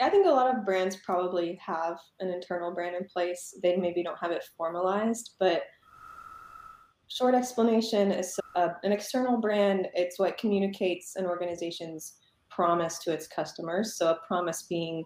I 0.00 0.10
think 0.10 0.26
a 0.26 0.30
lot 0.30 0.54
of 0.54 0.64
brands 0.64 0.96
probably 0.96 1.58
have 1.64 1.98
an 2.20 2.28
internal 2.28 2.72
brand 2.72 2.96
in 2.96 3.04
place. 3.04 3.54
They 3.62 3.76
maybe 3.76 4.02
don't 4.02 4.18
have 4.18 4.30
it 4.30 4.44
formalized, 4.56 5.36
but 5.40 5.62
short 7.08 7.34
explanation 7.34 8.12
is 8.12 8.38
uh, 8.56 8.70
an 8.82 8.92
external 8.92 9.38
brand. 9.38 9.88
It's 9.94 10.18
what 10.18 10.36
communicates 10.38 11.16
an 11.16 11.24
organization's 11.24 12.14
promise 12.50 12.98
to 13.00 13.12
its 13.12 13.26
customers. 13.26 13.96
So 13.96 14.10
a 14.10 14.26
promise 14.26 14.64
being 14.68 15.04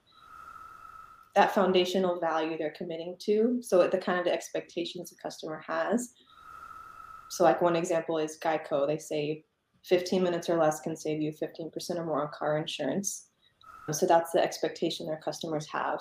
that 1.37 1.55
foundational 1.55 2.19
value 2.19 2.59
they're 2.59 2.75
committing 2.77 3.17
to. 3.21 3.61
So 3.63 3.87
the 3.87 3.99
kind 3.99 4.19
of 4.19 4.25
the 4.25 4.33
expectations 4.33 5.11
the 5.11 5.17
customer 5.23 5.63
has. 5.67 6.15
So 7.29 7.45
like 7.45 7.63
one 7.63 7.77
example 7.77 8.19
is 8.19 8.39
Geico. 8.43 8.87
They 8.87 8.99
say 8.99 9.45
15 9.85 10.23
minutes 10.23 10.51
or 10.51 10.59
less 10.59 10.81
can 10.81 10.97
save 10.97 11.23
you 11.23 11.33
15% 11.33 11.97
or 11.97 12.05
more 12.05 12.25
on 12.25 12.31
car 12.37 12.59
insurance. 12.59 13.30
So 13.91 14.07
that's 14.07 14.33
the 14.33 14.43
expectation 14.43 15.07
their 15.07 15.21
customers 15.25 15.67
have. 15.69 16.01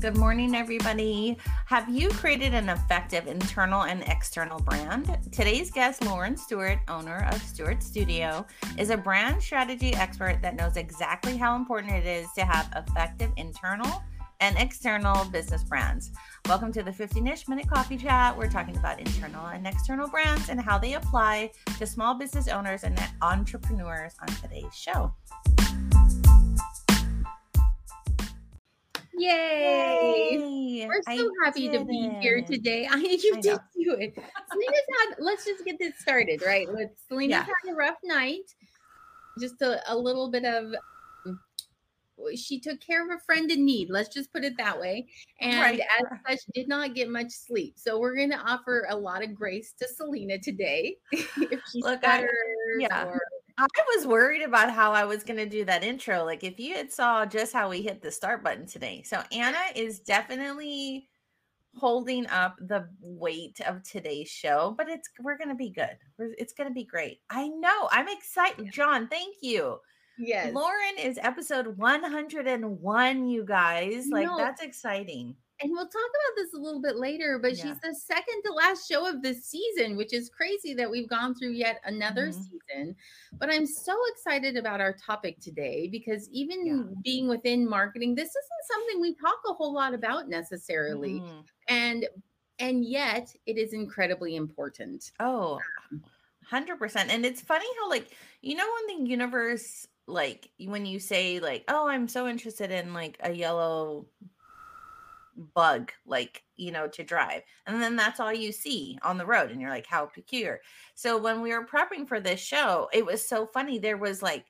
Good 0.00 0.16
morning, 0.16 0.54
everybody. 0.54 1.36
Have 1.66 1.88
you 1.88 2.08
created 2.10 2.54
an 2.54 2.68
effective 2.68 3.26
internal 3.26 3.82
and 3.82 4.04
external 4.04 4.60
brand? 4.60 5.18
Today's 5.32 5.72
guest, 5.72 6.04
Lauren 6.04 6.36
Stewart, 6.36 6.78
owner 6.86 7.28
of 7.32 7.42
Stewart 7.42 7.82
Studio, 7.82 8.46
is 8.78 8.90
a 8.90 8.96
brand 8.96 9.42
strategy 9.42 9.92
expert 9.94 10.40
that 10.40 10.54
knows 10.54 10.76
exactly 10.76 11.36
how 11.36 11.56
important 11.56 11.92
it 11.92 12.06
is 12.06 12.28
to 12.36 12.44
have 12.44 12.72
effective 12.76 13.32
internal 13.36 14.02
and 14.40 14.56
external 14.58 15.24
business 15.26 15.64
brands. 15.64 16.10
Welcome 16.46 16.72
to 16.72 16.82
the 16.82 16.92
15 16.92 17.26
ish 17.26 17.48
minute 17.48 17.68
coffee 17.68 17.96
chat. 17.96 18.36
We're 18.36 18.48
talking 18.48 18.76
about 18.76 19.00
internal 19.00 19.46
and 19.46 19.66
external 19.66 20.08
brands 20.08 20.48
and 20.48 20.60
how 20.60 20.78
they 20.78 20.94
apply 20.94 21.50
to 21.78 21.86
small 21.86 22.14
business 22.14 22.48
owners 22.48 22.84
and 22.84 22.98
entrepreneurs 23.20 24.14
on 24.20 24.28
today's 24.36 24.74
show. 24.74 25.12
Yay! 29.18 30.28
Yay. 30.30 30.86
We're 30.86 31.02
so 31.02 31.10
I 31.10 31.28
happy 31.44 31.68
to 31.70 31.84
be 31.84 32.06
it. 32.06 32.22
here 32.22 32.40
today. 32.40 32.86
I 32.90 32.96
you 32.96 33.34
I 33.36 33.40
did 33.40 33.44
know. 33.44 33.58
do 33.74 33.96
it. 33.98 34.14
Selena's 34.14 34.82
had 35.00 35.16
let's 35.18 35.44
just 35.44 35.64
get 35.64 35.78
this 35.80 35.98
started, 35.98 36.42
right? 36.46 36.68
Let's 36.72 37.02
Selena's 37.08 37.30
yeah. 37.30 37.44
had 37.44 37.72
a 37.72 37.74
rough 37.74 37.98
night. 38.04 38.54
Just 39.40 39.60
a, 39.62 39.80
a 39.92 39.96
little 39.96 40.30
bit 40.30 40.44
of 40.44 40.72
she 42.36 42.60
took 42.60 42.80
care 42.80 43.04
of 43.04 43.16
a 43.16 43.22
friend 43.24 43.50
in 43.50 43.64
need. 43.64 43.88
Let's 43.90 44.08
just 44.08 44.32
put 44.32 44.44
it 44.44 44.56
that 44.58 44.78
way. 44.78 45.08
And 45.40 45.60
right. 45.60 45.80
as 45.80 46.18
such, 46.28 46.54
did 46.54 46.68
not 46.68 46.94
get 46.94 47.08
much 47.08 47.30
sleep. 47.30 47.74
So 47.76 47.98
we're 47.98 48.16
going 48.16 48.30
to 48.30 48.38
offer 48.38 48.86
a 48.88 48.96
lot 48.96 49.22
of 49.22 49.34
grace 49.34 49.74
to 49.78 49.88
Selena 49.88 50.38
today. 50.38 50.96
if 51.12 51.60
she's 51.72 51.84
Look, 51.84 52.02
better, 52.02 52.30
yeah. 52.78 53.04
Or... 53.04 53.20
I 53.58 53.66
was 53.96 54.06
worried 54.06 54.42
about 54.42 54.72
how 54.72 54.92
I 54.92 55.04
was 55.04 55.24
going 55.24 55.38
to 55.38 55.46
do 55.46 55.64
that 55.64 55.82
intro. 55.82 56.24
Like 56.24 56.44
if 56.44 56.60
you 56.60 56.76
had 56.76 56.92
saw 56.92 57.26
just 57.26 57.52
how 57.52 57.70
we 57.70 57.82
hit 57.82 58.02
the 58.02 58.10
start 58.12 58.44
button 58.44 58.66
today. 58.66 59.02
So 59.04 59.22
Anna 59.32 59.58
is 59.74 59.98
definitely 60.00 61.08
holding 61.74 62.26
up 62.28 62.56
the 62.60 62.88
weight 63.00 63.60
of 63.66 63.82
today's 63.82 64.28
show, 64.28 64.74
but 64.76 64.88
it's 64.88 65.08
we're 65.20 65.38
going 65.38 65.48
to 65.48 65.54
be 65.54 65.70
good. 65.70 65.96
We're, 66.18 66.34
it's 66.38 66.52
going 66.52 66.68
to 66.68 66.74
be 66.74 66.84
great. 66.84 67.20
I 67.30 67.48
know. 67.48 67.88
I'm 67.90 68.08
excited. 68.08 68.70
John, 68.72 69.08
thank 69.08 69.36
you. 69.42 69.78
Yes. 70.18 70.52
Lauren 70.54 70.98
is 70.98 71.18
episode 71.22 71.78
101, 71.78 73.28
you 73.28 73.44
guys. 73.44 74.08
Like, 74.10 74.26
no. 74.26 74.36
that's 74.36 74.62
exciting. 74.62 75.36
And 75.60 75.72
we'll 75.72 75.86
talk 75.86 75.94
about 75.94 76.36
this 76.36 76.54
a 76.54 76.56
little 76.56 76.80
bit 76.80 76.96
later, 76.96 77.38
but 77.40 77.56
yeah. 77.56 77.64
she's 77.64 77.80
the 77.80 77.94
second 77.94 78.42
to 78.44 78.52
last 78.52 78.88
show 78.88 79.08
of 79.08 79.22
this 79.22 79.44
season, 79.44 79.96
which 79.96 80.12
is 80.12 80.28
crazy 80.28 80.72
that 80.74 80.88
we've 80.88 81.08
gone 81.08 81.34
through 81.34 81.50
yet 81.50 81.80
another 81.84 82.28
mm-hmm. 82.28 82.42
season. 82.42 82.96
But 83.32 83.50
I'm 83.50 83.66
so 83.66 83.96
excited 84.12 84.56
about 84.56 84.80
our 84.80 84.94
topic 85.04 85.40
today 85.40 85.88
because 85.90 86.28
even 86.30 86.64
yeah. 86.64 86.94
being 87.02 87.28
within 87.28 87.68
marketing, 87.68 88.14
this 88.14 88.28
isn't 88.28 88.70
something 88.70 89.00
we 89.00 89.14
talk 89.14 89.38
a 89.48 89.52
whole 89.52 89.74
lot 89.74 89.94
about 89.94 90.28
necessarily. 90.28 91.20
Mm-hmm. 91.20 91.40
And 91.68 92.06
and 92.60 92.84
yet 92.84 93.32
it 93.46 93.56
is 93.56 93.72
incredibly 93.72 94.36
important. 94.36 95.12
Oh, 95.18 95.60
100%. 96.52 97.02
Um 97.02 97.10
and 97.10 97.26
it's 97.26 97.40
funny 97.40 97.66
how 97.80 97.90
like 97.90 98.16
you 98.42 98.54
know 98.54 98.66
when 98.88 99.04
the 99.04 99.10
universe 99.10 99.88
like 100.08 100.50
when 100.64 100.86
you 100.86 100.98
say 100.98 101.38
like 101.38 101.64
oh 101.68 101.88
i'm 101.88 102.08
so 102.08 102.26
interested 102.26 102.70
in 102.70 102.94
like 102.94 103.18
a 103.22 103.32
yellow 103.32 104.06
bug 105.54 105.92
like 106.04 106.42
you 106.56 106.72
know 106.72 106.88
to 106.88 107.04
drive 107.04 107.42
and 107.66 107.80
then 107.80 107.96
that's 107.96 108.18
all 108.18 108.32
you 108.32 108.50
see 108.50 108.98
on 109.02 109.18
the 109.18 109.26
road 109.26 109.50
and 109.50 109.60
you're 109.60 109.70
like 109.70 109.86
how 109.86 110.06
peculiar. 110.06 110.60
So 110.94 111.16
when 111.16 111.40
we 111.40 111.52
were 111.52 111.66
prepping 111.66 112.08
for 112.08 112.20
this 112.20 112.40
show 112.40 112.88
it 112.92 113.06
was 113.06 113.26
so 113.26 113.46
funny 113.46 113.78
there 113.78 113.96
was 113.96 114.22
like 114.22 114.44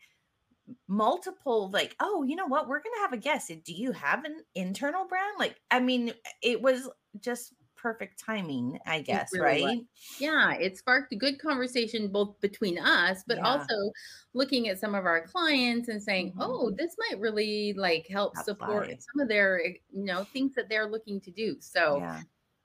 multiple 0.87 1.71
like 1.71 1.95
oh 2.01 2.23
you 2.23 2.37
know 2.37 2.47
what? 2.47 2.69
We're 2.69 2.83
gonna 2.83 3.03
have 3.03 3.13
a 3.13 3.19
guest. 3.19 3.53
Do 3.65 3.73
you 3.73 3.93
have 3.93 4.25
an 4.25 4.37
internal 4.55 5.07
brand? 5.07 5.35
Like 5.39 5.57
i 5.71 5.81
mean 5.81 6.13
it 6.43 6.63
was 6.63 6.89
just 7.21 7.53
perfect 7.81 8.23
timing, 8.23 8.79
I 8.87 9.01
guess, 9.03 9.31
really 9.33 9.45
right? 9.45 9.77
Was. 9.79 10.21
Yeah, 10.21 10.55
it 10.55 10.77
sparked 10.77 11.13
a 11.13 11.17
good 11.17 11.41
conversation 11.41 12.09
both 12.09 12.41
between 12.41 12.79
us, 12.79 13.23
but 13.27 13.39
yeah. 13.39 13.47
also 13.47 13.93
looking 14.35 14.69
at 14.69 14.79
some 14.79 14.95
of 14.95 15.07
our 15.07 15.27
clients 15.27 15.89
and 15.89 16.03
saying, 16.03 16.33
mm-hmm. 16.33 16.43
"Oh, 16.43 16.71
this 16.77 16.97
might 16.99 17.21
really 17.21 17.73
like 17.75 18.07
help 18.11 18.33
Apply. 18.33 18.45
support 18.45 18.89
some 18.89 19.21
of 19.21 19.29
their, 19.29 19.65
eh, 19.65 19.73
you 19.91 20.05
know, 20.05 20.25
things 20.25 20.55
that 20.55 20.69
they're 20.69 20.91
looking 20.91 21.21
to 21.23 21.31
do." 21.31 21.57
So, 21.61 21.99
yeah. 21.99 22.21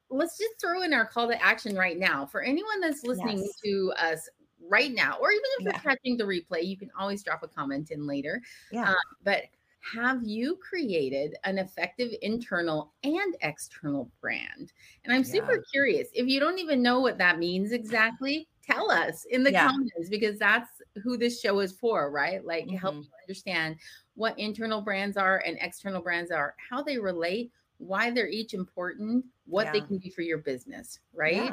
let's 0.10 0.38
just 0.38 0.60
throw 0.60 0.82
in 0.82 0.94
our 0.94 1.06
call 1.06 1.28
to 1.28 1.42
action 1.42 1.76
right 1.76 1.98
now 1.98 2.26
for 2.26 2.42
anyone 2.42 2.82
that's 2.82 3.04
listening 3.04 3.40
yes. 3.40 3.56
to 3.64 3.94
us 3.98 4.30
right 4.70 4.94
now, 4.94 5.18
or 5.22 5.32
even 5.32 5.44
if 5.60 5.66
yeah. 5.66 5.72
you're 5.72 5.96
catching 5.96 6.18
the 6.18 6.24
replay, 6.24 6.66
you 6.66 6.78
can 6.78 6.90
always 6.98 7.24
drop 7.24 7.44
a 7.44 7.48
comment 7.48 7.92
in 7.92 8.08
later. 8.08 8.42
Yeah, 8.72 8.92
uh, 8.92 8.96
but 9.24 9.44
have 9.92 10.22
you 10.24 10.58
created 10.58 11.36
an 11.44 11.58
effective 11.58 12.12
internal 12.22 12.94
and 13.04 13.36
external 13.42 14.10
brand? 14.22 14.72
And 15.04 15.14
I'm 15.14 15.24
super 15.24 15.56
yeah. 15.56 15.72
curious. 15.72 16.08
If 16.14 16.28
you 16.28 16.40
don't 16.40 16.60
even 16.60 16.82
know 16.82 17.00
what 17.02 17.18
that 17.18 17.38
means 17.38 17.74
exactly, 17.74 18.48
tell 18.66 18.90
us 18.90 19.26
in 19.30 19.44
the 19.44 19.52
yeah. 19.52 19.68
comments 19.68 20.10
because 20.10 20.40
that's 20.40 20.70
who 21.04 21.18
this 21.18 21.42
show 21.42 21.60
is 21.60 21.74
for, 21.74 22.12
right? 22.12 22.44
Like 22.46 22.66
mm-hmm. 22.66 22.78
help 22.78 22.96
you 22.96 23.08
understand 23.28 23.76
what 24.16 24.40
internal 24.40 24.82
brands 24.82 25.18
are 25.18 25.44
and 25.46 25.58
external 25.60 26.02
brands 26.02 26.32
are, 26.32 26.56
how 26.70 26.82
they 26.82 26.98
relate, 26.98 27.52
why 27.78 28.10
they're 28.10 28.30
each 28.30 28.54
important, 28.54 29.26
what 29.46 29.66
yeah. 29.66 29.72
they 29.74 29.82
can 29.82 29.98
do 29.98 30.10
for 30.12 30.22
your 30.22 30.38
business, 30.38 31.00
right? 31.14 31.52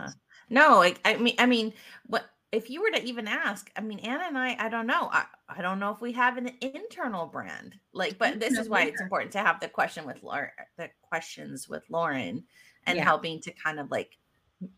No, 0.51 0.79
like 0.79 1.01
I 1.05 1.17
mean, 1.17 1.35
I 1.39 1.47
mean, 1.47 1.73
what 2.07 2.27
if 2.53 2.69
you 2.69 2.83
were 2.83 2.91
to 2.91 3.05
even 3.05 3.29
ask, 3.29 3.71
I 3.77 3.81
mean, 3.81 4.01
Anna 4.01 4.25
and 4.27 4.37
I, 4.37 4.57
I 4.59 4.69
don't 4.69 4.87
know. 4.87 5.09
I, 5.13 5.25
I 5.49 5.63
don't 5.63 5.79
know 5.79 5.93
if 5.93 6.01
we 6.01 6.13
have 6.13 6.37
an 6.37 6.51
internal 6.61 7.27
brand. 7.27 7.77
Like, 7.93 8.19
but 8.19 8.41
this 8.41 8.59
is 8.59 8.69
why 8.69 8.83
it's 8.83 9.01
important 9.01 9.33
to 9.33 9.39
have 9.39 9.61
the 9.61 9.69
question 9.69 10.05
with 10.05 10.23
Lauren, 10.23 10.51
the 10.77 10.91
questions 11.03 11.69
with 11.69 11.85
Lauren 11.89 12.45
and 12.87 12.99
yeah. 12.99 13.05
helping 13.05 13.41
to 13.43 13.53
kind 13.53 13.79
of 13.79 13.91
like 13.91 14.19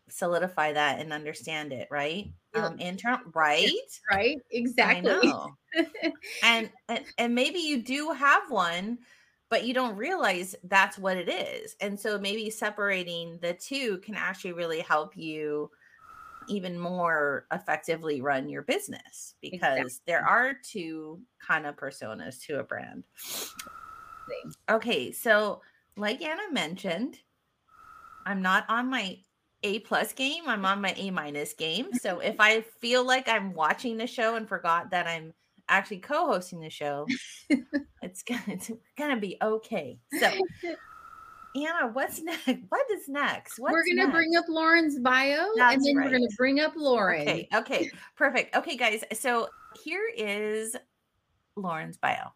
solidify 0.07 0.73
that 0.73 0.99
and 0.99 1.11
understand 1.11 1.73
it, 1.73 1.87
right? 1.89 2.31
Um, 2.53 2.77
internal, 2.77 3.19
right? 3.33 3.69
Right, 4.11 4.37
exactly. 4.51 5.33
and, 6.43 6.69
and 6.87 7.05
and 7.17 7.33
maybe 7.33 7.57
you 7.59 7.81
do 7.81 8.11
have 8.11 8.43
one, 8.49 8.99
but 9.49 9.65
you 9.65 9.73
don't 9.73 9.97
realize 9.97 10.55
that's 10.63 10.99
what 10.99 11.17
it 11.17 11.27
is. 11.27 11.75
And 11.81 11.99
so 11.99 12.19
maybe 12.19 12.51
separating 12.51 13.39
the 13.41 13.53
two 13.53 13.97
can 13.99 14.13
actually 14.13 14.53
really 14.53 14.81
help 14.81 15.17
you 15.17 15.71
even 16.47 16.77
more 16.77 17.45
effectively 17.51 18.21
run 18.21 18.49
your 18.49 18.61
business 18.61 19.35
because 19.41 19.77
exactly. 19.77 19.89
there 20.07 20.25
are 20.25 20.53
two 20.63 21.19
kind 21.39 21.65
of 21.65 21.75
personas 21.75 22.41
to 22.45 22.59
a 22.59 22.63
brand. 22.63 23.03
Okay, 24.69 25.11
so 25.11 25.61
like 25.97 26.21
Anna 26.21 26.51
mentioned, 26.51 27.17
I'm 28.25 28.41
not 28.41 28.65
on 28.69 28.89
my 28.89 29.17
A 29.63 29.79
plus 29.79 30.13
game. 30.13 30.43
I'm 30.47 30.65
on 30.65 30.81
my 30.81 30.93
A 30.97 31.11
minus 31.11 31.53
game. 31.53 31.93
So 31.93 32.19
if 32.19 32.35
I 32.39 32.61
feel 32.79 33.05
like 33.05 33.27
I'm 33.27 33.53
watching 33.53 33.97
the 33.97 34.07
show 34.07 34.35
and 34.35 34.47
forgot 34.47 34.91
that 34.91 35.07
I'm 35.07 35.33
actually 35.69 35.99
co-hosting 35.99 36.59
the 36.59 36.69
show, 36.69 37.05
it's 38.01 38.23
gonna 38.23 38.41
it's 38.47 38.71
gonna 38.97 39.19
be 39.19 39.37
okay. 39.41 39.99
So 40.19 40.31
Anna, 41.55 41.91
what's 41.91 42.21
next? 42.21 42.47
What 42.69 42.85
is 42.91 43.07
next? 43.07 43.59
What's 43.59 43.73
we're 43.73 43.95
gonna 43.95 44.11
bring 44.11 44.35
up 44.35 44.45
Lauren's 44.47 44.99
bio 44.99 45.45
That's 45.55 45.75
and 45.75 45.85
then 45.85 45.95
right. 45.97 46.05
we're 46.05 46.17
gonna 46.17 46.31
bring 46.37 46.59
up 46.59 46.73
Lauren. 46.75 47.21
Okay, 47.21 47.47
okay, 47.53 47.91
perfect. 48.15 48.55
Okay, 48.55 48.75
guys. 48.75 49.03
So 49.13 49.49
here 49.83 50.09
is 50.15 50.75
Lauren's 51.55 51.97
bio. 51.97 52.33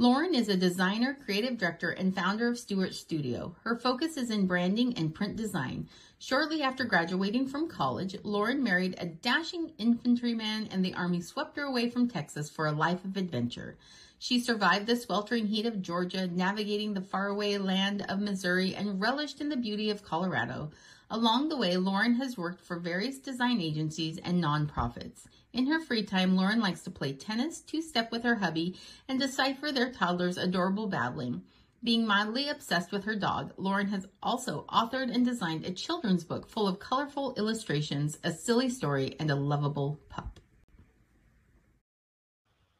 Lauren 0.00 0.32
is 0.32 0.48
a 0.48 0.56
designer, 0.56 1.18
creative 1.24 1.58
director, 1.58 1.90
and 1.90 2.14
founder 2.14 2.46
of 2.46 2.56
Stewart 2.56 2.94
Studio. 2.94 3.56
Her 3.64 3.76
focus 3.76 4.16
is 4.16 4.30
in 4.30 4.46
branding 4.46 4.96
and 4.96 5.12
print 5.12 5.34
design. 5.34 5.88
Shortly 6.20 6.62
after 6.62 6.84
graduating 6.84 7.48
from 7.48 7.68
college, 7.68 8.16
Lauren 8.22 8.62
married 8.62 8.94
a 8.98 9.06
dashing 9.06 9.72
infantryman, 9.78 10.68
and 10.70 10.84
the 10.84 10.94
Army 10.94 11.20
swept 11.20 11.56
her 11.56 11.64
away 11.64 11.90
from 11.90 12.08
Texas 12.08 12.48
for 12.48 12.68
a 12.68 12.72
life 12.72 13.04
of 13.04 13.16
adventure. 13.16 13.76
She 14.20 14.40
survived 14.40 14.86
the 14.86 14.96
sweltering 14.96 15.46
heat 15.46 15.64
of 15.64 15.80
Georgia, 15.80 16.26
navigating 16.26 16.92
the 16.92 17.00
faraway 17.00 17.56
land 17.56 18.04
of 18.08 18.18
Missouri, 18.18 18.74
and 18.74 19.00
relished 19.00 19.40
in 19.40 19.48
the 19.48 19.56
beauty 19.56 19.90
of 19.90 20.02
Colorado. 20.02 20.72
Along 21.08 21.48
the 21.48 21.56
way, 21.56 21.76
Lauren 21.76 22.14
has 22.16 22.36
worked 22.36 22.60
for 22.60 22.80
various 22.80 23.18
design 23.18 23.60
agencies 23.60 24.18
and 24.18 24.42
nonprofits. 24.42 25.26
In 25.52 25.68
her 25.68 25.78
free 25.80 26.02
time, 26.02 26.34
Lauren 26.34 26.60
likes 26.60 26.82
to 26.82 26.90
play 26.90 27.12
tennis, 27.12 27.60
two 27.60 27.80
step 27.80 28.10
with 28.10 28.24
her 28.24 28.34
hubby, 28.34 28.76
and 29.06 29.20
decipher 29.20 29.70
their 29.70 29.92
toddler's 29.92 30.36
adorable 30.36 30.88
babbling. 30.88 31.42
Being 31.84 32.04
mildly 32.04 32.48
obsessed 32.48 32.90
with 32.90 33.04
her 33.04 33.14
dog, 33.14 33.54
Lauren 33.56 33.86
has 33.88 34.08
also 34.20 34.64
authored 34.68 35.14
and 35.14 35.24
designed 35.24 35.64
a 35.64 35.70
children's 35.70 36.24
book 36.24 36.48
full 36.48 36.66
of 36.66 36.80
colorful 36.80 37.34
illustrations, 37.36 38.18
a 38.24 38.32
silly 38.32 38.68
story, 38.68 39.14
and 39.20 39.30
a 39.30 39.36
lovable 39.36 40.00
pup. 40.08 40.37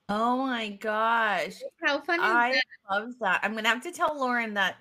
Oh 0.08 0.38
my 0.38 0.70
gosh. 0.70 1.56
How 1.84 2.00
funny 2.00 2.22
I 2.22 2.52
that? 2.52 2.62
love 2.90 3.10
that. 3.20 3.40
I'm 3.42 3.52
going 3.52 3.64
to 3.64 3.70
have 3.70 3.82
to 3.82 3.92
tell 3.92 4.18
Lauren 4.18 4.54
that. 4.54 4.76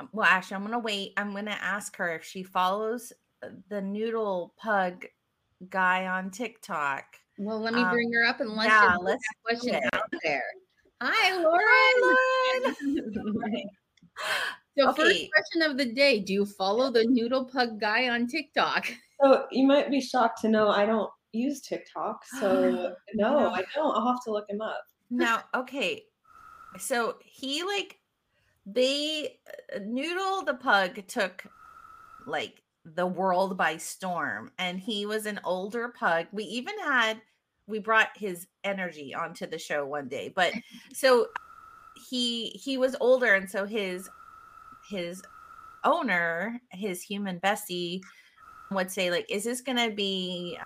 Um, 0.00 0.10
well, 0.12 0.26
actually, 0.26 0.56
I'm 0.56 0.62
going 0.62 0.72
to 0.72 0.78
wait. 0.78 1.14
I'm 1.16 1.32
going 1.32 1.46
to 1.46 1.62
ask 1.62 1.96
her 1.96 2.14
if 2.14 2.24
she 2.24 2.42
follows 2.42 3.12
uh, 3.42 3.48
the 3.70 3.80
noodle 3.80 4.54
pug 4.58 5.06
guy 5.70 6.06
on 6.06 6.30
TikTok. 6.30 7.04
Well, 7.38 7.58
let 7.58 7.72
me 7.72 7.82
um, 7.82 7.90
bring 7.90 8.12
her 8.12 8.24
up 8.24 8.40
and 8.40 8.50
let's 8.50 8.68
yeah, 8.68 8.96
let's 9.00 9.24
question 9.42 9.80
out 9.92 10.04
there. 10.22 10.44
Hi, 11.02 11.36
Lauren. 11.36 11.60
Hi, 11.62 12.74
Lauren. 12.74 13.62
so, 14.78 14.88
okay. 14.90 15.02
first 15.02 15.28
question 15.32 15.70
of 15.70 15.78
the 15.78 15.92
day: 15.92 16.20
Do 16.20 16.32
you 16.32 16.46
follow 16.46 16.90
the 16.90 17.04
Noodle 17.04 17.44
Pug 17.44 17.80
guy 17.80 18.08
on 18.08 18.26
TikTok? 18.26 18.92
So 19.22 19.46
you 19.50 19.66
might 19.66 19.90
be 19.90 20.00
shocked 20.00 20.40
to 20.42 20.48
know 20.48 20.68
I 20.68 20.84
don't 20.86 21.10
use 21.36 21.60
TikTok. 21.60 22.24
So 22.40 22.94
no, 23.14 23.50
I 23.50 23.62
don't. 23.74 23.96
I'll 23.96 24.06
have 24.06 24.24
to 24.24 24.32
look 24.32 24.48
him 24.48 24.60
up. 24.60 24.84
Now, 25.10 25.44
okay. 25.54 26.04
So 26.78 27.16
he 27.24 27.62
like 27.62 27.98
they 28.66 29.38
uh, 29.74 29.78
Noodle 29.84 30.42
the 30.42 30.54
pug 30.54 31.06
took 31.06 31.44
like 32.26 32.62
the 32.84 33.06
world 33.06 33.56
by 33.56 33.76
storm 33.76 34.50
and 34.58 34.78
he 34.78 35.06
was 35.06 35.26
an 35.26 35.40
older 35.44 35.88
pug. 35.88 36.26
We 36.32 36.44
even 36.44 36.78
had 36.80 37.20
we 37.68 37.78
brought 37.78 38.16
his 38.16 38.46
energy 38.64 39.14
onto 39.14 39.46
the 39.46 39.58
show 39.58 39.86
one 39.86 40.08
day. 40.08 40.32
But 40.34 40.52
so 40.92 41.28
he 42.08 42.48
he 42.48 42.76
was 42.76 42.96
older 43.00 43.34
and 43.34 43.48
so 43.48 43.64
his 43.64 44.08
his 44.88 45.22
owner, 45.84 46.60
his 46.70 47.02
human 47.02 47.40
bestie 47.40 48.00
would 48.70 48.90
say 48.90 49.10
like 49.10 49.26
is 49.30 49.44
this 49.44 49.60
going 49.60 49.78
to 49.78 49.94
be 49.94 50.58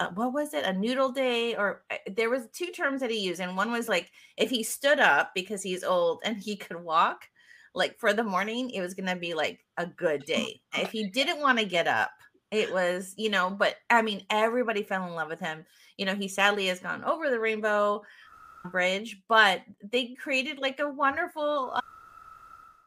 uh, 0.00 0.08
what 0.14 0.32
was 0.32 0.54
it 0.54 0.64
a 0.64 0.72
noodle 0.72 1.10
day 1.10 1.54
or 1.54 1.82
uh, 1.90 1.96
there 2.14 2.30
was 2.30 2.48
two 2.52 2.66
terms 2.66 3.00
that 3.00 3.10
he 3.10 3.18
used 3.18 3.40
and 3.40 3.56
one 3.56 3.70
was 3.70 3.88
like 3.88 4.10
if 4.36 4.50
he 4.50 4.62
stood 4.62 5.00
up 5.00 5.32
because 5.34 5.62
he's 5.62 5.84
old 5.84 6.20
and 6.24 6.36
he 6.36 6.56
could 6.56 6.82
walk 6.82 7.28
like 7.74 7.98
for 7.98 8.12
the 8.12 8.24
morning 8.24 8.70
it 8.70 8.80
was 8.80 8.94
going 8.94 9.08
to 9.08 9.16
be 9.16 9.34
like 9.34 9.64
a 9.76 9.86
good 9.86 10.24
day 10.26 10.60
if 10.74 10.90
he 10.90 11.08
didn't 11.08 11.40
want 11.40 11.58
to 11.58 11.64
get 11.64 11.86
up 11.86 12.10
it 12.50 12.72
was, 12.72 13.14
you 13.16 13.30
know, 13.30 13.50
but 13.50 13.76
I 13.90 14.02
mean, 14.02 14.22
everybody 14.30 14.82
fell 14.82 15.06
in 15.06 15.14
love 15.14 15.28
with 15.28 15.40
him. 15.40 15.64
You 15.96 16.06
know, 16.06 16.14
he 16.14 16.28
sadly 16.28 16.66
has 16.66 16.80
gone 16.80 17.02
over 17.04 17.28
the 17.30 17.40
rainbow 17.40 18.02
bridge, 18.70 19.20
but 19.28 19.62
they 19.82 20.14
created 20.14 20.58
like 20.58 20.78
a 20.78 20.88
wonderful 20.88 21.72
uh, 21.74 21.80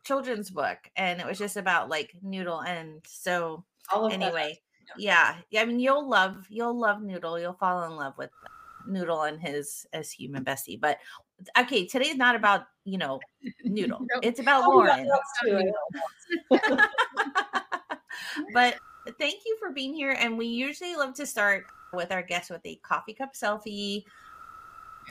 children's 0.05 0.49
book, 0.49 0.77
and 0.95 1.19
it 1.19 1.25
was 1.25 1.37
just 1.37 1.57
about 1.57 1.89
like 1.89 2.13
Noodle. 2.21 2.61
And 2.61 3.01
so, 3.05 3.65
anyway, 3.93 4.59
yeah. 4.97 5.35
yeah, 5.49 5.61
I 5.61 5.65
mean, 5.65 5.79
you'll 5.79 6.07
love 6.07 6.45
you'll 6.49 6.77
love 6.77 7.01
Noodle. 7.01 7.39
You'll 7.39 7.53
fall 7.53 7.83
in 7.83 7.95
love 7.95 8.13
with 8.17 8.31
Noodle 8.87 9.23
and 9.23 9.39
his 9.39 9.85
as 9.93 10.11
human 10.11 10.43
bestie. 10.43 10.79
But 10.79 10.99
okay, 11.57 11.85
today's 11.85 12.15
not 12.15 12.35
about 12.35 12.65
you 12.85 12.97
know 12.97 13.19
Noodle. 13.63 14.05
It's 14.21 14.39
about 14.39 14.63
oh, 14.65 14.69
Lauren. 14.69 15.09
but 18.53 18.75
thank 19.17 19.41
you 19.45 19.57
for 19.59 19.71
being 19.71 19.93
here. 19.93 20.15
And 20.17 20.37
we 20.37 20.47
usually 20.47 20.95
love 20.95 21.13
to 21.15 21.25
start 21.25 21.65
with 21.93 22.11
our 22.11 22.21
guests 22.21 22.49
with 22.49 22.61
a 22.65 22.75
coffee 22.77 23.13
cup 23.13 23.33
selfie. 23.33 24.03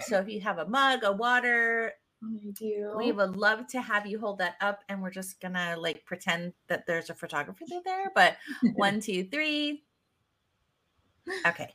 So 0.02 0.18
if 0.18 0.28
you 0.28 0.40
have 0.40 0.58
a 0.58 0.66
mug, 0.66 1.02
a 1.02 1.12
water, 1.12 1.92
we 2.22 3.12
would 3.12 3.36
love 3.36 3.66
to 3.68 3.80
have 3.80 4.06
you 4.06 4.18
hold 4.18 4.38
that 4.38 4.56
up. 4.60 4.82
And 4.88 5.02
we're 5.02 5.10
just 5.10 5.40
gonna 5.40 5.76
like 5.78 6.04
pretend 6.04 6.52
that 6.68 6.86
there's 6.86 7.10
a 7.10 7.14
photographer 7.14 7.64
there. 7.84 8.10
But 8.14 8.36
one, 8.74 9.00
two, 9.00 9.24
three. 9.24 9.84
Okay. 11.46 11.74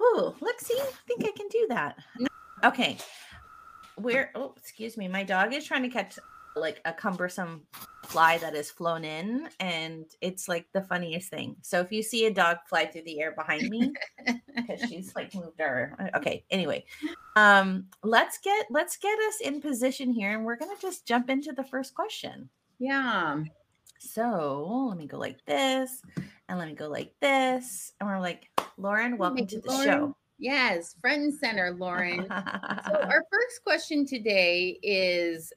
Ooh, 0.00 0.34
let's 0.40 0.66
see. 0.66 0.78
I 0.78 0.90
think 1.06 1.24
I 1.24 1.32
can 1.36 1.48
do 1.48 1.66
that. 1.70 1.96
Okay. 2.64 2.96
Where 3.96 4.30
oh 4.34 4.54
excuse 4.56 4.96
me, 4.96 5.08
my 5.08 5.22
dog 5.22 5.52
is 5.52 5.64
trying 5.64 5.82
to 5.82 5.88
catch 5.88 6.18
like 6.56 6.80
a 6.84 6.92
cumbersome 6.92 7.62
fly 8.06 8.36
that 8.38 8.54
has 8.54 8.70
flown 8.70 9.04
in 9.04 9.48
and 9.60 10.04
it's 10.20 10.48
like 10.48 10.66
the 10.72 10.82
funniest 10.82 11.30
thing 11.30 11.56
so 11.62 11.80
if 11.80 11.90
you 11.90 12.02
see 12.02 12.26
a 12.26 12.32
dog 12.32 12.58
fly 12.66 12.84
through 12.84 13.02
the 13.02 13.20
air 13.20 13.32
behind 13.32 13.68
me 13.70 13.92
because 14.56 14.80
she's 14.88 15.14
like 15.14 15.34
moved 15.34 15.58
her 15.58 15.96
uh, 15.98 16.16
okay 16.16 16.44
anyway 16.50 16.84
um 17.36 17.86
let's 18.02 18.38
get 18.38 18.66
let's 18.70 18.96
get 18.96 19.18
us 19.20 19.40
in 19.40 19.60
position 19.60 20.10
here 20.10 20.32
and 20.32 20.44
we're 20.44 20.56
gonna 20.56 20.72
just 20.80 21.06
jump 21.06 21.30
into 21.30 21.52
the 21.52 21.64
first 21.64 21.94
question 21.94 22.48
yeah 22.78 23.42
so 23.98 24.86
let 24.88 24.98
me 24.98 25.06
go 25.06 25.18
like 25.18 25.42
this 25.46 26.02
and 26.48 26.58
let 26.58 26.68
me 26.68 26.74
go 26.74 26.88
like 26.88 27.14
this 27.20 27.92
and 28.00 28.08
we're 28.08 28.20
like 28.20 28.50
lauren 28.76 29.16
welcome 29.16 29.46
to 29.46 29.60
the 29.60 29.68
lauren. 29.68 29.84
show 29.84 30.16
Yes, 30.42 30.96
front 31.00 31.22
and 31.22 31.32
center, 31.32 31.70
Lauren. 31.70 32.26
so, 32.26 32.34
our 32.34 33.24
first 33.30 33.62
question 33.64 34.04
today 34.04 34.76
is 34.82 35.52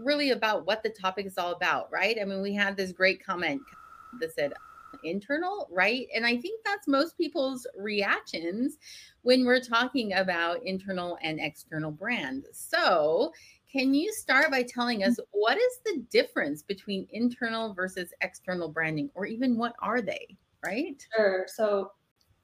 really 0.00 0.30
about 0.30 0.66
what 0.66 0.82
the 0.82 0.90
topic 0.90 1.26
is 1.26 1.38
all 1.38 1.52
about, 1.52 1.90
right? 1.92 2.16
I 2.20 2.24
mean, 2.24 2.42
we 2.42 2.54
had 2.54 2.76
this 2.76 2.92
great 2.92 3.24
comment 3.24 3.60
that 4.20 4.34
said 4.34 4.52
internal, 5.04 5.68
right? 5.70 6.08
And 6.14 6.26
I 6.26 6.36
think 6.36 6.60
that's 6.64 6.88
most 6.88 7.16
people's 7.16 7.66
reactions 7.76 8.78
when 9.22 9.44
we're 9.44 9.60
talking 9.60 10.14
about 10.14 10.64
internal 10.64 11.18
and 11.22 11.38
external 11.40 11.90
brand. 11.90 12.46
So, 12.52 13.32
can 13.70 13.94
you 13.94 14.12
start 14.12 14.50
by 14.50 14.64
telling 14.64 15.04
us 15.04 15.16
what 15.30 15.56
is 15.56 15.78
the 15.84 16.04
difference 16.10 16.62
between 16.62 17.06
internal 17.12 17.72
versus 17.72 18.12
external 18.20 18.68
branding, 18.68 19.10
or 19.14 19.26
even 19.26 19.56
what 19.56 19.74
are 19.80 20.00
they, 20.00 20.36
right? 20.64 21.06
Sure. 21.16 21.46
So, 21.46 21.92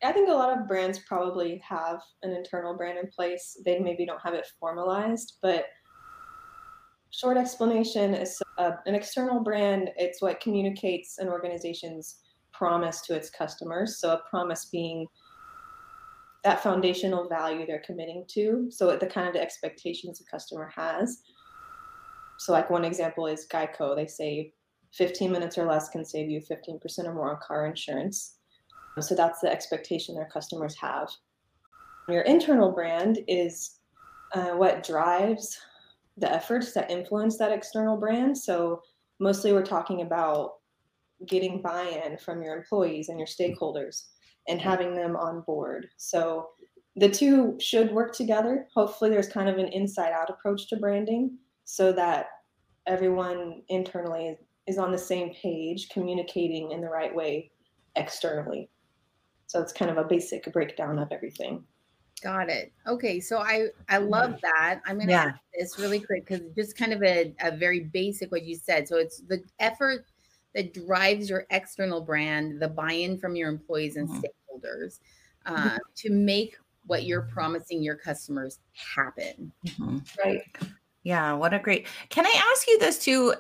I 0.02 0.12
think 0.12 0.29
a 0.29 0.32
lot 0.32 0.56
of 0.56 0.69
brands 0.69 0.99
probably 1.00 1.59
have 1.67 2.00
an 2.23 2.31
internal 2.31 2.76
brand 2.76 2.99
in 2.99 3.09
place. 3.09 3.61
They 3.64 3.79
maybe 3.79 4.05
don't 4.05 4.20
have 4.20 4.35
it 4.35 4.47
formalized, 4.61 5.38
but 5.41 5.67
Short 7.11 7.37
explanation 7.37 8.14
is 8.14 8.43
uh, 8.58 8.73
an 8.87 8.94
external 8.94 9.41
brand. 9.41 9.91
It's 9.97 10.20
what 10.20 10.41
communicates 10.41 11.19
an 11.19 11.29
organization's 11.29 12.17
promise 12.53 13.00
to 13.03 13.14
its 13.14 13.31
customers. 13.31 13.99
So, 13.99 14.12
a 14.12 14.29
promise 14.29 14.67
being 14.67 15.06
that 16.45 16.62
foundational 16.62 17.28
value 17.28 17.66
they're 17.66 17.83
committing 17.85 18.25
to. 18.28 18.69
So, 18.71 18.97
the 18.97 19.07
kind 19.07 19.26
of 19.26 19.35
the 19.35 19.40
expectations 19.40 20.21
a 20.21 20.31
customer 20.31 20.71
has. 20.75 21.23
So, 22.38 22.52
like 22.52 22.71
one 22.71 22.85
example 22.85 23.26
is 23.26 23.47
Geico. 23.50 23.95
They 23.95 24.07
say 24.07 24.52
15 24.92 25.31
minutes 25.31 25.59
or 25.59 25.66
less 25.66 25.88
can 25.88 26.04
save 26.04 26.28
you 26.28 26.40
15% 26.40 27.04
or 27.04 27.14
more 27.14 27.31
on 27.33 27.40
car 27.40 27.66
insurance. 27.66 28.37
So, 29.00 29.14
that's 29.14 29.40
the 29.40 29.50
expectation 29.50 30.14
their 30.14 30.28
customers 30.33 30.76
have. 30.81 31.09
Your 32.09 32.23
internal 32.23 32.73
brand 32.73 33.21
is 33.26 33.78
uh, 34.35 34.50
what 34.50 34.85
drives 34.85 35.59
the 36.16 36.32
efforts 36.32 36.73
that 36.73 36.90
influence 36.90 37.38
that 37.38 37.52
external 37.52 37.96
brand. 37.96 38.37
So 38.37 38.82
mostly 39.18 39.52
we're 39.52 39.64
talking 39.64 40.02
about 40.02 40.54
getting 41.26 41.62
buy-in 41.62 42.18
from 42.18 42.42
your 42.42 42.56
employees 42.56 43.08
and 43.08 43.18
your 43.18 43.26
stakeholders 43.26 44.04
and 44.49 44.61
having 44.61 44.94
them 44.94 45.16
on 45.16 45.42
board. 45.42 45.88
So 45.96 46.49
the 46.94 47.08
two 47.08 47.56
should 47.61 47.92
work 47.92 48.14
together. 48.14 48.66
Hopefully 48.75 49.11
there's 49.11 49.28
kind 49.28 49.49
of 49.49 49.58
an 49.58 49.68
inside 49.68 50.12
out 50.12 50.30
approach 50.30 50.68
to 50.68 50.76
branding 50.76 51.37
so 51.64 51.92
that 51.92 52.26
everyone 52.87 53.62
internally 53.68 54.38
is 54.66 54.78
on 54.78 54.92
the 54.92 54.99
same 54.99 55.32
page 55.35 55.88
communicating 55.90 56.73
in 56.73 56.80
the 56.80 56.88
right 56.88 57.14
way 57.14 57.50
externally. 57.96 58.70
So 59.46 59.61
it's 59.61 59.73
kind 59.73 59.90
of 59.90 59.99
a 59.99 60.04
basic 60.04 60.52
breakdown 60.52 60.99
of 60.99 61.12
everything. 61.12 61.64
Got 62.23 62.49
it. 62.49 62.73
Okay, 62.87 63.20
so 63.20 63.38
I 63.38 63.68
I 63.88 63.99
love 63.99 64.30
mm-hmm. 64.30 64.40
that. 64.42 64.80
I'm 64.87 64.99
gonna 64.99 65.12
yeah. 65.12 65.32
this 65.58 65.78
really 65.78 66.00
quick 66.00 66.26
because 66.26 66.40
just 66.54 66.76
kind 66.76 66.92
of 66.92 67.02
a, 67.02 67.35
a 67.40 67.54
very 67.54 67.80
basic 67.80 68.32
what 68.32 68.42
you 68.42 68.56
said. 68.56 68.88
So 68.88 68.96
it's 68.96 69.18
the 69.18 69.42
effort 69.58 70.06
that 70.54 70.73
drives 70.73 71.28
your 71.28 71.46
external 71.50 72.00
brand, 72.00 72.61
the 72.61 72.68
buy-in 72.68 73.18
from 73.18 73.37
your 73.37 73.50
employees 73.50 73.96
and 73.96 74.08
mm-hmm. 74.08 74.20
stakeholders 74.20 75.00
uh, 75.44 75.76
to 75.94 76.11
make 76.11 76.56
what 76.87 77.04
you're 77.04 77.23
promising 77.23 77.82
your 77.82 77.96
customers 77.96 78.61
happen. 78.73 79.52
Mm-hmm. 79.66 79.99
Right. 80.25 80.42
Yeah. 81.02 81.35
What 81.35 81.52
a 81.52 81.58
great. 81.58 81.87
Can 82.08 82.25
I 82.25 82.35
ask 82.50 82.66
you 82.66 82.78
this 82.78 82.99
too? 82.99 83.35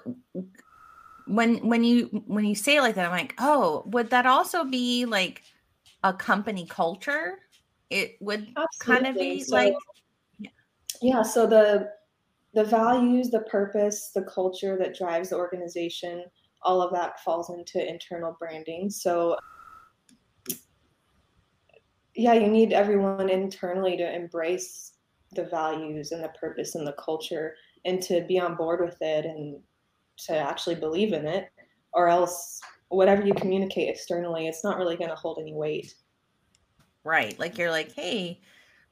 When 1.26 1.66
when 1.66 1.82
you 1.82 2.22
when 2.26 2.44
you 2.44 2.54
say 2.54 2.76
it 2.76 2.82
like 2.82 2.94
that, 2.96 3.06
I'm 3.06 3.10
like, 3.10 3.34
oh, 3.38 3.84
would 3.86 4.10
that 4.10 4.26
also 4.26 4.64
be 4.64 5.06
like 5.06 5.42
a 6.04 6.12
company 6.12 6.66
culture? 6.68 7.38
It 7.90 8.16
would 8.20 8.48
Absolutely. 8.56 8.66
kind 8.80 9.06
of 9.06 9.14
be 9.14 9.42
so, 9.42 9.54
like 9.54 9.74
yeah 11.02 11.22
so 11.22 11.46
the 11.46 11.90
the 12.54 12.64
values 12.64 13.30
the 13.30 13.40
purpose 13.40 14.10
the 14.14 14.22
culture 14.22 14.76
that 14.78 14.96
drives 14.96 15.30
the 15.30 15.36
organization 15.36 16.24
all 16.66 16.82
of 16.82 16.92
that 16.92 17.20
falls 17.20 17.48
into 17.50 17.88
internal 17.88 18.36
branding. 18.38 18.90
So 18.90 19.36
yeah, 22.14 22.32
you 22.32 22.48
need 22.48 22.72
everyone 22.72 23.28
internally 23.28 23.96
to 23.96 24.14
embrace 24.14 24.94
the 25.32 25.44
values 25.44 26.12
and 26.12 26.24
the 26.24 26.30
purpose 26.40 26.74
and 26.74 26.86
the 26.86 26.94
culture 26.94 27.54
and 27.84 28.02
to 28.02 28.24
be 28.26 28.38
on 28.38 28.56
board 28.56 28.80
with 28.80 28.96
it 29.00 29.24
and 29.24 29.60
to 30.26 30.36
actually 30.36 30.74
believe 30.74 31.12
in 31.12 31.26
it 31.26 31.48
or 31.92 32.08
else 32.08 32.60
whatever 32.88 33.24
you 33.26 33.34
communicate 33.34 33.88
externally 33.88 34.46
it's 34.46 34.64
not 34.64 34.78
really 34.78 34.96
going 34.96 35.10
to 35.10 35.16
hold 35.16 35.38
any 35.40 35.52
weight 35.52 35.94
right 37.06 37.38
like 37.38 37.56
you're 37.56 37.70
like 37.70 37.92
hey 37.92 38.38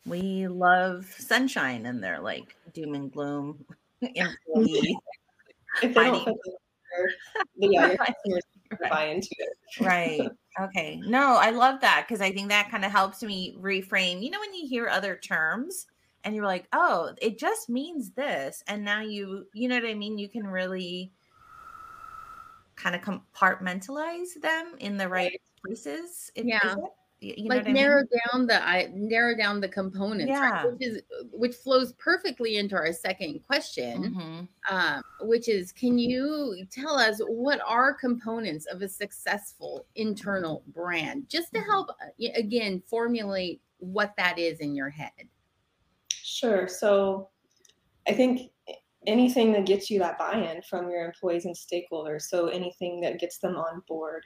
we 0.06 0.46
love 0.46 1.04
sunshine 1.18 1.86
and 1.86 2.02
they're 2.02 2.20
like 2.20 2.56
doom 2.72 2.94
and 2.94 3.12
gloom 3.12 3.64
employee 4.02 4.96
if 5.82 5.94
they 5.94 6.04
don't 6.04 6.28
yeah, 7.56 7.88
your 7.88 7.96
customers 7.96 8.42
right. 8.80 8.90
buy 8.90 9.04
into 9.06 9.28
it 9.38 9.84
right 9.84 10.28
Okay. 10.60 11.00
No, 11.04 11.36
I 11.36 11.50
love 11.50 11.80
that 11.80 12.04
because 12.06 12.20
I 12.20 12.30
think 12.30 12.48
that 12.48 12.70
kind 12.70 12.84
of 12.84 12.92
helps 12.92 13.22
me 13.22 13.56
reframe. 13.60 14.22
You 14.22 14.30
know, 14.30 14.38
when 14.38 14.54
you 14.54 14.68
hear 14.68 14.88
other 14.88 15.16
terms 15.16 15.86
and 16.22 16.34
you're 16.34 16.46
like, 16.46 16.68
oh, 16.72 17.12
it 17.20 17.38
just 17.38 17.68
means 17.68 18.12
this. 18.12 18.62
And 18.68 18.84
now 18.84 19.00
you, 19.00 19.46
you 19.52 19.68
know 19.68 19.74
what 19.74 19.84
I 19.84 19.94
mean? 19.94 20.16
You 20.16 20.28
can 20.28 20.46
really 20.46 21.12
kind 22.76 22.94
of 22.94 23.02
compartmentalize 23.02 24.40
them 24.40 24.74
in 24.78 24.96
the 24.96 25.08
right 25.08 25.40
places. 25.64 26.30
yeah 26.36 26.76
you 27.20 27.48
know 27.48 27.56
like 27.56 27.66
narrow 27.66 28.02
mean? 28.02 28.20
down 28.32 28.46
the 28.46 28.62
I 28.62 28.90
narrow 28.94 29.36
down 29.36 29.60
the 29.60 29.68
components, 29.68 30.30
yeah. 30.30 30.50
right? 30.50 30.72
which 30.72 30.82
is 30.82 31.02
which 31.32 31.54
flows 31.54 31.92
perfectly 31.94 32.56
into 32.56 32.74
our 32.74 32.92
second 32.92 33.40
question, 33.46 34.04
mm-hmm. 34.04 34.74
um, 34.74 35.02
which 35.22 35.48
is, 35.48 35.72
can 35.72 35.98
you 35.98 36.64
tell 36.70 36.96
us 36.98 37.20
what 37.26 37.60
are 37.66 37.94
components 37.94 38.66
of 38.66 38.82
a 38.82 38.88
successful 38.88 39.86
internal 39.94 40.62
brand, 40.74 41.28
just 41.28 41.52
to 41.54 41.60
mm-hmm. 41.60 41.70
help 41.70 41.90
uh, 41.90 42.26
again 42.34 42.82
formulate 42.88 43.60
what 43.78 44.14
that 44.16 44.38
is 44.38 44.60
in 44.60 44.74
your 44.74 44.90
head? 44.90 45.10
Sure. 46.10 46.68
So, 46.68 47.30
I 48.06 48.12
think 48.12 48.50
anything 49.06 49.52
that 49.52 49.66
gets 49.66 49.90
you 49.90 49.98
that 49.98 50.18
buy-in 50.18 50.62
from 50.62 50.90
your 50.90 51.04
employees 51.04 51.44
and 51.44 51.54
stakeholders. 51.54 52.22
So 52.22 52.48
anything 52.48 53.00
that 53.02 53.20
gets 53.20 53.38
them 53.38 53.56
on 53.56 53.82
board 53.86 54.24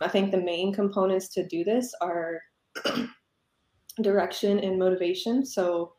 I 0.00 0.08
think 0.08 0.30
the 0.30 0.40
main 0.40 0.72
components 0.72 1.28
to 1.34 1.46
do 1.46 1.64
this 1.64 1.92
are 2.00 2.40
direction 4.02 4.58
and 4.58 4.78
motivation. 4.78 5.44
So, 5.44 5.92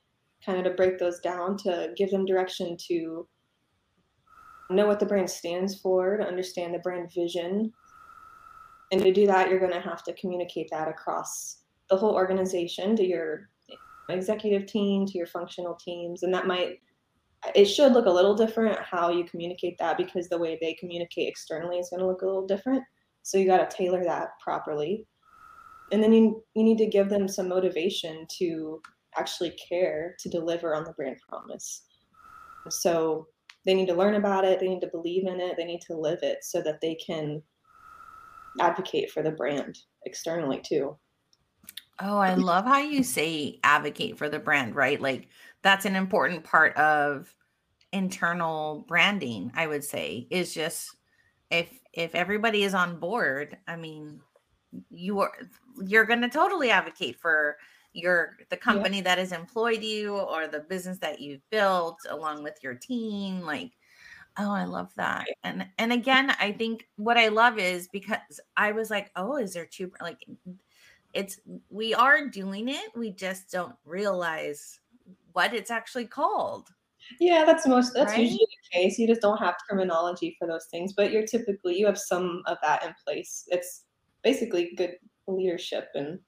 kind 0.46 0.58
of 0.58 0.63
to 0.63 0.72
break 0.72 0.98
those 0.98 1.20
down, 1.20 1.55
to 1.55 1.93
give 1.96 2.10
them 2.10 2.25
direction 2.25 2.75
to 2.88 3.27
know 4.72 4.88
what 4.88 5.00
the 5.00 5.05
brand 5.05 5.29
stands 5.29 5.79
for, 5.79 6.17
to 6.17 6.25
understand 6.25 6.74
the 6.74 6.79
brand 6.79 7.12
vision. 7.13 7.72
And 8.91 9.01
to 9.01 9.13
do 9.13 9.27
that, 9.27 9.50
you're 9.50 9.60
going 9.60 9.72
to 9.72 9.79
have 9.79 10.03
to 10.05 10.13
communicate 10.13 10.67
that 10.72 10.88
across 10.88 11.58
the 11.89 11.96
whole 11.96 12.13
organization 12.13 12.96
to 12.96 13.05
your 13.05 13.50
executive 14.10 14.65
team, 14.65 15.05
to 15.05 15.17
your 15.17 15.27
functional 15.27 15.75
teams. 15.75 16.24
And 16.24 16.34
that 16.34 16.48
might, 16.48 16.79
it 17.55 17.65
should 17.65 17.93
look 17.93 18.05
a 18.05 18.12
little 18.12 18.36
different 18.36 18.79
how 18.79 19.12
you 19.12 19.24
communicate 19.24 19.77
that 19.77 19.98
because 19.98 20.27
the 20.27 20.38
way 20.38 20.58
they 20.60 20.74
communicate 20.74 21.27
externally 21.27 21.77
is 21.77 21.89
going 21.89 22.01
to 22.01 22.08
look 22.08 22.22
a 22.22 22.25
little 22.25 22.48
different. 22.48 22.84
So 23.24 23.38
you 23.38 23.46
got 23.46 23.70
to 23.70 23.75
tailor 23.75 24.04
that 24.04 24.40
properly. 24.40 25.06
And 25.92 26.01
then 26.01 26.13
you, 26.13 26.44
you 26.56 26.63
need 26.63 26.78
to 26.78 26.86
give 26.86 27.10
them 27.10 27.28
some 27.28 27.50
motivation 27.50 28.25
to 28.40 28.82
actually 29.18 29.51
care 29.51 30.16
to 30.20 30.30
deliver 30.30 30.74
on 30.74 30.84
the 30.84 30.94
brand 30.94 31.18
promise. 31.28 31.84
So 32.70 33.28
they 33.66 33.74
need 33.74 33.88
to 33.88 33.94
learn 33.94 34.16
about 34.16 34.46
it, 34.46 34.60
they 34.60 34.68
need 34.68 34.82
to 34.82 34.88
believe 34.88 35.28
in 35.28 35.40
it, 35.40 35.56
they 35.58 35.66
need 35.66 35.82
to 35.88 35.98
live 35.98 36.20
it 36.22 36.40
so 36.44 36.62
that 36.62 36.82
they 36.82 36.96
can 36.96 37.42
advocate 38.60 39.12
for 39.12 39.22
the 39.22 39.32
brand 39.32 39.78
externally 40.06 40.62
too. 40.63 40.98
Oh, 42.00 42.18
I 42.18 42.34
love 42.34 42.66
how 42.66 42.80
you 42.80 43.04
say 43.04 43.60
advocate 43.63 44.18
for 44.18 44.30
the 44.30 44.40
brand, 44.40 44.75
right? 44.75 45.00
Like 45.00 45.28
that's 45.62 45.86
an 45.86 45.96
important 45.96 46.44
part 46.44 46.75
of 46.78 47.34
internal 47.92 48.86
branding, 48.88 49.51
I 49.56 49.68
would 49.68 49.84
say, 49.84 50.28
is 50.32 50.54
just 50.54 50.96
if 51.51 51.70
if 51.93 52.15
everybody 52.15 52.63
is 52.63 52.74
on 52.74 52.98
board, 52.98 53.58
I 53.67 53.75
mean, 53.75 54.22
you 54.89 55.20
are 55.20 55.34
you're 55.86 56.05
going 56.05 56.22
to 56.22 56.29
totally 56.29 56.72
advocate 56.72 57.20
for 57.20 57.58
your 57.93 58.38
the 58.50 58.58
company 58.58 58.98
yeah. 58.98 59.03
that 59.03 59.17
has 59.17 59.34
employed 59.34 59.84
you 59.84 60.15
or 60.15 60.48
the 60.48 60.62
business 60.62 60.98
that 61.00 61.20
you've 61.20 61.48
built 61.50 62.00
along 62.10 62.41
with 62.41 62.58
your 62.63 62.74
team 62.74 63.41
like 63.41 63.72
oh 64.38 64.51
i 64.51 64.63
love 64.63 64.89
that. 64.96 65.25
And 65.43 65.67
and 65.77 65.91
again 65.91 66.34
i 66.39 66.53
think 66.53 66.88
what 66.96 67.17
i 67.17 67.27
love 67.27 67.60
is 67.60 67.89
because 67.91 68.39
i 68.55 68.72
was 68.72 68.89
like 68.89 69.12
oh 69.17 69.36
is 69.36 69.53
there 69.53 69.65
two 69.65 69.91
like 70.01 70.25
it's 71.13 71.41
we 71.70 71.93
are 71.93 72.29
doing 72.29 72.70
it 72.70 72.96
we 72.96 73.12
just 73.12 73.51
don't 73.51 73.75
realize 73.84 74.79
what 75.34 75.53
it's 75.53 75.72
actually 75.72 76.05
called 76.05 76.70
yeah, 77.20 77.44
that's 77.46 77.68
most 77.68 77.94
that's 77.94 78.13
right? 78.13 78.22
usually 78.22 78.39
the 78.39 78.80
case. 78.80 78.98
You 78.98 79.08
just 79.08 79.22
don't 79.22 79.38
have 79.38 79.56
terminology 79.70 80.36
for 80.38 80.48
those 80.48 80.68
things, 80.72 80.94
but 80.94 81.12
you're 81.12 81.25
typically 81.25 81.77
you 81.77 81.86
have 81.86 81.98
some 81.98 82.41
of 82.48 82.58
that 82.62 82.84
in 82.84 82.94
place. 83.06 83.46
It's 83.48 83.86
basically 84.24 84.74
good 84.77 84.96
leadership 85.27 85.89
and 85.96 86.20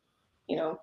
you 0.47 0.55
know 0.55 0.77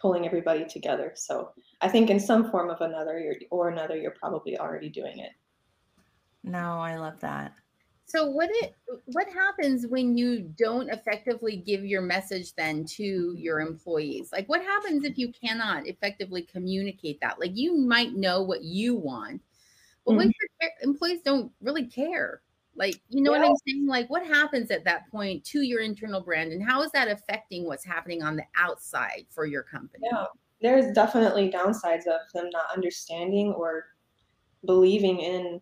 pulling 0.00 0.26
everybody 0.26 0.64
together. 0.64 1.12
So 1.14 1.50
I 1.80 1.88
think 1.88 2.10
in 2.10 2.20
some 2.20 2.50
form 2.50 2.70
of 2.70 2.80
another 2.80 3.18
you're, 3.18 3.36
or 3.50 3.68
another 3.68 3.96
you're 3.96 4.14
probably 4.18 4.58
already 4.58 4.88
doing 4.88 5.18
it. 5.18 5.32
No, 6.44 6.78
I 6.78 6.96
love 6.96 7.20
that. 7.20 7.52
So 8.08 8.24
what 8.24 8.48
it 8.50 8.74
what 9.04 9.28
happens 9.28 9.86
when 9.86 10.16
you 10.16 10.40
don't 10.40 10.88
effectively 10.88 11.56
give 11.56 11.84
your 11.84 12.00
message 12.00 12.54
then 12.54 12.86
to 12.96 13.34
your 13.36 13.60
employees? 13.60 14.32
Like 14.32 14.48
what 14.48 14.62
happens 14.62 15.04
if 15.04 15.18
you 15.18 15.30
cannot 15.30 15.86
effectively 15.86 16.40
communicate 16.40 17.20
that? 17.20 17.38
Like 17.38 17.54
you 17.54 17.76
might 17.76 18.14
know 18.14 18.42
what 18.42 18.62
you 18.62 18.94
want, 18.96 19.42
but 20.06 20.12
mm-hmm. 20.12 20.26
what 20.26 20.26
your 20.26 20.70
employees 20.82 21.20
don't 21.22 21.52
really 21.60 21.84
care? 21.84 22.40
Like, 22.74 22.98
you 23.10 23.22
know 23.22 23.34
yeah. 23.34 23.40
what 23.40 23.50
I'm 23.50 23.56
saying? 23.68 23.86
Like 23.86 24.08
what 24.08 24.26
happens 24.26 24.70
at 24.70 24.84
that 24.84 25.10
point 25.10 25.44
to 25.44 25.60
your 25.60 25.82
internal 25.82 26.22
brand 26.22 26.50
and 26.50 26.66
how 26.66 26.80
is 26.80 26.90
that 26.92 27.08
affecting 27.08 27.66
what's 27.66 27.84
happening 27.84 28.22
on 28.22 28.36
the 28.36 28.44
outside 28.56 29.26
for 29.28 29.44
your 29.44 29.64
company? 29.64 30.06
Yeah. 30.10 30.24
There's 30.62 30.94
definitely 30.94 31.50
downsides 31.50 32.06
of 32.06 32.20
them 32.32 32.48
not 32.52 32.66
understanding 32.74 33.52
or 33.52 33.84
believing 34.64 35.20
in 35.20 35.60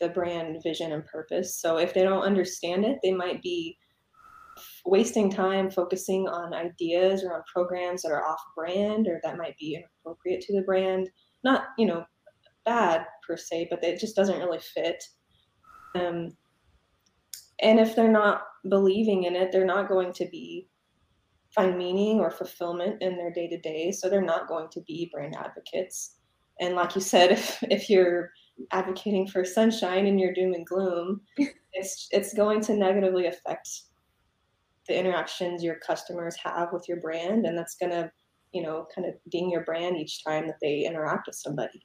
the 0.00 0.08
brand 0.08 0.62
vision 0.62 0.92
and 0.92 1.04
purpose. 1.06 1.60
So 1.60 1.76
if 1.76 1.94
they 1.94 2.02
don't 2.02 2.22
understand 2.22 2.84
it, 2.84 2.98
they 3.02 3.12
might 3.12 3.42
be 3.42 3.78
wasting 4.84 5.30
time 5.30 5.70
focusing 5.70 6.28
on 6.28 6.54
ideas 6.54 7.22
or 7.22 7.34
on 7.34 7.42
programs 7.52 8.02
that 8.02 8.12
are 8.12 8.26
off 8.26 8.40
brand 8.56 9.06
or 9.06 9.20
that 9.22 9.38
might 9.38 9.56
be 9.58 9.76
inappropriate 9.76 10.40
to 10.42 10.54
the 10.54 10.62
brand. 10.62 11.08
Not, 11.44 11.64
you 11.78 11.86
know, 11.86 12.04
bad 12.64 13.06
per 13.26 13.36
se, 13.36 13.68
but 13.70 13.82
it 13.84 14.00
just 14.00 14.16
doesn't 14.16 14.38
really 14.38 14.60
fit. 14.60 15.02
Um, 15.94 16.36
and 17.62 17.78
if 17.78 17.94
they're 17.94 18.10
not 18.10 18.42
believing 18.68 19.24
in 19.24 19.36
it, 19.36 19.52
they're 19.52 19.64
not 19.64 19.88
going 19.88 20.12
to 20.14 20.26
be 20.26 20.68
find 21.54 21.76
meaning 21.76 22.20
or 22.20 22.30
fulfillment 22.30 23.02
in 23.02 23.16
their 23.16 23.32
day 23.32 23.48
to 23.48 23.58
day. 23.58 23.90
So 23.90 24.08
they're 24.08 24.22
not 24.22 24.48
going 24.48 24.68
to 24.70 24.80
be 24.82 25.10
brand 25.12 25.34
advocates. 25.36 26.16
And 26.60 26.74
like 26.74 26.94
you 26.94 27.00
said, 27.00 27.32
if 27.32 27.62
if 27.64 27.90
you're 27.90 28.30
advocating 28.72 29.26
for 29.26 29.44
sunshine 29.44 30.06
in 30.06 30.18
your 30.18 30.32
doom 30.32 30.54
and 30.54 30.66
gloom, 30.66 31.20
it's 31.72 32.08
it's 32.10 32.34
going 32.34 32.60
to 32.62 32.74
negatively 32.74 33.26
affect 33.26 33.68
the 34.88 34.98
interactions 34.98 35.62
your 35.62 35.76
customers 35.76 36.36
have 36.36 36.72
with 36.72 36.88
your 36.88 37.00
brand, 37.00 37.46
and 37.46 37.56
that's 37.56 37.76
going 37.76 37.92
to, 37.92 38.10
you 38.52 38.62
know, 38.62 38.86
kind 38.94 39.06
of 39.06 39.14
ding 39.30 39.50
your 39.50 39.64
brand 39.64 39.96
each 39.96 40.24
time 40.24 40.46
that 40.46 40.56
they 40.60 40.84
interact 40.84 41.26
with 41.26 41.36
somebody. 41.36 41.80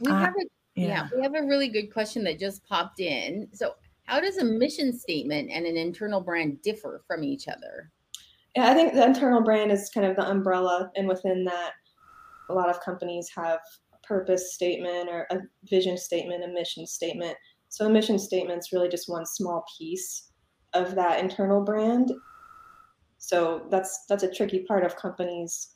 We 0.00 0.10
uh, 0.10 0.18
have 0.18 0.34
a 0.34 0.44
yeah. 0.74 0.86
yeah, 0.86 1.08
we 1.14 1.22
have 1.22 1.34
a 1.34 1.46
really 1.46 1.68
good 1.68 1.92
question 1.92 2.24
that 2.24 2.38
just 2.38 2.64
popped 2.64 3.00
in. 3.00 3.48
So, 3.52 3.74
how 4.04 4.20
does 4.20 4.38
a 4.38 4.44
mission 4.44 4.98
statement 4.98 5.50
and 5.50 5.66
an 5.66 5.76
internal 5.76 6.20
brand 6.20 6.60
differ 6.62 7.02
from 7.06 7.22
each 7.22 7.46
other? 7.48 7.90
Yeah, 8.56 8.70
I 8.70 8.74
think 8.74 8.94
the 8.94 9.04
internal 9.04 9.40
brand 9.40 9.72
is 9.72 9.90
kind 9.90 10.06
of 10.06 10.16
the 10.16 10.28
umbrella, 10.28 10.90
and 10.96 11.08
within 11.08 11.44
that, 11.44 11.72
a 12.50 12.54
lot 12.54 12.68
of 12.68 12.80
companies 12.80 13.30
have 13.36 13.60
purpose 14.06 14.54
statement 14.54 15.08
or 15.08 15.26
a 15.30 15.38
vision 15.64 15.96
statement, 15.96 16.44
a 16.44 16.48
mission 16.48 16.86
statement. 16.86 17.36
So 17.68 17.86
a 17.86 17.90
mission 17.90 18.18
statement 18.18 18.60
is 18.60 18.72
really 18.72 18.88
just 18.88 19.08
one 19.08 19.26
small 19.26 19.64
piece 19.78 20.30
of 20.74 20.94
that 20.94 21.20
internal 21.20 21.62
brand. 21.62 22.12
So 23.18 23.66
that's 23.70 24.04
that's 24.06 24.22
a 24.22 24.32
tricky 24.32 24.60
part 24.60 24.84
of 24.84 24.96
companies 24.96 25.70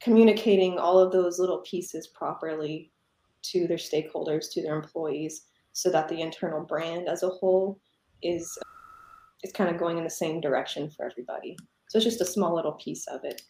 communicating 0.00 0.78
all 0.78 0.98
of 0.98 1.12
those 1.12 1.38
little 1.38 1.58
pieces 1.58 2.06
properly 2.08 2.92
to 3.42 3.66
their 3.66 3.78
stakeholders, 3.78 4.50
to 4.52 4.62
their 4.62 4.76
employees, 4.76 5.46
so 5.72 5.90
that 5.90 6.08
the 6.08 6.20
internal 6.20 6.64
brand 6.64 7.08
as 7.08 7.22
a 7.22 7.28
whole 7.28 7.78
is 8.22 8.58
is 9.42 9.52
kind 9.52 9.70
of 9.70 9.78
going 9.78 9.98
in 9.98 10.04
the 10.04 10.10
same 10.10 10.40
direction 10.40 10.90
for 10.90 11.06
everybody. 11.06 11.56
So 11.88 11.98
it's 11.98 12.04
just 12.04 12.20
a 12.20 12.26
small 12.26 12.54
little 12.54 12.72
piece 12.72 13.06
of 13.06 13.24
it. 13.24 13.42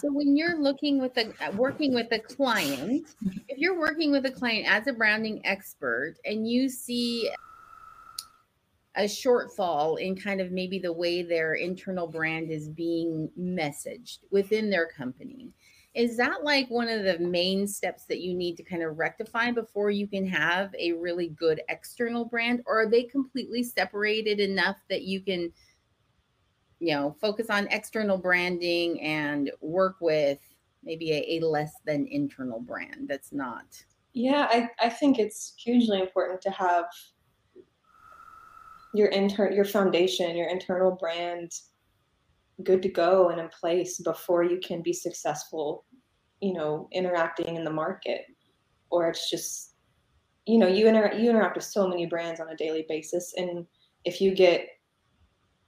So 0.00 0.12
when 0.12 0.36
you're 0.36 0.58
looking 0.58 1.00
with 1.00 1.16
a 1.16 1.32
uh, 1.44 1.50
working 1.52 1.94
with 1.94 2.12
a 2.12 2.18
client, 2.18 3.14
if 3.48 3.58
you're 3.58 3.78
working 3.78 4.10
with 4.10 4.26
a 4.26 4.30
client 4.30 4.66
as 4.68 4.86
a 4.86 4.92
branding 4.92 5.40
expert 5.44 6.16
and 6.24 6.48
you 6.48 6.68
see 6.68 7.30
a 8.96 9.04
shortfall 9.04 10.00
in 10.00 10.16
kind 10.16 10.40
of 10.40 10.52
maybe 10.52 10.78
the 10.78 10.92
way 10.92 11.22
their 11.22 11.54
internal 11.54 12.06
brand 12.06 12.50
is 12.50 12.68
being 12.68 13.28
messaged 13.38 14.18
within 14.30 14.70
their 14.70 14.86
company. 14.86 15.52
Is 15.94 16.16
that 16.16 16.42
like 16.42 16.68
one 16.70 16.88
of 16.88 17.04
the 17.04 17.18
main 17.18 17.66
steps 17.68 18.04
that 18.06 18.20
you 18.20 18.34
need 18.34 18.56
to 18.56 18.64
kind 18.64 18.82
of 18.82 18.98
rectify 18.98 19.52
before 19.52 19.90
you 19.90 20.08
can 20.08 20.26
have 20.26 20.74
a 20.76 20.92
really 20.92 21.28
good 21.28 21.62
external 21.68 22.24
brand? 22.24 22.62
Or 22.66 22.82
are 22.82 22.90
they 22.90 23.04
completely 23.04 23.62
separated 23.62 24.40
enough 24.40 24.76
that 24.90 25.02
you 25.02 25.20
can, 25.20 25.52
you 26.80 26.94
know, 26.94 27.16
focus 27.20 27.50
on 27.50 27.66
external 27.68 28.18
branding 28.18 29.00
and 29.00 29.50
work 29.60 29.96
with 30.00 30.38
maybe 30.82 31.12
a, 31.12 31.38
a 31.38 31.46
less 31.46 31.72
than 31.86 32.06
internal 32.06 32.60
brand 32.60 33.08
that's 33.08 33.32
not? 33.32 33.64
Yeah, 34.12 34.46
I, 34.50 34.68
I 34.80 34.88
think 34.88 35.18
it's 35.18 35.54
hugely 35.56 36.00
important 36.00 36.40
to 36.42 36.50
have 36.50 36.84
your 38.94 39.08
intern 39.08 39.52
your 39.52 39.64
foundation, 39.64 40.36
your 40.36 40.48
internal 40.48 40.92
brand 40.92 41.52
good 42.62 42.82
to 42.82 42.88
go 42.88 43.30
and 43.30 43.40
in 43.40 43.48
place 43.48 43.98
before 43.98 44.44
you 44.44 44.60
can 44.60 44.80
be 44.80 44.92
successful, 44.92 45.84
you 46.40 46.52
know, 46.52 46.88
interacting 46.92 47.56
in 47.56 47.64
the 47.64 47.70
market. 47.70 48.26
Or 48.90 49.08
it's 49.08 49.28
just, 49.28 49.74
you 50.46 50.58
know, 50.58 50.68
you 50.68 50.86
interact 50.86 51.16
you 51.16 51.30
interact 51.30 51.56
with 51.56 51.64
so 51.64 51.88
many 51.88 52.06
brands 52.06 52.38
on 52.40 52.50
a 52.50 52.56
daily 52.56 52.86
basis. 52.88 53.34
And 53.36 53.66
if 54.04 54.20
you 54.20 54.34
get 54.34 54.68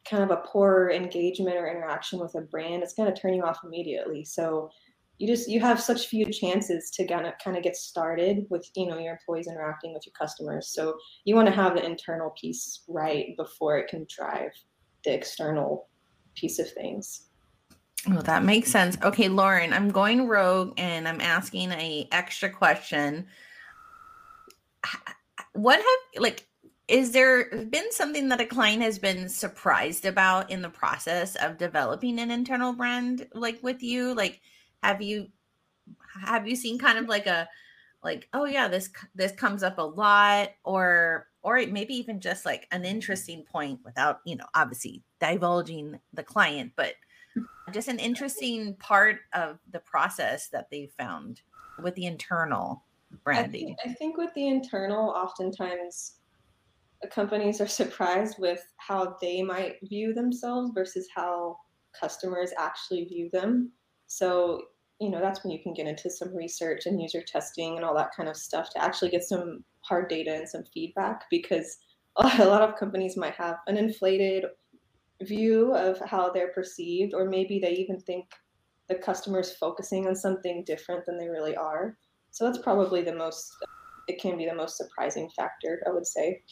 kind 0.09 0.23
of 0.23 0.31
a 0.31 0.43
poor 0.47 0.91
engagement 0.91 1.57
or 1.57 1.69
interaction 1.69 2.19
with 2.19 2.35
a 2.35 2.41
brand, 2.41 2.83
it's 2.83 2.95
gonna 2.95 3.15
turn 3.15 3.35
you 3.35 3.43
off 3.43 3.61
immediately. 3.65 4.25
So 4.25 4.71
you 5.19 5.27
just 5.27 5.49
you 5.49 5.61
have 5.61 5.81
such 5.81 6.09
few 6.09 6.27
chances 6.27 6.91
to 6.91 7.07
kind 7.07 7.27
of 7.27 7.35
kind 7.43 7.57
of 7.57 7.63
get 7.63 7.77
started 7.77 8.47
with 8.51 8.69
you 8.77 8.87
know 8.87 8.99
your 8.99 9.13
employees 9.13 9.47
interacting 9.47 9.95
with 9.95 10.05
your 10.07 10.13
customers. 10.19 10.69
So 10.69 10.97
you 11.25 11.35
want 11.35 11.49
to 11.49 11.55
have 11.55 11.75
the 11.75 11.85
internal 11.85 12.35
piece 12.39 12.83
right 12.89 13.37
before 13.37 13.79
it 13.79 13.89
can 13.89 14.07
drive 14.15 14.51
the 15.05 15.15
external 15.15 15.89
piece 16.35 16.59
of 16.59 16.71
things. 16.71 17.29
Well 18.09 18.23
that 18.23 18.45
makes 18.45 18.71
sense. 18.71 18.99
Okay 19.03 19.29
lauren 19.29 19.73
i'm 19.73 19.91
going 19.91 20.29
rogue 20.29 20.75
and 20.77 21.09
i'm 21.09 21.21
asking 21.21 21.73
a 21.73 22.09
extra 22.13 22.51
question. 22.51 23.27
What 25.55 25.79
have 25.79 26.23
like 26.23 26.47
is 26.88 27.12
there 27.12 27.50
been 27.66 27.90
something 27.90 28.28
that 28.28 28.40
a 28.40 28.47
client 28.47 28.83
has 28.83 28.99
been 28.99 29.28
surprised 29.28 30.05
about 30.05 30.50
in 30.50 30.62
the 30.62 30.69
process 30.69 31.35
of 31.37 31.59
developing 31.59 32.19
an 32.21 32.31
internal 32.31 32.73
brand 32.73 33.26
like 33.35 33.61
with 33.62 33.83
you? 33.83 34.14
Like 34.14 34.40
have 34.83 35.02
you 35.02 35.28
have 36.25 36.47
you 36.47 36.55
seen 36.55 36.78
kind 36.78 36.99
of 36.99 37.09
like 37.09 37.26
a 37.26 37.49
like 38.05 38.28
oh 38.33 38.45
yeah 38.45 38.69
this 38.69 38.90
this 39.14 39.33
comes 39.33 39.62
up 39.62 39.78
a 39.78 39.83
lot 39.83 40.50
or 40.64 41.26
or 41.43 41.64
maybe 41.66 41.95
even 41.95 42.21
just 42.21 42.47
like 42.47 42.66
an 42.71 42.85
interesting 42.85 43.43
point 43.45 43.81
without 43.85 44.21
you 44.25 44.37
know 44.37 44.47
obviously 44.55 45.02
divulging 45.21 45.99
the 46.12 46.23
client 46.23 46.73
but 46.76 46.95
just 47.73 47.88
an 47.88 47.99
interesting 47.99 48.75
part 48.76 49.19
of 49.35 49.59
the 49.73 49.81
process 49.81 50.49
that 50.49 50.71
they 50.71 50.88
found 50.97 51.43
with 51.83 51.95
the 51.97 52.07
internal 52.07 52.85
branding 53.25 53.76
I 53.81 53.83
think, 53.83 53.93
I 53.93 53.93
think 53.95 54.16
with 54.16 54.33
the 54.35 54.47
internal 54.47 55.11
oftentimes 55.11 56.12
companies 57.11 57.61
are 57.61 57.67
surprised 57.83 58.37
with 58.39 58.63
how 58.79 59.17
they 59.21 59.43
might 59.43 59.77
view 59.83 60.15
themselves 60.15 60.71
versus 60.75 61.09
how 61.15 61.57
customers 61.99 62.53
actually 62.59 63.05
view 63.05 63.31
them 63.33 63.73
so, 64.07 64.63
you 65.01 65.11
know, 65.11 65.21
that's 65.21 65.45
when 65.45 65.51
you 65.51 65.63
can 65.63 65.75
get 65.75 65.87
into 65.87 66.11
some 66.11 66.35
research 66.35 66.87
and 66.87 67.01
user 67.01 67.23
testing 67.23 67.77
and 67.77 67.85
all 67.85 67.95
that 67.97 68.15
kind 68.17 68.29
of 68.29 68.37
stuff 68.37 68.71
to 68.71 68.83
actually 68.83 69.11
get 69.11 69.25
some 69.25 69.65
hard 69.83 70.09
data 70.09 70.35
and 70.35 70.49
some 70.49 70.65
feedback 70.73 71.25
because 71.31 71.79
a 72.17 72.45
lot 72.45 72.63
of 72.63 72.77
companies 72.77 73.17
might 73.17 73.35
have 73.35 73.57
an 73.67 73.77
inflated 73.77 74.47
view 75.23 75.75
of 75.75 75.99
how 76.01 76.31
they're 76.31 76.53
perceived, 76.53 77.15
or 77.15 77.29
maybe 77.29 77.59
they 77.59 77.73
even 77.73 77.99
think 78.01 78.27
the 78.89 78.95
customer's 78.95 79.53
focusing 79.55 80.07
on 80.07 80.15
something 80.15 80.63
different 80.65 81.04
than 81.07 81.19
they 81.19 81.28
really 81.28 81.57
are. 81.57 81.97
So 82.30 82.45
that's 82.45 82.59
probably 82.59 83.02
the 83.02 83.15
most, 83.15 83.50
it 84.09 84.21
can 84.21 84.37
be 84.37 84.47
the 84.47 84.54
most 84.54 84.76
surprising 84.76 85.28
factor, 85.35 85.83
I 85.87 85.91
would 85.91 86.07
say. 86.07 86.43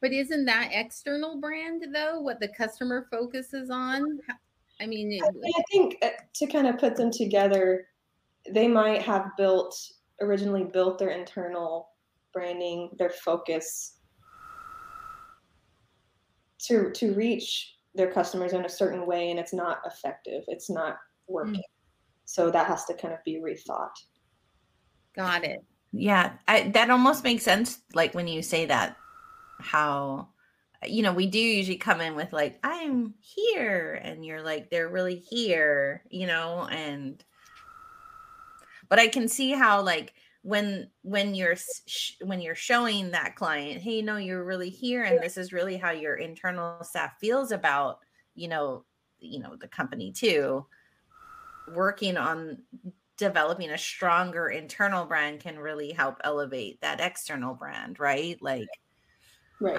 But 0.00 0.12
isn't 0.12 0.44
that 0.44 0.70
external 0.72 1.40
brand 1.40 1.84
though 1.92 2.20
what 2.20 2.40
the 2.40 2.48
customer 2.48 3.06
focuses 3.10 3.70
on? 3.70 4.20
I 4.80 4.86
mean, 4.86 5.20
I, 5.22 5.26
I 5.26 5.62
think 5.72 5.96
uh, 6.02 6.10
to 6.34 6.46
kind 6.46 6.68
of 6.68 6.78
put 6.78 6.96
them 6.96 7.10
together, 7.10 7.86
they 8.52 8.68
might 8.68 9.02
have 9.02 9.30
built 9.36 9.76
originally 10.20 10.64
built 10.64 10.98
their 10.98 11.10
internal 11.10 11.88
branding, 12.32 12.90
their 12.98 13.10
focus 13.10 13.96
to 16.60 16.90
to 16.92 17.14
reach 17.14 17.74
their 17.94 18.10
customers 18.10 18.52
in 18.52 18.64
a 18.64 18.68
certain 18.68 19.06
way, 19.06 19.30
and 19.30 19.38
it's 19.40 19.52
not 19.52 19.80
effective. 19.84 20.44
It's 20.46 20.70
not 20.70 20.96
working. 21.26 21.54
Mm. 21.54 21.62
So 22.24 22.50
that 22.50 22.66
has 22.66 22.84
to 22.84 22.94
kind 22.94 23.14
of 23.14 23.24
be 23.24 23.40
rethought. 23.40 23.90
Got 25.16 25.44
it. 25.44 25.64
Yeah, 25.92 26.34
I, 26.46 26.68
that 26.68 26.90
almost 26.90 27.24
makes 27.24 27.42
sense. 27.42 27.80
Like 27.94 28.14
when 28.14 28.28
you 28.28 28.42
say 28.42 28.66
that, 28.66 28.96
how 29.60 30.28
you 30.86 31.02
know, 31.02 31.12
we 31.12 31.26
do 31.26 31.38
usually 31.38 31.76
come 31.76 32.00
in 32.00 32.14
with 32.14 32.32
like, 32.32 32.58
I'm 32.62 33.14
here. 33.20 34.00
And 34.02 34.24
you're 34.24 34.42
like, 34.42 34.70
they're 34.70 34.88
really 34.88 35.16
here, 35.16 36.02
you 36.10 36.26
know, 36.26 36.68
and, 36.70 37.22
but 38.88 38.98
I 38.98 39.08
can 39.08 39.28
see 39.28 39.50
how 39.50 39.82
like 39.82 40.14
when, 40.42 40.88
when 41.02 41.34
you're, 41.34 41.56
sh- 41.56 42.12
when 42.22 42.40
you're 42.40 42.54
showing 42.54 43.10
that 43.10 43.34
client, 43.34 43.82
Hey, 43.82 44.02
no, 44.02 44.16
you're 44.16 44.44
really 44.44 44.70
here. 44.70 45.02
And 45.02 45.20
this 45.20 45.36
is 45.36 45.52
really 45.52 45.76
how 45.76 45.90
your 45.90 46.14
internal 46.14 46.82
staff 46.84 47.18
feels 47.20 47.50
about, 47.50 47.98
you 48.34 48.48
know, 48.48 48.84
you 49.18 49.40
know, 49.40 49.56
the 49.56 49.68
company 49.68 50.12
too, 50.12 50.64
working 51.74 52.16
on 52.16 52.58
developing 53.16 53.70
a 53.70 53.78
stronger 53.78 54.48
internal 54.48 55.04
brand 55.04 55.40
can 55.40 55.58
really 55.58 55.90
help 55.90 56.20
elevate 56.22 56.80
that 56.82 57.00
external 57.00 57.52
brand, 57.52 57.98
right? 57.98 58.40
Like, 58.40 58.68
right 59.60 59.78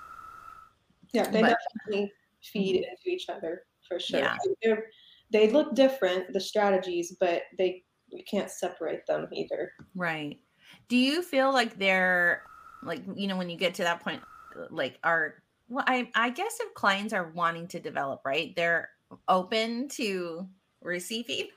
yeah, 1.13 1.29
they 1.29 1.41
but, 1.41 1.57
definitely 1.73 2.13
feed 2.41 2.75
into 2.77 3.07
each 3.07 3.29
other 3.29 3.63
for 3.87 3.99
sure. 3.99 4.19
Yeah. 4.19 4.37
They're, 4.63 4.85
they 5.31 5.49
look 5.49 5.75
different, 5.75 6.31
the 6.33 6.39
strategies, 6.39 7.15
but 7.19 7.43
they 7.57 7.83
you 8.09 8.23
can't 8.29 8.49
separate 8.49 9.05
them 9.05 9.27
either. 9.31 9.71
Right. 9.95 10.39
Do 10.87 10.97
you 10.97 11.21
feel 11.21 11.53
like 11.53 11.77
they're 11.77 12.43
like 12.83 13.01
you 13.15 13.27
know 13.27 13.37
when 13.37 13.49
you 13.49 13.57
get 13.57 13.75
to 13.75 13.83
that 13.83 14.01
point, 14.01 14.21
like 14.69 14.97
are 15.03 15.35
well, 15.67 15.85
I 15.87 16.09
I 16.15 16.31
guess 16.31 16.57
if 16.59 16.73
clients 16.73 17.13
are 17.13 17.31
wanting 17.35 17.67
to 17.69 17.79
develop, 17.79 18.21
right, 18.25 18.55
they're 18.55 18.89
open 19.27 19.87
to 19.89 20.47
receiving 20.81 21.49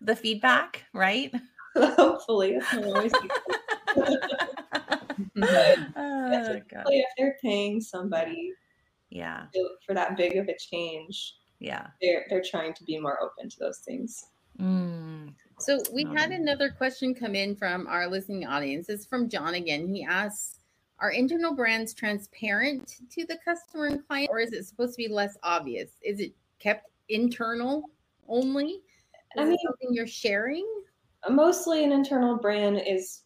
the 0.00 0.16
feedback, 0.16 0.84
right? 0.92 1.32
Hopefully. 1.76 2.58
oh, 5.42 6.84
if 6.88 7.06
they're 7.16 7.36
paying 7.42 7.80
somebody 7.80 8.52
yeah. 9.10 9.44
for 9.84 9.94
that 9.94 10.16
big 10.16 10.36
of 10.36 10.48
a 10.48 10.56
change 10.58 11.34
yeah. 11.58 11.88
they're 12.00 12.24
they're 12.28 12.44
trying 12.48 12.74
to 12.74 12.84
be 12.84 12.98
more 12.98 13.18
open 13.22 13.48
to 13.48 13.58
those 13.58 13.78
things. 13.78 14.26
Mm. 14.60 15.34
so 15.58 15.78
we 15.92 16.04
had 16.04 16.30
another 16.30 16.70
question 16.70 17.14
come 17.14 17.34
in 17.34 17.54
from 17.54 17.86
our 17.86 18.08
listening 18.08 18.46
audience. 18.46 18.88
It's 18.88 19.04
from 19.04 19.28
john 19.28 19.54
again. 19.54 19.92
He 19.92 20.04
asks 20.04 20.60
are 20.98 21.10
internal 21.10 21.54
brands 21.54 21.92
transparent 21.92 22.96
to 23.10 23.26
the 23.26 23.36
customer 23.44 23.86
and 23.86 24.06
client 24.06 24.30
or 24.30 24.40
is 24.40 24.52
it 24.52 24.64
supposed 24.64 24.94
to 24.94 24.96
be 24.96 25.08
less 25.08 25.36
obvious? 25.42 25.90
Is 26.02 26.20
it 26.20 26.32
kept 26.58 26.88
internal 27.10 27.84
only? 28.28 28.80
Is 29.36 29.42
i 29.42 29.44
mean 29.44 29.58
something 29.62 29.88
you're 29.92 30.06
sharing? 30.06 30.66
Mostly 31.28 31.84
an 31.84 31.92
internal 31.92 32.36
brand 32.36 32.80
is 32.86 33.24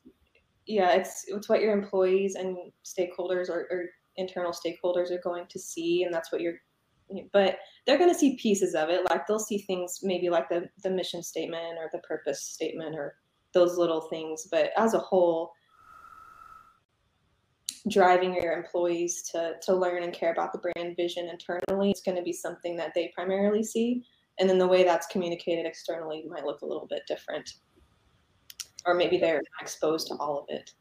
yeah 0.70 0.90
it's 0.90 1.24
it's 1.28 1.48
what 1.48 1.60
your 1.60 1.72
employees 1.72 2.36
and 2.36 2.56
stakeholders 2.84 3.48
or, 3.48 3.66
are 3.70 3.86
internal 4.16 4.52
stakeholders 4.52 5.10
are 5.10 5.20
going 5.22 5.46
to 5.48 5.58
see 5.58 6.04
and 6.04 6.14
that's 6.14 6.30
what 6.30 6.40
you're 6.40 6.60
but 7.32 7.58
they're 7.86 7.98
going 7.98 8.12
to 8.12 8.18
see 8.18 8.36
pieces 8.36 8.74
of 8.74 8.88
it 8.88 9.04
like 9.10 9.26
they'll 9.26 9.38
see 9.38 9.58
things 9.58 10.00
maybe 10.02 10.30
like 10.30 10.48
the 10.48 10.68
the 10.84 10.90
mission 10.90 11.22
statement 11.22 11.76
or 11.78 11.88
the 11.92 11.98
purpose 12.00 12.42
statement 12.42 12.94
or 12.94 13.16
those 13.52 13.76
little 13.76 14.02
things 14.02 14.46
but 14.50 14.70
as 14.76 14.94
a 14.94 14.98
whole 14.98 15.52
driving 17.88 18.34
your 18.34 18.52
employees 18.52 19.22
to 19.22 19.54
to 19.62 19.74
learn 19.74 20.04
and 20.04 20.12
care 20.12 20.32
about 20.32 20.52
the 20.52 20.58
brand 20.58 20.94
vision 20.96 21.28
internally 21.28 21.90
is 21.90 22.02
going 22.02 22.16
to 22.16 22.22
be 22.22 22.32
something 22.32 22.76
that 22.76 22.92
they 22.94 23.10
primarily 23.14 23.62
see 23.62 24.04
and 24.38 24.48
then 24.48 24.58
the 24.58 24.66
way 24.66 24.84
that's 24.84 25.06
communicated 25.08 25.66
externally 25.66 26.24
might 26.28 26.44
look 26.44 26.60
a 26.60 26.66
little 26.66 26.86
bit 26.88 27.02
different 27.08 27.54
or 28.86 28.94
maybe 28.94 29.18
they're 29.18 29.34
not 29.34 29.62
exposed 29.62 30.08
to 30.08 30.14
all 30.14 30.38
of 30.38 30.44
it 30.48 30.72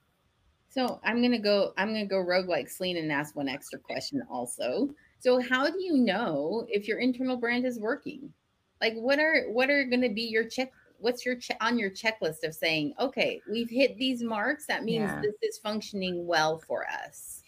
so 0.69 0.99
I'm 1.03 1.21
gonna 1.21 1.39
go. 1.39 1.73
I'm 1.77 1.87
gonna 1.87 2.05
go 2.05 2.19
rogue 2.19 2.47
like 2.47 2.69
Selena 2.69 2.99
and 2.99 3.11
ask 3.11 3.35
one 3.35 3.49
extra 3.49 3.79
question 3.79 4.21
also. 4.29 4.89
So 5.19 5.41
how 5.41 5.69
do 5.69 5.81
you 5.81 5.97
know 5.97 6.65
if 6.69 6.87
your 6.87 6.99
internal 6.99 7.37
brand 7.37 7.65
is 7.65 7.79
working? 7.79 8.31
Like, 8.79 8.93
what 8.93 9.19
are 9.19 9.45
what 9.49 9.69
are 9.69 9.83
going 9.83 10.01
to 10.01 10.09
be 10.09 10.21
your 10.21 10.47
check? 10.47 10.71
What's 10.99 11.25
your 11.25 11.35
check 11.35 11.57
on 11.59 11.79
your 11.79 11.89
checklist 11.89 12.43
of 12.43 12.53
saying, 12.53 12.93
okay, 12.99 13.41
we've 13.49 13.69
hit 13.69 13.97
these 13.97 14.21
marks. 14.21 14.65
That 14.67 14.83
means 14.83 15.09
yeah. 15.09 15.21
this 15.21 15.35
is 15.41 15.57
functioning 15.57 16.27
well 16.27 16.59
for 16.59 16.85
us. 16.87 17.41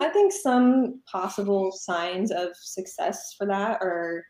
I 0.00 0.08
think 0.08 0.32
some 0.32 1.00
possible 1.06 1.70
signs 1.70 2.32
of 2.32 2.56
success 2.56 3.34
for 3.38 3.46
that 3.46 3.80
are 3.80 4.26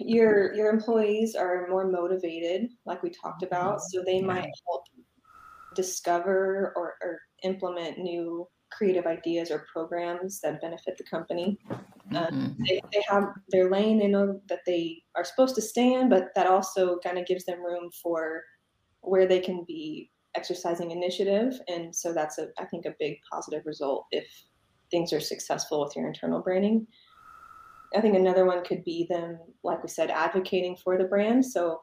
your 0.00 0.54
your 0.54 0.70
employees 0.70 1.34
are 1.34 1.66
more 1.68 1.90
motivated, 1.90 2.70
like 2.86 3.02
we 3.02 3.10
talked 3.10 3.42
about, 3.42 3.80
so 3.80 4.02
they 4.04 4.20
might 4.20 4.50
help 4.66 4.84
discover 5.74 6.72
or, 6.76 6.94
or 7.02 7.18
implement 7.44 7.98
new 7.98 8.46
creative 8.70 9.06
ideas 9.06 9.50
or 9.50 9.66
programs 9.72 10.40
that 10.40 10.60
benefit 10.60 10.96
the 10.98 11.04
company. 11.04 11.58
Uh, 11.70 12.26
mm-hmm. 12.26 12.62
they, 12.66 12.80
they 12.92 13.02
have 13.08 13.24
their 13.50 13.70
lane 13.70 13.98
they 13.98 14.06
know 14.06 14.40
that 14.48 14.60
they 14.66 15.02
are 15.14 15.24
supposed 15.24 15.54
to 15.54 15.62
stay 15.62 15.94
in, 15.94 16.08
but 16.08 16.28
that 16.34 16.46
also 16.46 16.98
kind 17.04 17.18
of 17.18 17.26
gives 17.26 17.44
them 17.44 17.64
room 17.64 17.90
for 18.02 18.42
where 19.02 19.26
they 19.26 19.40
can 19.40 19.64
be 19.66 20.10
exercising 20.34 20.90
initiative. 20.90 21.60
And 21.68 21.94
so 21.94 22.12
that's 22.12 22.38
a 22.38 22.48
I 22.58 22.64
think 22.66 22.86
a 22.86 22.94
big 22.98 23.16
positive 23.30 23.62
result 23.64 24.06
if 24.10 24.26
things 24.90 25.12
are 25.12 25.20
successful 25.20 25.84
with 25.84 25.94
your 25.96 26.06
internal 26.06 26.40
branding. 26.40 26.86
I 27.94 28.00
think 28.00 28.16
another 28.16 28.44
one 28.44 28.64
could 28.64 28.84
be 28.84 29.06
them, 29.08 29.38
like 29.62 29.82
we 29.82 29.88
said, 29.88 30.10
advocating 30.10 30.76
for 30.76 30.98
the 30.98 31.04
brand. 31.04 31.44
So 31.44 31.80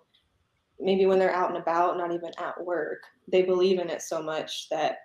maybe 0.80 1.06
when 1.06 1.20
they're 1.20 1.34
out 1.34 1.50
and 1.50 1.58
about, 1.58 1.98
not 1.98 2.14
even 2.14 2.32
at 2.38 2.64
work, 2.64 3.00
they 3.32 3.42
believe 3.42 3.80
in 3.80 3.90
it 3.90 4.02
so 4.02 4.22
much 4.22 4.68
that 4.70 4.98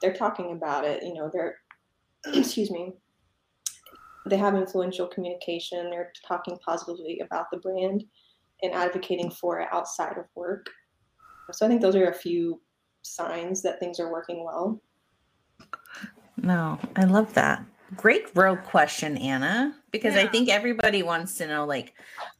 they're 0.00 0.14
talking 0.14 0.52
about 0.52 0.84
it. 0.84 1.02
You 1.02 1.14
know, 1.14 1.30
they're, 1.32 1.56
excuse 2.34 2.70
me, 2.70 2.92
they 4.26 4.36
have 4.36 4.54
influential 4.54 5.06
communication. 5.06 5.90
They're 5.90 6.12
talking 6.26 6.58
positively 6.64 7.20
about 7.20 7.46
the 7.50 7.58
brand 7.58 8.04
and 8.62 8.72
advocating 8.72 9.30
for 9.30 9.60
it 9.60 9.68
outside 9.72 10.18
of 10.18 10.24
work. 10.34 10.68
So 11.52 11.64
I 11.64 11.68
think 11.68 11.80
those 11.80 11.94
are 11.96 12.10
a 12.10 12.14
few 12.14 12.60
signs 13.02 13.62
that 13.62 13.78
things 13.78 14.00
are 14.00 14.10
working 14.10 14.44
well. 14.44 14.80
No, 16.36 16.78
I 16.96 17.04
love 17.04 17.32
that. 17.34 17.64
Great 17.96 18.26
road 18.34 18.64
question, 18.64 19.16
Anna, 19.16 19.76
because 19.96 20.14
yeah. 20.14 20.22
I 20.22 20.26
think 20.28 20.48
everybody 20.48 21.02
wants 21.02 21.36
to 21.38 21.46
know 21.46 21.64
like 21.64 21.94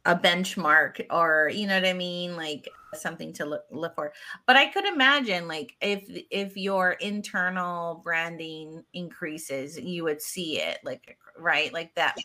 a 0.05 0.15
benchmark 0.15 1.05
or 1.09 1.51
you 1.53 1.67
know 1.67 1.75
what 1.75 1.85
I 1.85 1.93
mean, 1.93 2.35
like 2.35 2.69
something 2.93 3.33
to 3.33 3.45
look, 3.45 3.63
look 3.71 3.95
for. 3.95 4.13
But 4.45 4.55
I 4.55 4.67
could 4.67 4.85
imagine 4.85 5.47
like 5.47 5.75
if 5.81 6.03
if 6.31 6.57
your 6.57 6.91
internal 6.91 8.01
branding 8.03 8.83
increases, 8.93 9.79
you 9.79 10.03
would 10.03 10.21
see 10.21 10.59
it 10.59 10.79
like 10.83 11.17
right, 11.37 11.71
like 11.73 11.93
that 11.95 12.17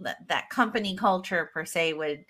that, 0.00 0.28
that 0.28 0.50
company 0.50 0.96
culture 0.96 1.50
per 1.52 1.64
se 1.64 1.94
would 1.94 2.24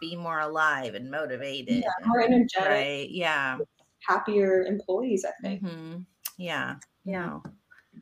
be 0.00 0.16
more 0.16 0.40
alive 0.40 0.94
and 0.94 1.10
motivated. 1.10 1.82
Yeah, 1.82 2.06
more 2.06 2.22
energetic. 2.22 2.68
Right. 2.68 3.10
Yeah. 3.10 3.58
Happier 4.06 4.64
employees, 4.64 5.24
I 5.24 5.32
think. 5.42 5.62
Mm-hmm. 5.62 6.00
Yeah. 6.36 6.76
Yeah. 7.04 7.38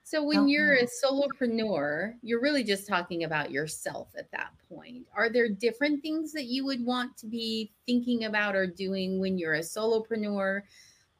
So 0.04 0.22
when 0.22 0.38
oh, 0.38 0.46
you're 0.46 0.74
a 0.74 0.86
solopreneur, 0.86 2.14
you're 2.22 2.40
really 2.40 2.64
just 2.64 2.88
talking 2.88 3.24
about 3.24 3.50
yourself 3.50 4.08
at 4.18 4.30
that 4.32 4.50
point. 4.68 5.06
Are 5.16 5.30
there 5.30 5.48
different 5.48 6.02
things 6.02 6.32
that 6.32 6.44
you 6.44 6.64
would 6.64 6.84
want 6.84 7.16
to 7.18 7.26
be 7.26 7.72
thinking 7.86 8.24
about 8.24 8.56
or 8.56 8.66
doing 8.66 9.20
when 9.20 9.38
you're 9.38 9.54
a 9.54 9.60
solopreneur? 9.60 10.62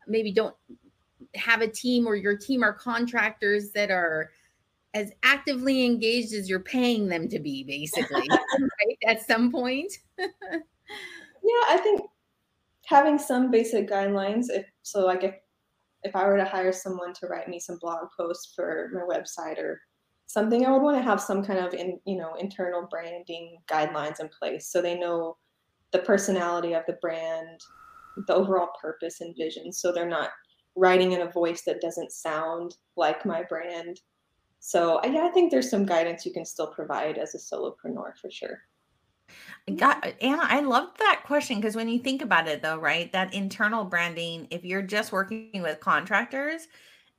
Maybe 0.06 0.32
don't 0.32 0.56
have 1.36 1.62
a 1.62 1.68
team 1.68 2.06
or 2.06 2.16
your 2.16 2.36
team 2.36 2.62
are 2.62 2.72
contractors 2.72 3.70
that 3.70 3.90
are 3.90 4.30
as 4.94 5.12
actively 5.22 5.86
engaged 5.86 6.34
as 6.34 6.48
you're 6.50 6.60
paying 6.60 7.08
them 7.08 7.28
to 7.28 7.38
be, 7.38 7.64
basically, 7.64 8.28
right? 8.28 8.98
At 9.06 9.26
some 9.26 9.50
point. 9.50 9.92
yeah, 10.18 10.28
I 11.68 11.78
think 11.82 12.02
having 12.84 13.18
some 13.18 13.50
basic 13.50 13.88
guidelines. 13.88 14.46
If 14.50 14.66
so, 14.82 15.06
like 15.06 15.24
if 15.24 15.34
if 16.04 16.16
I 16.16 16.26
were 16.26 16.36
to 16.36 16.44
hire 16.44 16.72
someone 16.72 17.12
to 17.14 17.26
write 17.26 17.48
me 17.48 17.60
some 17.60 17.78
blog 17.80 18.08
posts 18.16 18.52
for 18.54 18.90
my 18.92 19.00
website 19.00 19.58
or 19.58 19.80
something, 20.26 20.64
I 20.64 20.70
would 20.70 20.82
want 20.82 20.96
to 20.96 21.02
have 21.02 21.20
some 21.20 21.44
kind 21.44 21.58
of 21.58 21.74
in, 21.74 22.00
you 22.04 22.16
know 22.16 22.34
internal 22.34 22.86
branding 22.90 23.58
guidelines 23.70 24.20
in 24.20 24.28
place 24.28 24.68
so 24.68 24.80
they 24.80 24.98
know 24.98 25.36
the 25.92 25.98
personality 25.98 26.72
of 26.72 26.84
the 26.86 26.98
brand, 27.02 27.60
the 28.26 28.34
overall 28.34 28.70
purpose 28.80 29.20
and 29.20 29.36
vision, 29.36 29.72
so 29.72 29.92
they're 29.92 30.08
not 30.08 30.30
writing 30.74 31.12
in 31.12 31.20
a 31.20 31.30
voice 31.30 31.62
that 31.62 31.82
doesn't 31.82 32.12
sound 32.12 32.76
like 32.96 33.26
my 33.26 33.42
brand. 33.42 34.00
So 34.60 35.00
yeah, 35.04 35.26
I 35.26 35.28
think 35.28 35.50
there's 35.50 35.70
some 35.70 35.84
guidance 35.84 36.24
you 36.24 36.32
can 36.32 36.46
still 36.46 36.68
provide 36.68 37.18
as 37.18 37.34
a 37.34 37.38
solopreneur 37.38 38.16
for 38.20 38.30
sure. 38.30 38.60
Got 39.77 40.14
Anna, 40.20 40.42
I 40.42 40.61
love 40.61 40.88
that 40.98 41.22
question 41.25 41.57
because 41.57 41.77
when 41.77 41.88
you 41.88 42.01
think 42.01 42.20
about 42.20 42.48
it 42.48 42.62
though, 42.62 42.79
right? 42.79 43.12
That 43.12 43.33
internal 43.33 43.85
branding, 43.85 44.48
if 44.51 44.64
you're 44.64 44.83
just 44.83 45.12
working 45.12 45.62
with 45.62 45.79
contractors, 45.79 46.66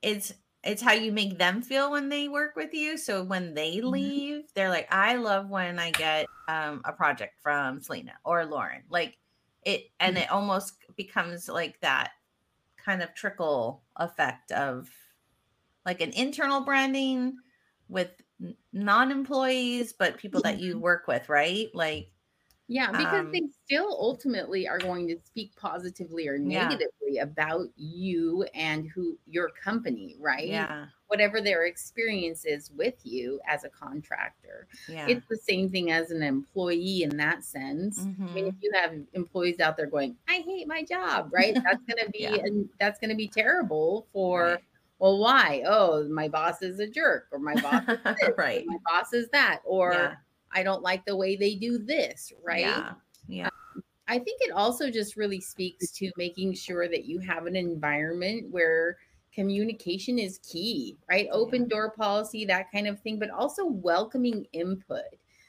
it's 0.01 0.33
it's 0.63 0.81
how 0.81 0.91
you 0.91 1.11
make 1.11 1.37
them 1.37 1.61
feel 1.61 1.91
when 1.91 2.09
they 2.09 2.27
work 2.27 2.55
with 2.55 2.73
you. 2.73 2.97
So 2.97 3.23
when 3.23 3.53
they 3.53 3.77
mm-hmm. 3.77 3.87
leave, 3.87 4.35
mm-hmm. 4.35 4.47
they're 4.55 4.69
like, 4.69 4.87
I 4.91 5.15
love 5.15 5.49
when 5.49 5.79
I 5.79 5.91
get 5.91 6.25
um, 6.47 6.81
a 6.85 6.91
project 6.91 7.35
from 7.41 7.81
Selena 7.81 8.13
or 8.25 8.45
Lauren. 8.45 8.83
Like 8.89 9.17
it 9.65 9.91
and 9.99 10.15
mm-hmm. 10.15 10.23
it 10.23 10.31
almost 10.31 10.75
becomes 10.97 11.47
like 11.47 11.79
that 11.79 12.11
kind 12.83 13.01
of 13.01 13.13
trickle 13.13 13.83
effect 13.97 14.51
of 14.51 14.89
like 15.85 16.01
an 16.01 16.11
internal 16.11 16.61
branding 16.61 17.37
with 17.87 18.09
non-employees 18.73 19.93
but 19.93 20.17
people 20.17 20.41
that 20.41 20.59
you 20.59 20.77
work 20.77 21.07
with 21.07 21.29
right 21.29 21.69
like 21.73 22.11
yeah, 22.67 22.91
because 22.91 23.19
um, 23.19 23.31
they 23.31 23.43
still 23.65 23.97
ultimately 23.99 24.67
are 24.67 24.77
going 24.77 25.07
to 25.09 25.17
speak 25.25 25.53
positively 25.57 26.27
or 26.27 26.37
negatively 26.37 26.87
yeah. 27.11 27.23
about 27.23 27.67
you 27.75 28.45
and 28.53 28.89
who 28.89 29.17
your 29.27 29.49
company, 29.61 30.15
right? 30.19 30.47
Yeah. 30.47 30.85
Whatever 31.07 31.41
their 31.41 31.65
experience 31.65 32.45
is 32.45 32.71
with 32.71 32.95
you 33.03 33.39
as 33.47 33.65
a 33.65 33.69
contractor. 33.69 34.67
Yeah. 34.87 35.07
It's 35.07 35.27
the 35.29 35.37
same 35.37 35.69
thing 35.69 35.91
as 35.91 36.11
an 36.11 36.23
employee 36.23 37.03
in 37.03 37.17
that 37.17 37.43
sense. 37.43 37.99
Mm-hmm. 37.99 38.27
I 38.27 38.31
mean, 38.31 38.45
if 38.47 38.53
mm-hmm. 38.55 38.59
you 38.61 38.71
have 38.75 38.93
employees 39.11 39.59
out 39.59 39.75
there 39.75 39.87
going, 39.87 40.15
I 40.29 40.37
hate 40.37 40.67
my 40.67 40.83
job, 40.83 41.31
right? 41.33 41.53
That's 41.53 41.83
gonna 41.87 42.09
be 42.13 42.19
yeah. 42.19 42.35
and 42.35 42.69
that's 42.79 42.97
gonna 42.97 43.15
be 43.15 43.27
terrible 43.27 44.07
for 44.13 44.43
right. 44.43 44.59
well, 44.99 45.19
why? 45.19 45.63
Oh, 45.67 46.07
my 46.07 46.29
boss 46.29 46.61
is 46.61 46.79
a 46.79 46.87
jerk, 46.87 47.27
or 47.31 47.39
my 47.39 47.55
boss 47.55 47.83
is 47.89 47.99
this, 48.03 48.31
right. 48.37 48.63
my 48.65 48.77
boss 48.89 49.11
is 49.11 49.27
that, 49.33 49.59
or 49.65 50.17
I 50.53 50.63
don't 50.63 50.81
like 50.81 51.05
the 51.05 51.15
way 51.15 51.35
they 51.35 51.55
do 51.55 51.77
this, 51.77 52.31
right? 52.43 52.61
Yeah. 52.61 52.93
Yeah. 53.27 53.45
Um, 53.47 53.83
I 54.07 54.19
think 54.19 54.41
it 54.41 54.51
also 54.51 54.89
just 54.89 55.15
really 55.15 55.39
speaks 55.39 55.91
to 55.91 56.11
making 56.17 56.53
sure 56.55 56.87
that 56.87 57.05
you 57.05 57.19
have 57.19 57.45
an 57.45 57.55
environment 57.55 58.51
where 58.51 58.97
communication 59.33 60.19
is 60.19 60.39
key, 60.39 60.97
right? 61.09 61.27
Open 61.31 61.67
door 61.67 61.91
policy, 61.91 62.45
that 62.45 62.71
kind 62.71 62.87
of 62.87 62.99
thing, 62.99 63.17
but 63.17 63.29
also 63.29 63.65
welcoming 63.65 64.45
input. 64.53 65.01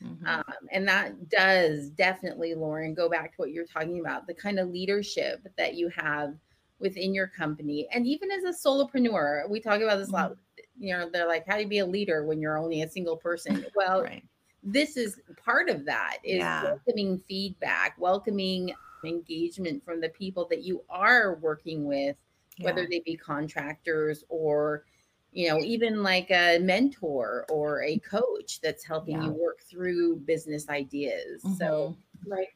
Mm-hmm. 0.03 0.27
Um, 0.27 0.55
and 0.71 0.87
that 0.87 1.29
does 1.29 1.90
definitely, 1.90 2.55
Lauren, 2.55 2.95
go 2.95 3.09
back 3.09 3.33
to 3.33 3.37
what 3.37 3.51
you're 3.51 3.67
talking 3.67 4.01
about 4.01 4.27
the 4.27 4.35
kind 4.35 4.59
of 4.59 4.71
leadership 4.71 5.47
that 5.57 5.75
you 5.75 5.88
have 5.88 6.35
within 6.79 7.14
your 7.14 7.27
company. 7.27 7.88
And 7.93 8.07
even 8.07 8.31
as 8.31 8.45
a 8.45 8.69
solopreneur, 8.69 9.49
we 9.49 9.61
talk 9.61 9.81
about 9.81 9.99
this 9.99 10.09
mm-hmm. 10.09 10.14
a 10.14 10.19
lot. 10.19 10.31
Mm-hmm. 10.33 10.85
You 10.85 10.97
know, 10.97 11.11
they're 11.12 11.29
like, 11.29 11.47
how 11.47 11.57
do 11.57 11.62
you 11.62 11.69
be 11.69 11.79
a 11.79 11.87
leader 11.87 12.25
when 12.25 12.40
you're 12.40 12.59
only 12.59 12.83
a 12.83 12.88
single 12.88 13.17
person? 13.17 13.67
Well, 13.77 14.03
right 14.03 14.25
this 14.64 14.96
is 14.96 15.20
part 15.44 15.68
of 15.68 15.85
that 15.85 16.18
is 16.24 16.38
yeah. 16.38 16.64
welcoming 16.64 17.18
feedback, 17.29 17.94
welcoming 17.98 18.74
engagement 19.05 19.85
from 19.85 20.00
the 20.00 20.09
people 20.09 20.46
that 20.48 20.62
you 20.62 20.83
are 20.88 21.37
working 21.37 21.85
with, 21.85 22.16
yeah. 22.57 22.64
whether 22.64 22.87
they 22.87 23.00
be 23.05 23.16
contractors 23.16 24.24
or 24.29 24.85
you 25.33 25.48
know 25.48 25.59
even 25.59 26.03
like 26.03 26.31
a 26.31 26.59
mentor 26.61 27.44
or 27.50 27.83
a 27.83 27.98
coach 27.98 28.61
that's 28.62 28.85
helping 28.85 29.16
yeah. 29.16 29.24
you 29.24 29.31
work 29.33 29.61
through 29.70 30.16
business 30.16 30.68
ideas. 30.68 31.42
Mm-hmm. 31.42 31.55
So 31.57 31.96
right 32.27 32.48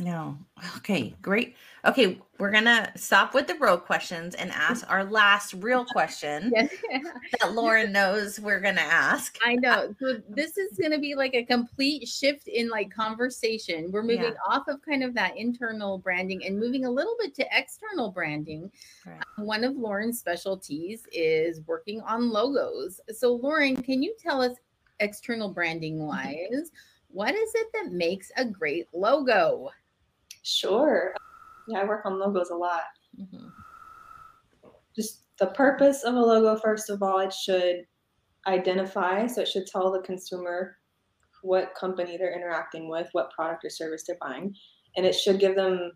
no. 0.00 0.38
Okay, 0.76 1.12
great. 1.20 1.56
Okay, 1.84 2.20
we're 2.38 2.52
gonna 2.52 2.92
stop 2.94 3.34
with 3.34 3.48
the 3.48 3.56
road 3.56 3.78
questions 3.78 4.36
and 4.36 4.52
ask 4.52 4.88
our 4.88 5.02
last 5.02 5.54
real 5.54 5.84
question 5.84 6.52
that 6.52 7.52
Lauren 7.52 7.90
knows 7.90 8.38
we're 8.38 8.60
gonna 8.60 8.80
ask. 8.80 9.36
I 9.44 9.56
know. 9.56 9.92
So 9.98 10.18
this 10.28 10.56
is 10.56 10.78
gonna 10.80 11.00
be 11.00 11.16
like 11.16 11.34
a 11.34 11.44
complete 11.44 12.06
shift 12.06 12.46
in 12.46 12.68
like 12.68 12.90
conversation. 12.94 13.90
We're 13.90 14.02
moving 14.02 14.22
yeah. 14.22 14.34
off 14.48 14.68
of 14.68 14.80
kind 14.82 15.02
of 15.02 15.14
that 15.14 15.36
internal 15.36 15.98
branding 15.98 16.44
and 16.46 16.60
moving 16.60 16.84
a 16.84 16.90
little 16.90 17.16
bit 17.18 17.34
to 17.36 17.46
external 17.50 18.12
branding. 18.12 18.70
Right. 19.04 19.20
Um, 19.36 19.46
one 19.46 19.64
of 19.64 19.76
Lauren's 19.76 20.20
specialties 20.20 21.02
is 21.12 21.60
working 21.66 22.02
on 22.02 22.30
logos. 22.30 23.00
So 23.10 23.32
Lauren, 23.34 23.82
can 23.82 24.04
you 24.04 24.14
tell 24.16 24.42
us 24.42 24.56
external 25.00 25.52
branding 25.52 25.96
mm-hmm. 25.96 26.06
wise? 26.06 26.70
What 27.08 27.34
is 27.34 27.50
it 27.54 27.66
that 27.72 27.90
makes 27.90 28.30
a 28.36 28.44
great 28.44 28.86
logo? 28.92 29.70
Sure. 30.48 31.14
Yeah, 31.68 31.80
I 31.80 31.84
work 31.84 32.06
on 32.06 32.18
logos 32.18 32.48
a 32.48 32.56
lot. 32.56 32.84
Mm-hmm. 33.20 33.48
Just 34.96 35.24
the 35.38 35.48
purpose 35.48 36.04
of 36.04 36.14
a 36.14 36.18
logo, 36.18 36.58
first 36.58 36.88
of 36.88 37.02
all, 37.02 37.18
it 37.18 37.32
should 37.32 37.84
identify, 38.46 39.26
so 39.26 39.42
it 39.42 39.48
should 39.48 39.66
tell 39.66 39.92
the 39.92 40.00
consumer 40.00 40.78
what 41.42 41.74
company 41.78 42.16
they're 42.16 42.34
interacting 42.34 42.88
with, 42.88 43.08
what 43.12 43.30
product 43.30 43.64
or 43.64 43.70
service 43.70 44.04
they're 44.06 44.16
buying, 44.20 44.54
and 44.96 45.04
it 45.04 45.14
should 45.14 45.38
give 45.38 45.54
them 45.54 45.92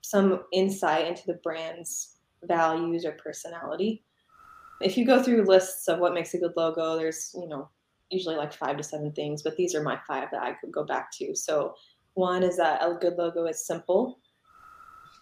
some 0.00 0.42
insight 0.52 1.06
into 1.06 1.22
the 1.26 1.38
brand's 1.44 2.16
values 2.42 3.04
or 3.04 3.12
personality. 3.12 4.04
if 4.80 4.98
you 4.98 5.06
go 5.06 5.22
through 5.22 5.44
lists 5.44 5.86
of 5.86 6.00
what 6.00 6.12
makes 6.12 6.34
a 6.34 6.38
good 6.38 6.54
logo, 6.56 6.96
there's, 6.96 7.30
you 7.34 7.46
know, 7.46 7.70
usually 8.10 8.34
like 8.34 8.52
five 8.52 8.76
to 8.76 8.82
seven 8.82 9.12
things, 9.12 9.44
but 9.44 9.56
these 9.56 9.76
are 9.76 9.82
my 9.82 9.96
five 10.08 10.28
that 10.32 10.42
I 10.42 10.54
could 10.54 10.72
go 10.72 10.84
back 10.84 11.12
to. 11.12 11.36
So 11.36 11.74
one 12.14 12.42
is 12.42 12.56
that 12.58 12.82
a 12.82 12.94
good 12.94 13.14
logo 13.16 13.46
is 13.46 13.66
simple. 13.66 14.18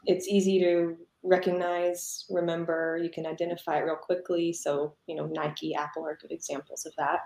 It's 0.06 0.28
easy 0.28 0.58
to 0.60 0.96
recognize, 1.22 2.24
remember, 2.30 2.98
you 3.02 3.10
can 3.10 3.26
identify 3.26 3.78
it 3.78 3.82
real 3.82 3.96
quickly. 3.96 4.52
So, 4.52 4.94
you 5.06 5.14
know, 5.14 5.26
Nike, 5.26 5.74
Apple 5.74 6.04
are 6.06 6.18
good 6.20 6.32
examples 6.32 6.86
of 6.86 6.92
that. 6.96 7.20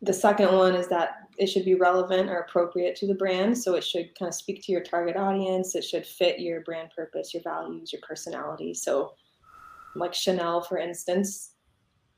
The 0.00 0.12
second 0.12 0.54
one 0.54 0.76
is 0.76 0.86
that 0.88 1.28
it 1.38 1.48
should 1.48 1.64
be 1.64 1.74
relevant 1.74 2.30
or 2.30 2.38
appropriate 2.38 2.94
to 2.96 3.06
the 3.08 3.16
brand. 3.16 3.58
So 3.58 3.74
it 3.74 3.82
should 3.82 4.16
kind 4.16 4.28
of 4.28 4.34
speak 4.34 4.62
to 4.64 4.72
your 4.72 4.82
target 4.82 5.16
audience. 5.16 5.74
It 5.74 5.82
should 5.82 6.06
fit 6.06 6.38
your 6.38 6.60
brand 6.60 6.90
purpose, 6.94 7.34
your 7.34 7.42
values, 7.42 7.92
your 7.92 8.02
personality. 8.06 8.74
So, 8.74 9.14
like 9.96 10.14
Chanel, 10.14 10.60
for 10.60 10.78
instance, 10.78 11.54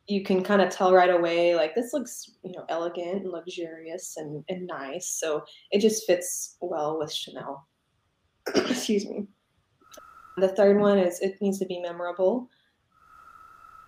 you 0.06 0.24
can 0.24 0.42
kind 0.42 0.60
of 0.60 0.70
tell 0.70 0.92
right 0.92 1.10
away, 1.10 1.54
like, 1.54 1.74
this 1.74 1.92
looks, 1.92 2.32
you 2.42 2.52
know, 2.52 2.64
elegant 2.68 3.22
and 3.22 3.30
luxurious 3.30 4.16
and, 4.16 4.44
and 4.48 4.66
nice. 4.66 5.08
So 5.20 5.44
it 5.70 5.80
just 5.80 6.06
fits 6.06 6.56
well 6.60 6.98
with 6.98 7.12
Chanel. 7.12 7.66
Excuse 8.54 9.06
me. 9.06 9.26
The 10.36 10.48
third 10.48 10.80
one 10.80 10.98
is 10.98 11.20
it 11.20 11.40
needs 11.40 11.58
to 11.58 11.66
be 11.66 11.80
memorable. 11.80 12.48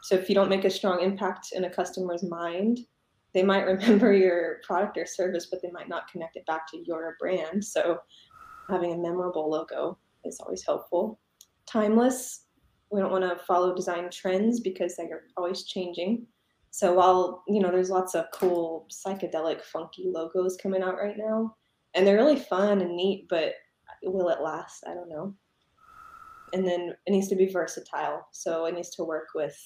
So 0.02 0.16
if 0.16 0.28
you 0.28 0.34
don't 0.34 0.48
make 0.48 0.64
a 0.64 0.70
strong 0.70 1.00
impact 1.00 1.48
in 1.52 1.64
a 1.64 1.70
customer's 1.70 2.22
mind, 2.22 2.80
they 3.34 3.42
might 3.42 3.62
remember 3.66 4.12
your 4.12 4.60
product 4.64 4.98
or 4.98 5.06
service, 5.06 5.46
but 5.50 5.62
they 5.62 5.70
might 5.70 5.88
not 5.88 6.10
connect 6.10 6.36
it 6.36 6.46
back 6.46 6.70
to 6.70 6.78
your 6.84 7.16
brand. 7.18 7.64
So 7.64 7.98
having 8.68 8.92
a 8.92 8.98
memorable 8.98 9.50
logo 9.50 9.98
is 10.24 10.40
always 10.40 10.64
helpful. 10.64 11.18
Timeless. 11.66 12.46
We 12.92 13.00
don't 13.00 13.10
want 13.10 13.24
to 13.24 13.44
follow 13.44 13.74
design 13.74 14.10
trends 14.10 14.60
because 14.60 14.96
they 14.96 15.04
are 15.04 15.24
always 15.36 15.64
changing. 15.64 16.26
So 16.70 16.94
while 16.94 17.42
you 17.48 17.60
know 17.60 17.70
there's 17.70 17.90
lots 17.90 18.14
of 18.14 18.26
cool 18.32 18.86
psychedelic 18.90 19.62
funky 19.62 20.04
logos 20.06 20.56
coming 20.62 20.82
out 20.82 20.96
right 20.96 21.16
now, 21.16 21.54
and 21.94 22.06
they're 22.06 22.16
really 22.16 22.38
fun 22.38 22.80
and 22.80 22.96
neat, 22.96 23.26
but 23.28 23.54
will 24.02 24.28
it 24.28 24.40
last? 24.40 24.84
I 24.86 24.94
don't 24.94 25.08
know. 25.08 25.34
And 26.52 26.66
then 26.66 26.94
it 27.06 27.10
needs 27.10 27.28
to 27.28 27.36
be 27.36 27.46
versatile. 27.46 28.26
So 28.32 28.66
it 28.66 28.74
needs 28.74 28.90
to 28.96 29.04
work 29.04 29.28
with 29.34 29.56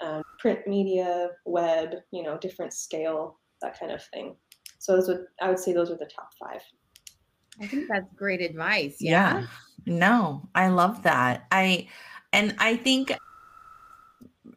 um, 0.00 0.22
print 0.38 0.60
media, 0.66 1.30
web, 1.46 1.94
you 2.10 2.22
know, 2.22 2.36
different 2.36 2.72
scale, 2.72 3.38
that 3.62 3.78
kind 3.78 3.92
of 3.92 4.04
thing. 4.06 4.36
So 4.78 4.96
those 4.96 5.08
would 5.08 5.24
I 5.40 5.48
would 5.48 5.58
say 5.58 5.72
those 5.72 5.90
are 5.90 5.96
the 5.96 6.10
top 6.14 6.30
five. 6.38 6.60
I 7.60 7.66
think 7.66 7.88
that's 7.88 8.12
great 8.14 8.40
advice. 8.40 8.96
Yeah. 9.00 9.40
yeah. 9.40 9.46
No, 9.86 10.48
I 10.54 10.68
love 10.68 11.02
that. 11.02 11.46
I 11.52 11.88
and 12.32 12.54
I 12.58 12.76
think 12.76 13.12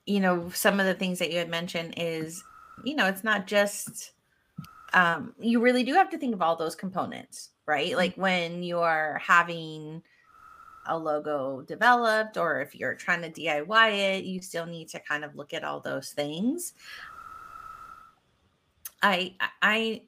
you 0.05 0.19
know 0.19 0.49
some 0.49 0.79
of 0.79 0.85
the 0.85 0.93
things 0.93 1.19
that 1.19 1.31
you 1.31 1.37
had 1.37 1.49
mentioned 1.49 1.95
is 1.97 2.43
you 2.83 2.95
know 2.95 3.07
it's 3.07 3.23
not 3.23 3.47
just 3.47 4.11
um 4.93 5.33
you 5.39 5.59
really 5.59 5.83
do 5.83 5.93
have 5.93 6.09
to 6.09 6.17
think 6.17 6.33
of 6.33 6.41
all 6.41 6.55
those 6.55 6.75
components 6.75 7.49
right 7.65 7.89
mm-hmm. 7.89 7.97
like 7.97 8.15
when 8.15 8.61
you 8.63 8.79
are 8.79 9.19
having 9.23 10.01
a 10.87 10.97
logo 10.97 11.61
developed 11.61 12.37
or 12.37 12.61
if 12.61 12.75
you're 12.75 12.95
trying 12.95 13.21
to 13.21 13.29
DIY 13.29 14.17
it, 14.17 14.23
you 14.23 14.41
still 14.41 14.65
need 14.65 14.89
to 14.89 14.99
kind 14.99 15.23
of 15.23 15.35
look 15.35 15.53
at 15.53 15.63
all 15.63 15.79
those 15.79 16.11
things. 16.11 16.73
I 19.01 19.35
I 19.61 20.03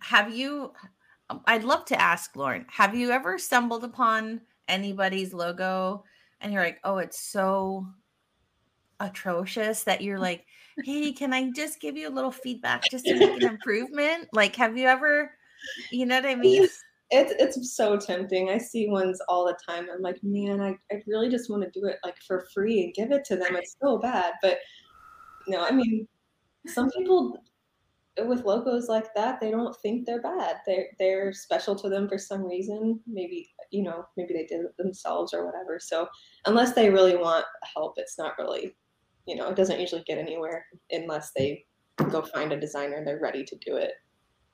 have 0.00 0.34
you 0.34 0.72
I'd 1.46 1.64
love 1.64 1.84
to 1.86 2.00
ask 2.00 2.36
Lauren, 2.36 2.66
have 2.68 2.94
you 2.94 3.10
ever 3.10 3.38
stumbled 3.38 3.84
upon 3.84 4.42
anybody's 4.68 5.32
logo 5.32 6.04
and 6.42 6.52
you're 6.52 6.62
like, 6.62 6.80
"Oh, 6.84 6.98
it's 6.98 7.20
so 7.20 7.86
atrocious 9.00 9.84
that 9.84 10.02
you're 10.02 10.18
like, 10.18 10.46
"Hey, 10.84 11.12
can 11.12 11.32
I 11.32 11.50
just 11.52 11.80
give 11.80 11.96
you 11.96 12.08
a 12.08 12.10
little 12.10 12.32
feedback 12.32 12.88
just 12.90 13.06
to 13.06 13.14
make 13.14 13.36
an 13.36 13.46
improvement?" 13.46 14.28
Like, 14.32 14.56
have 14.56 14.76
you 14.76 14.88
ever 14.88 15.32
you 15.90 16.06
know 16.06 16.16
what 16.16 16.26
I 16.26 16.34
mean? 16.34 16.68
it's 17.12 17.34
it's 17.38 17.76
so 17.76 17.98
tempting. 17.98 18.48
I 18.48 18.58
see 18.58 18.88
ones 18.88 19.20
all 19.28 19.44
the 19.46 19.56
time. 19.68 19.86
I'm 19.92 20.00
like, 20.00 20.18
man, 20.22 20.60
I, 20.60 20.78
I 20.90 21.02
really 21.06 21.28
just 21.28 21.50
want 21.50 21.62
to 21.62 21.70
do 21.78 21.86
it 21.86 21.98
like 22.04 22.16
for 22.26 22.46
free 22.54 22.84
and 22.84 22.94
give 22.94 23.12
it 23.12 23.24
to 23.26 23.36
them. 23.36 23.54
It's 23.54 23.76
so 23.82 23.98
bad. 23.98 24.32
But 24.40 24.58
no, 25.46 25.62
I 25.62 25.70
mean, 25.72 26.08
some 26.66 26.90
people 26.90 27.36
with 28.26 28.44
logos 28.44 28.88
like 28.88 29.14
that, 29.14 29.40
they 29.40 29.50
don't 29.50 29.74
think 29.76 30.06
they're 30.06 30.22
bad. 30.22 30.56
They're 30.66 30.88
they're 30.98 31.32
special 31.32 31.74
to 31.76 31.88
them 31.88 32.08
for 32.08 32.18
some 32.18 32.44
reason. 32.44 33.00
Maybe 33.06 33.50
you 33.70 33.82
know, 33.82 34.06
maybe 34.16 34.34
they 34.34 34.46
did 34.46 34.64
it 34.64 34.76
themselves 34.76 35.32
or 35.32 35.46
whatever. 35.46 35.80
So 35.80 36.06
unless 36.46 36.74
they 36.74 36.90
really 36.90 37.16
want 37.16 37.46
help, 37.74 37.94
it's 37.96 38.18
not 38.18 38.38
really, 38.38 38.76
you 39.26 39.34
know, 39.34 39.48
it 39.48 39.56
doesn't 39.56 39.80
usually 39.80 40.04
get 40.06 40.18
anywhere 40.18 40.66
unless 40.90 41.32
they 41.32 41.64
go 42.10 42.22
find 42.22 42.52
a 42.52 42.60
designer 42.60 42.96
and 42.96 43.06
they're 43.06 43.20
ready 43.20 43.44
to 43.44 43.56
do 43.64 43.76
it. 43.76 43.92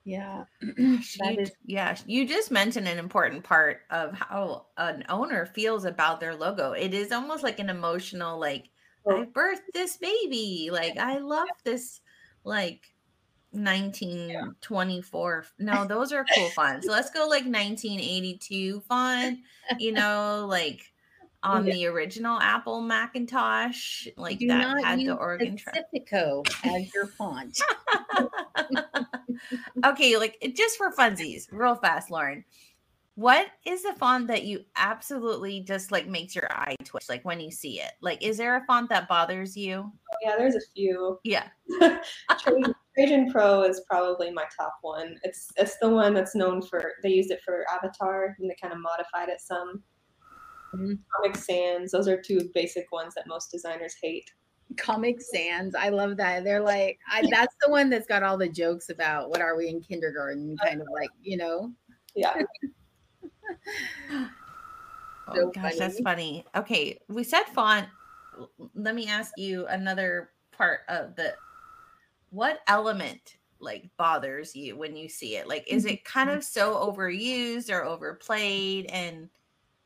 Yeah. 0.05 0.45
you, 0.77 0.99
is- 1.19 1.51
yeah. 1.65 1.97
You 2.05 2.25
just 2.25 2.49
mentioned 2.49 2.87
an 2.87 2.97
important 2.97 3.43
part 3.43 3.81
of 3.91 4.13
how 4.13 4.67
an 4.77 5.03
owner 5.09 5.45
feels 5.45 5.85
about 5.85 6.19
their 6.19 6.35
logo. 6.35 6.71
It 6.71 6.93
is 6.93 7.11
almost 7.11 7.43
like 7.43 7.59
an 7.59 7.69
emotional, 7.69 8.39
like, 8.39 8.69
oh. 9.05 9.21
I 9.21 9.25
birthed 9.25 9.67
this 9.73 9.97
baby. 9.97 10.69
Like, 10.71 10.97
I 10.97 11.17
love 11.17 11.47
this, 11.65 11.99
like, 12.45 12.85
1924. 13.51 15.45
No, 15.59 15.85
those 15.89 16.11
are 16.11 16.25
cool 16.35 16.49
fonts. 16.49 16.85
So 16.85 16.91
let's 16.91 17.09
go 17.09 17.21
like 17.21 17.45
1982 17.45 18.81
font, 18.81 19.39
you 19.79 19.91
know, 19.93 20.45
like 20.47 20.81
on 21.41 21.65
yeah. 21.65 21.73
the 21.73 21.85
original 21.87 22.39
Apple 22.39 22.81
Macintosh, 22.81 24.07
like 24.17 24.39
Do 24.39 24.47
that 24.47 24.83
had 24.83 24.99
the 24.99 25.15
Oregon 25.15 25.57
Pacifico 25.57 26.43
as 26.63 26.93
your 26.93 27.07
font. 27.07 27.59
okay, 29.85 30.17
like 30.17 30.37
just 30.55 30.77
for 30.77 30.91
funsies, 30.91 31.47
real 31.51 31.75
fast, 31.75 32.11
Lauren. 32.11 32.43
What 33.19 33.47
is 33.65 33.83
the 33.83 33.91
font 33.95 34.27
that 34.27 34.45
you 34.45 34.63
absolutely 34.77 35.59
just 35.59 35.91
like 35.91 36.07
makes 36.07 36.33
your 36.33 36.49
eye 36.51 36.77
twitch, 36.85 37.09
like 37.09 37.25
when 37.25 37.41
you 37.41 37.51
see 37.51 37.81
it? 37.81 37.91
Like, 38.01 38.23
is 38.23 38.37
there 38.37 38.55
a 38.55 38.65
font 38.65 38.87
that 38.91 39.09
bothers 39.09 39.57
you? 39.57 39.91
Yeah, 40.23 40.37
there's 40.37 40.55
a 40.55 40.61
few. 40.73 41.19
Yeah. 41.25 41.47
Trajan, 42.39 42.73
Trajan 42.95 43.29
Pro 43.29 43.63
is 43.63 43.81
probably 43.89 44.31
my 44.31 44.45
top 44.57 44.77
one. 44.83 45.17
It's 45.23 45.51
it's 45.57 45.77
the 45.81 45.89
one 45.89 46.13
that's 46.13 46.33
known 46.33 46.61
for 46.61 46.93
they 47.03 47.09
used 47.09 47.29
it 47.29 47.41
for 47.43 47.65
Avatar 47.69 48.37
and 48.39 48.49
they 48.49 48.55
kind 48.61 48.73
of 48.73 48.79
modified 48.79 49.27
it 49.27 49.41
some 49.41 49.83
Mm-hmm. 50.73 50.93
Comic 51.15 51.35
Sans. 51.35 51.91
Those 51.91 52.07
are 52.07 52.21
two 52.21 52.49
basic 52.53 52.91
ones 52.91 53.15
that 53.15 53.27
most 53.27 53.51
designers 53.51 53.95
hate. 54.01 54.29
Comic 54.77 55.19
Sans. 55.19 55.73
I 55.75 55.89
love 55.89 56.15
that. 56.17 56.43
They're 56.43 56.61
like, 56.61 56.99
I, 57.11 57.23
that's 57.31 57.55
the 57.61 57.71
one 57.71 57.89
that's 57.89 58.05
got 58.05 58.23
all 58.23 58.37
the 58.37 58.47
jokes 58.47 58.89
about 58.89 59.29
what 59.29 59.41
are 59.41 59.57
we 59.57 59.67
in 59.67 59.81
kindergarten, 59.81 60.55
kind 60.63 60.79
of 60.79 60.87
like, 60.93 61.09
you 61.21 61.37
know? 61.37 61.73
Yeah. 62.15 62.33
oh 64.11 65.33
so 65.33 65.51
gosh, 65.51 65.63
funny. 65.63 65.79
that's 65.79 65.99
funny. 65.99 66.45
Okay, 66.55 66.99
we 67.07 67.23
said 67.23 67.43
font. 67.43 67.87
Let 68.75 68.95
me 68.95 69.07
ask 69.07 69.33
you 69.37 69.67
another 69.67 70.29
part 70.51 70.81
of 70.87 71.15
the 71.15 71.35
what 72.31 72.59
element 72.67 73.37
like 73.59 73.89
bothers 73.97 74.55
you 74.55 74.77
when 74.77 74.95
you 74.95 75.09
see 75.09 75.35
it? 75.35 75.47
Like, 75.47 75.65
is 75.67 75.85
it 75.85 76.05
kind 76.05 76.29
of 76.29 76.43
so 76.43 76.75
overused 76.75 77.71
or 77.71 77.83
overplayed 77.83 78.85
and 78.87 79.29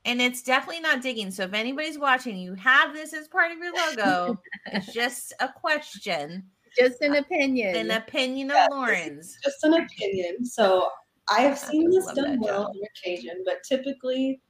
and 0.06 0.22
it's 0.22 0.42
definitely 0.42 0.82
not 0.82 1.02
digging. 1.02 1.32
So 1.32 1.44
if 1.44 1.54
anybody's 1.54 1.98
watching, 1.98 2.38
you 2.38 2.56
have 2.56 2.94
this 2.94 3.14
as 3.14 3.28
part 3.28 3.52
of 3.52 3.58
your 3.58 3.74
logo. 3.74 4.40
it's 4.66 4.88
just 4.94 5.34
a 5.40 5.48
question. 5.48 6.44
Just 6.78 7.02
an 7.02 7.16
uh, 7.16 7.20
opinion. 7.20 7.76
An 7.76 7.92
opinion 7.92 8.52
of 8.52 8.68
Lauren's. 8.72 9.38
Just 9.44 9.64
an 9.64 9.74
opinion. 9.76 10.44
So 10.46 10.90
I 11.30 11.42
have 11.42 11.58
seen 11.58 11.90
this 11.90 12.12
done 12.14 12.40
well 12.40 12.66
on 12.66 12.76
occasion, 12.98 13.44
but 13.46 13.64
typically 13.68 14.42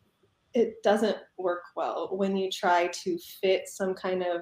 it 0.54 0.76
doesn't 0.84 1.18
work 1.38 1.64
well 1.76 2.10
when 2.12 2.38
you 2.38 2.50
try 2.50 2.88
to 2.88 3.18
fit 3.42 3.68
some 3.68 3.94
kind 3.94 4.24
of 4.24 4.42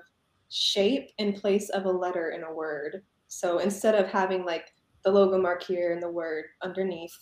shape 0.50 1.10
in 1.18 1.34
place 1.34 1.70
of 1.70 1.86
a 1.86 1.92
letter 1.92 2.32
in 2.32 2.44
a 2.44 2.54
word. 2.54 3.04
So 3.28 3.60
instead 3.60 3.96
of 3.96 4.08
having 4.08 4.46
like 4.46 4.66
the 5.04 5.12
logo 5.12 5.42
mark 5.42 5.64
here 5.64 5.94
and 5.94 6.02
the 6.02 6.12
word 6.12 6.46
underneath, 6.62 7.16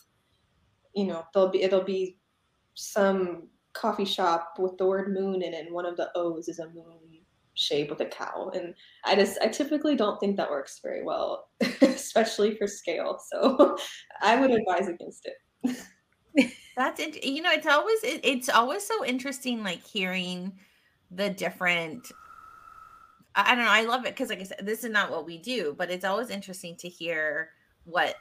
you 0.96 1.06
know, 1.06 1.24
there'll 1.34 1.50
be 1.50 1.62
it'll 1.62 1.84
be 1.84 2.18
some 2.74 3.48
coffee 3.74 4.06
shop 4.06 4.54
with 4.58 4.78
the 4.78 4.86
word 4.86 5.14
moon 5.14 5.42
in 5.44 5.54
it 5.54 5.66
and 5.66 5.74
one 5.74 5.86
of 5.86 5.96
the 5.96 6.10
O's 6.16 6.48
is 6.48 6.60
a 6.60 6.70
moon 6.70 7.19
shape 7.60 7.90
with 7.90 8.00
a 8.02 8.06
cow. 8.06 8.52
And 8.54 8.74
I 9.06 9.16
just 9.16 9.38
I 9.42 9.48
typically 9.48 9.96
don't 9.96 10.20
think 10.20 10.38
that 10.38 10.50
works 10.50 10.80
very 10.82 11.04
well, 11.04 11.50
especially 11.82 12.56
for 12.58 12.68
scale. 12.68 13.20
So 13.32 13.78
I 14.22 14.40
would 14.40 14.52
advise 14.52 14.88
against 14.88 15.28
it. 15.28 15.78
That's 16.78 17.00
it. 17.00 17.24
You 17.24 17.42
know, 17.42 17.52
it's 17.52 17.68
always 17.68 18.04
it, 18.04 18.22
it's 18.24 18.50
always 18.50 18.86
so 18.86 19.04
interesting 19.06 19.64
like 19.64 19.86
hearing 19.86 20.54
the 21.12 21.30
different 21.30 22.12
I 23.36 23.56
don't 23.56 23.66
know. 23.66 23.72
I 23.72 23.84
love 23.84 24.06
it 24.06 24.16
because, 24.16 24.30
like 24.30 24.40
I 24.40 24.44
said, 24.44 24.60
this 24.64 24.84
is 24.84 24.92
not 24.92 25.12
what 25.12 25.26
we 25.26 25.38
do, 25.38 25.76
but 25.78 25.92
it's 25.92 26.06
always 26.06 26.30
interesting 26.30 26.76
to 26.78 26.90
hear 26.90 27.50
what 27.86 28.16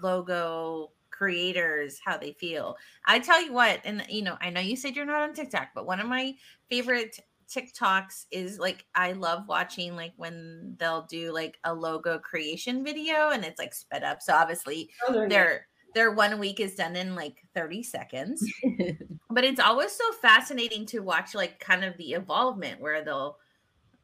logo 0.00 0.92
creators 1.10 2.00
how 2.02 2.16
they 2.16 2.32
feel. 2.32 2.76
I 3.06 3.18
tell 3.18 3.44
you 3.44 3.52
what, 3.52 3.80
and 3.84 4.04
you 4.08 4.22
know, 4.22 4.38
I 4.40 4.50
know 4.50 4.60
you 4.60 4.76
said 4.76 4.96
you're 4.96 5.04
not 5.04 5.22
on 5.22 5.34
TikTok, 5.34 5.68
but 5.74 5.86
one 5.86 6.00
of 6.00 6.06
my 6.06 6.34
favorite 6.70 7.18
TikToks 7.50 8.26
is 8.30 8.58
like 8.58 8.86
I 8.94 9.12
love 9.12 9.48
watching 9.48 9.96
like 9.96 10.12
when 10.16 10.76
they'll 10.78 11.06
do 11.06 11.32
like 11.32 11.58
a 11.64 11.74
logo 11.74 12.18
creation 12.18 12.84
video 12.84 13.30
and 13.30 13.44
it's 13.44 13.58
like 13.58 13.74
sped 13.74 14.04
up. 14.04 14.22
So 14.22 14.34
obviously 14.34 14.90
oh, 15.08 15.28
their 15.28 15.66
their 15.94 16.12
one 16.12 16.38
week 16.38 16.60
is 16.60 16.76
done 16.76 16.94
in 16.94 17.14
like 17.14 17.36
30 17.54 17.82
seconds. 17.82 18.48
but 19.30 19.44
it's 19.44 19.60
always 19.60 19.92
so 19.92 20.04
fascinating 20.22 20.86
to 20.86 21.00
watch 21.00 21.34
like 21.34 21.58
kind 21.58 21.84
of 21.84 21.96
the 21.96 22.12
evolvement 22.12 22.80
where 22.80 23.04
they'll 23.04 23.38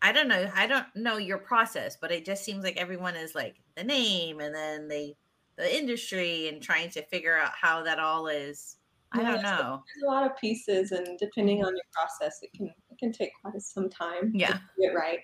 I 0.03 0.13
don't 0.13 0.29
know, 0.29 0.51
I 0.55 0.67
don't 0.67 0.87
know 0.95 1.17
your 1.17 1.39
process, 1.39 1.97
but 1.99 2.13
it 2.13 2.25
just 2.25 2.45
seems 2.45 2.65
like 2.65 2.77
everyone 2.77 3.17
is 3.17 3.35
like 3.35 3.57
the 3.77 3.85
name 3.85 4.41
and 4.41 4.55
then 4.55 4.89
they 4.89 5.17
the 5.57 5.75
industry 5.75 6.49
and 6.49 6.61
trying 6.61 6.91
to 6.91 7.03
figure 7.07 7.37
out 7.37 7.53
how 7.59 7.83
that 7.85 7.99
all 7.99 8.27
is 8.27 8.77
I 9.13 9.23
don't 9.23 9.43
know. 9.43 9.83
There's 9.87 10.03
a 10.05 10.07
lot 10.07 10.29
of 10.29 10.37
pieces, 10.37 10.93
and 10.93 11.19
depending 11.19 11.65
on 11.65 11.73
your 11.73 11.85
process, 11.93 12.39
it 12.43 12.51
can 12.55 12.67
it 12.67 12.99
can 12.99 13.13
take 13.13 13.31
quite 13.43 13.61
some 13.61 13.89
time. 13.89 14.33
Yeah, 14.35 14.59
get 14.81 14.95
right. 14.95 15.21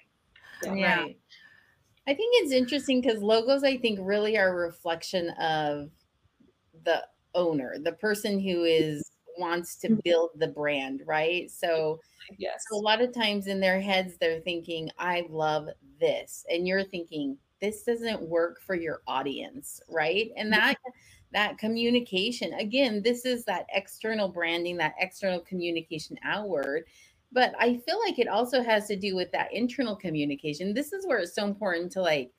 Yeah. 0.65 0.75
yeah. 0.75 1.01
Right. 1.01 1.19
I 2.07 2.15
think 2.15 2.35
it's 2.43 2.53
interesting 2.53 3.01
because 3.01 3.23
logos, 3.23 3.63
I 3.63 3.77
think, 3.77 3.99
really 4.03 4.37
are 4.37 4.51
a 4.51 4.67
reflection 4.67 5.31
of 5.31 5.91
the 6.85 7.05
owner, 7.35 7.77
the 7.83 7.93
person 7.93 8.41
who 8.41 8.65
is 8.65 9.09
wants 9.39 9.77
to 9.77 9.89
mm-hmm. 9.89 10.01
build 10.05 10.31
the 10.37 10.49
brand, 10.49 11.03
right? 11.07 11.51
So, 11.51 12.01
yes, 12.39 12.63
so 12.69 12.77
a 12.77 12.81
lot 12.81 13.01
of 13.01 13.15
times 13.15 13.47
in 13.47 13.61
their 13.61 13.81
heads, 13.81 14.15
they're 14.21 14.41
thinking, 14.41 14.91
"I 14.99 15.27
love 15.31 15.69
this," 16.01 16.45
and 16.51 16.67
you're 16.67 16.85
thinking, 16.85 17.39
"This 17.61 17.83
doesn't 17.85 18.21
work 18.29 18.61
for 18.61 18.75
your 18.75 19.01
audience," 19.07 19.81
right? 19.89 20.31
And 20.37 20.53
that 20.53 20.77
that 21.33 21.59
communication. 21.59 22.55
Again 22.55 23.03
this 23.03 23.25
is 23.25 23.45
that 23.45 23.67
external 23.73 24.29
branding 24.29 24.77
that 24.79 24.95
external 24.99 25.41
communication 25.41 26.17
outward 26.25 26.85
but 27.33 27.55
i 27.59 27.77
feel 27.87 27.99
like 28.07 28.19
it 28.19 28.29
also 28.29 28.63
has 28.63 28.87
to 28.87 28.97
do 28.97 29.17
with 29.17 29.31
that 29.33 29.53
internal 29.53 29.97
communication. 29.97 30.75
This 30.75 30.93
is 30.93 31.07
where 31.07 31.19
it's 31.19 31.35
so 31.35 31.47
important 31.47 31.91
to 31.93 32.03
like 32.03 32.31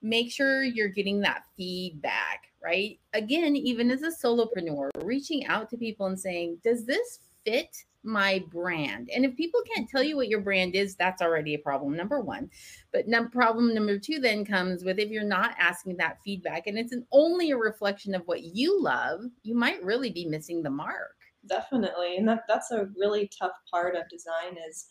make 0.00 0.30
sure 0.30 0.62
you're 0.62 0.88
getting 0.88 1.20
that 1.20 1.42
feedback 1.56 2.44
right? 2.62 2.98
Again 3.12 3.56
even 3.56 3.90
as 3.90 4.02
a 4.02 4.10
solopreneur 4.10 4.90
reaching 5.02 5.46
out 5.46 5.68
to 5.70 5.76
people 5.76 6.06
and 6.06 6.18
saying 6.18 6.58
does 6.64 6.84
this 6.84 7.20
fit 7.48 7.76
my 8.04 8.44
brand. 8.50 9.10
And 9.14 9.24
if 9.24 9.36
people 9.36 9.60
can't 9.74 9.88
tell 9.88 10.02
you 10.02 10.16
what 10.16 10.28
your 10.28 10.40
brand 10.40 10.74
is, 10.74 10.94
that's 10.94 11.20
already 11.20 11.54
a 11.54 11.58
problem, 11.58 11.96
number 11.96 12.20
one. 12.20 12.48
But 12.92 13.08
num- 13.08 13.30
problem 13.30 13.74
number 13.74 13.98
two 13.98 14.18
then 14.18 14.44
comes 14.44 14.84
with 14.84 14.98
if 14.98 15.10
you're 15.10 15.24
not 15.24 15.54
asking 15.58 15.96
that 15.96 16.18
feedback 16.24 16.66
and 16.66 16.78
it's 16.78 16.92
an, 16.92 17.06
only 17.12 17.50
a 17.50 17.56
reflection 17.56 18.14
of 18.14 18.22
what 18.26 18.42
you 18.42 18.80
love, 18.80 19.22
you 19.42 19.54
might 19.54 19.82
really 19.82 20.10
be 20.10 20.26
missing 20.26 20.62
the 20.62 20.70
mark. 20.70 21.16
Definitely. 21.48 22.16
And 22.16 22.28
that, 22.28 22.42
that's 22.48 22.70
a 22.70 22.88
really 22.96 23.30
tough 23.38 23.52
part 23.70 23.96
of 23.96 24.08
design 24.08 24.56
is 24.68 24.86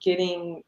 getting 0.00 0.62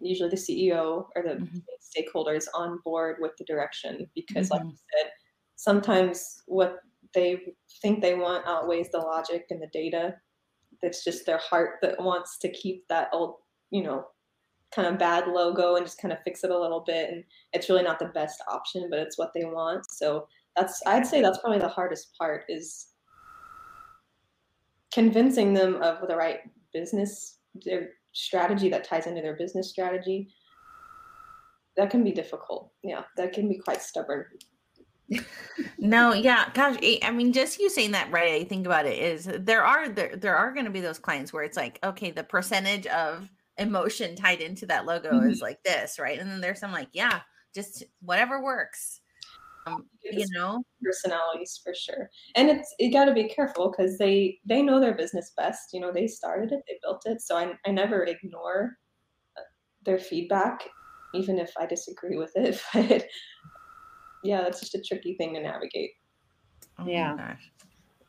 usually 0.00 0.30
the 0.30 0.36
CEO 0.36 1.06
or 1.14 1.22
the 1.22 1.34
mm-hmm. 1.34 1.58
stakeholders 1.80 2.46
on 2.54 2.80
board 2.84 3.16
with 3.20 3.32
the 3.38 3.44
direction 3.44 4.08
because 4.14 4.50
mm-hmm. 4.50 4.64
like 4.64 4.72
you 4.72 4.76
said, 4.76 5.10
sometimes 5.56 6.42
what 6.46 6.78
they 7.14 7.40
think 7.80 8.00
they 8.00 8.14
want 8.14 8.46
outweighs 8.46 8.90
the 8.90 8.98
logic 8.98 9.46
and 9.50 9.60
the 9.60 9.68
data 9.72 10.14
it's 10.82 11.04
just 11.04 11.26
their 11.26 11.38
heart 11.38 11.78
that 11.82 12.00
wants 12.00 12.38
to 12.38 12.50
keep 12.50 12.86
that 12.88 13.08
old, 13.12 13.36
you 13.70 13.82
know, 13.82 14.04
kind 14.74 14.88
of 14.88 14.98
bad 14.98 15.28
logo 15.28 15.76
and 15.76 15.86
just 15.86 16.00
kind 16.00 16.12
of 16.12 16.18
fix 16.24 16.44
it 16.44 16.50
a 16.50 16.58
little 16.58 16.80
bit. 16.80 17.10
And 17.10 17.24
it's 17.52 17.68
really 17.68 17.82
not 17.82 17.98
the 17.98 18.06
best 18.06 18.42
option, 18.48 18.88
but 18.90 18.98
it's 18.98 19.18
what 19.18 19.32
they 19.34 19.44
want. 19.44 19.84
So 19.90 20.26
that's 20.56 20.80
I'd 20.86 21.06
say 21.06 21.22
that's 21.22 21.38
probably 21.38 21.58
the 21.58 21.68
hardest 21.68 22.16
part 22.18 22.44
is 22.48 22.88
convincing 24.92 25.54
them 25.54 25.76
of 25.82 26.06
the 26.08 26.16
right 26.16 26.40
business 26.72 27.38
their 27.64 27.90
strategy 28.12 28.68
that 28.70 28.84
ties 28.84 29.06
into 29.06 29.20
their 29.20 29.36
business 29.36 29.68
strategy. 29.68 30.28
That 31.76 31.90
can 31.90 32.04
be 32.04 32.12
difficult. 32.12 32.70
Yeah, 32.82 33.02
that 33.16 33.32
can 33.32 33.48
be 33.48 33.58
quite 33.58 33.82
stubborn 33.82 34.26
no, 35.78 36.12
yeah, 36.12 36.50
gosh, 36.54 36.76
I 37.02 37.10
mean, 37.10 37.32
just 37.32 37.58
you 37.58 37.70
saying 37.70 37.92
that 37.92 38.10
right. 38.10 38.40
I 38.40 38.44
think 38.44 38.66
about 38.66 38.86
it 38.86 38.98
is 38.98 39.28
there 39.40 39.64
are 39.64 39.88
there 39.88 40.16
there 40.16 40.36
are 40.36 40.52
going 40.52 40.64
to 40.64 40.70
be 40.70 40.80
those 40.80 40.98
clients 40.98 41.32
where 41.32 41.44
it's 41.44 41.56
like, 41.56 41.78
okay, 41.84 42.10
the 42.10 42.24
percentage 42.24 42.86
of 42.86 43.28
emotion 43.58 44.16
tied 44.16 44.40
into 44.40 44.66
that 44.66 44.86
logo 44.86 45.10
mm-hmm. 45.10 45.30
is 45.30 45.40
like 45.40 45.62
this, 45.62 45.98
right? 45.98 46.18
And 46.18 46.30
then 46.30 46.40
there's 46.40 46.60
some 46.60 46.72
like, 46.72 46.88
yeah, 46.92 47.20
just 47.54 47.84
whatever 48.00 48.42
works. 48.42 49.00
Um, 49.66 49.86
you 50.02 50.26
know, 50.32 50.64
personalities 50.82 51.60
for 51.62 51.72
sure, 51.72 52.10
and 52.34 52.50
it's 52.50 52.74
you 52.80 52.92
got 52.92 53.04
to 53.04 53.14
be 53.14 53.28
careful 53.28 53.70
because 53.70 53.96
they 53.96 54.40
they 54.44 54.60
know 54.60 54.80
their 54.80 54.94
business 54.94 55.32
best. 55.36 55.72
You 55.72 55.78
know, 55.78 55.92
they 55.92 56.08
started 56.08 56.50
it, 56.50 56.62
they 56.66 56.78
built 56.82 57.02
it, 57.06 57.20
so 57.20 57.36
I 57.36 57.52
I 57.64 57.70
never 57.70 58.02
ignore 58.02 58.76
uh, 59.36 59.42
their 59.84 60.00
feedback, 60.00 60.68
even 61.14 61.38
if 61.38 61.52
I 61.56 61.66
disagree 61.66 62.16
with 62.16 62.32
it. 62.34 62.60
But 62.74 63.06
yeah, 64.22 64.42
that's 64.42 64.60
just 64.60 64.74
a 64.74 64.80
tricky 64.80 65.14
thing 65.14 65.34
to 65.34 65.40
navigate. 65.40 65.92
Oh 66.78 66.86
yeah. 66.86 67.36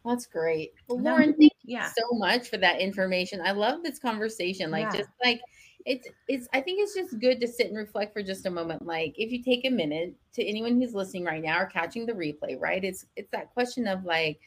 That's 0.05 0.25
great. 0.25 0.73
Well, 0.89 0.99
no, 0.99 1.11
Lauren, 1.11 1.33
thank 1.33 1.53
yeah. 1.63 1.85
you 1.85 1.93
so 1.95 2.17
much 2.17 2.49
for 2.49 2.57
that 2.57 2.81
information. 2.81 3.39
I 3.41 3.51
love 3.51 3.83
this 3.83 3.99
conversation. 3.99 4.69
Like, 4.69 4.91
yeah. 4.91 4.99
just 4.99 5.09
like 5.23 5.39
it's, 5.85 6.07
it's, 6.27 6.47
I 6.53 6.59
think 6.59 6.81
it's 6.81 6.93
just 6.93 7.19
good 7.19 7.39
to 7.39 7.47
sit 7.47 7.67
and 7.67 7.77
reflect 7.77 8.13
for 8.13 8.21
just 8.21 8.45
a 8.45 8.49
moment. 8.49 8.85
Like, 8.85 9.15
if 9.17 9.31
you 9.31 9.41
take 9.41 9.65
a 9.65 9.69
minute 9.69 10.13
to 10.33 10.43
anyone 10.43 10.79
who's 10.79 10.93
listening 10.93 11.23
right 11.23 11.41
now 11.41 11.59
or 11.59 11.67
catching 11.67 12.05
the 12.05 12.13
replay, 12.13 12.59
right? 12.59 12.83
It's, 12.83 13.05
it's 13.15 13.31
that 13.31 13.53
question 13.53 13.87
of 13.87 14.03
like, 14.03 14.39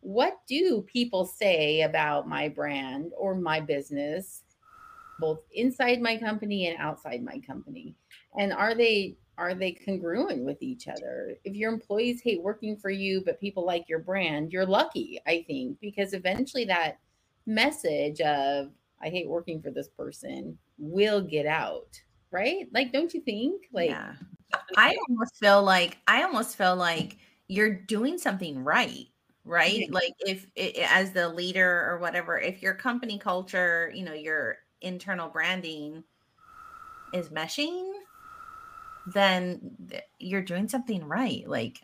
what 0.00 0.40
do 0.48 0.82
people 0.82 1.24
say 1.24 1.82
about 1.82 2.28
my 2.28 2.48
brand 2.48 3.12
or 3.16 3.34
my 3.34 3.60
business, 3.60 4.42
both 5.20 5.40
inside 5.54 6.00
my 6.00 6.16
company 6.16 6.66
and 6.66 6.78
outside 6.80 7.22
my 7.22 7.38
company? 7.46 7.94
And 8.38 8.52
are 8.52 8.74
they 8.74 9.16
are 9.40 9.54
they 9.54 9.72
congruent 9.72 10.44
with 10.44 10.62
each 10.62 10.86
other? 10.86 11.34
If 11.44 11.54
your 11.54 11.72
employees 11.72 12.20
hate 12.22 12.42
working 12.42 12.76
for 12.76 12.90
you, 12.90 13.22
but 13.24 13.40
people 13.40 13.64
like 13.64 13.88
your 13.88 13.98
brand, 13.98 14.52
you're 14.52 14.66
lucky, 14.66 15.18
I 15.26 15.44
think, 15.46 15.80
because 15.80 16.12
eventually 16.12 16.66
that 16.66 16.98
message 17.46 18.20
of, 18.20 18.70
I 19.02 19.08
hate 19.08 19.26
working 19.26 19.62
for 19.62 19.70
this 19.70 19.88
person 19.88 20.58
will 20.76 21.22
get 21.22 21.46
out, 21.46 21.98
right? 22.30 22.66
Like, 22.70 22.92
don't 22.92 23.14
you 23.14 23.22
think? 23.22 23.62
Like, 23.72 23.88
yeah. 23.88 24.12
I 24.76 24.94
almost 25.08 25.36
feel 25.36 25.62
like, 25.62 25.96
I 26.06 26.22
almost 26.22 26.58
feel 26.58 26.76
like 26.76 27.16
you're 27.48 27.74
doing 27.74 28.18
something 28.18 28.62
right 28.62 29.06
right 29.46 29.80
yeah. 29.80 29.86
like 29.90 30.12
if 30.20 30.46
it, 30.54 30.76
as 30.90 31.12
the 31.12 31.26
leader 31.26 31.88
or 31.88 31.98
whatever 31.98 32.38
if 32.38 32.60
your 32.60 32.74
company 32.74 33.18
culture 33.18 33.90
you 33.94 34.04
know 34.04 34.12
your 34.12 34.58
internal 34.82 35.30
branding 35.30 36.04
is 37.14 37.30
meshing 37.30 37.90
then 39.12 39.76
you're 40.18 40.42
doing 40.42 40.68
something 40.68 41.04
right. 41.04 41.44
Like, 41.46 41.80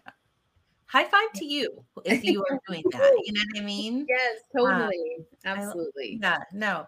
high 0.87 1.05
five 1.05 1.33
to 1.35 1.45
you 1.45 1.85
if 2.05 2.25
you 2.25 2.45
are 2.51 2.59
doing 2.69 2.83
that. 2.93 3.23
You 3.25 3.33
know 3.33 3.41
what 3.53 3.63
I 3.63 3.65
mean? 3.65 4.07
Yes, 4.09 4.41
totally. 4.57 5.17
Um, 5.45 5.59
Absolutely. 5.59 6.21
I, 6.23 6.27
yeah, 6.27 6.39
no. 6.53 6.87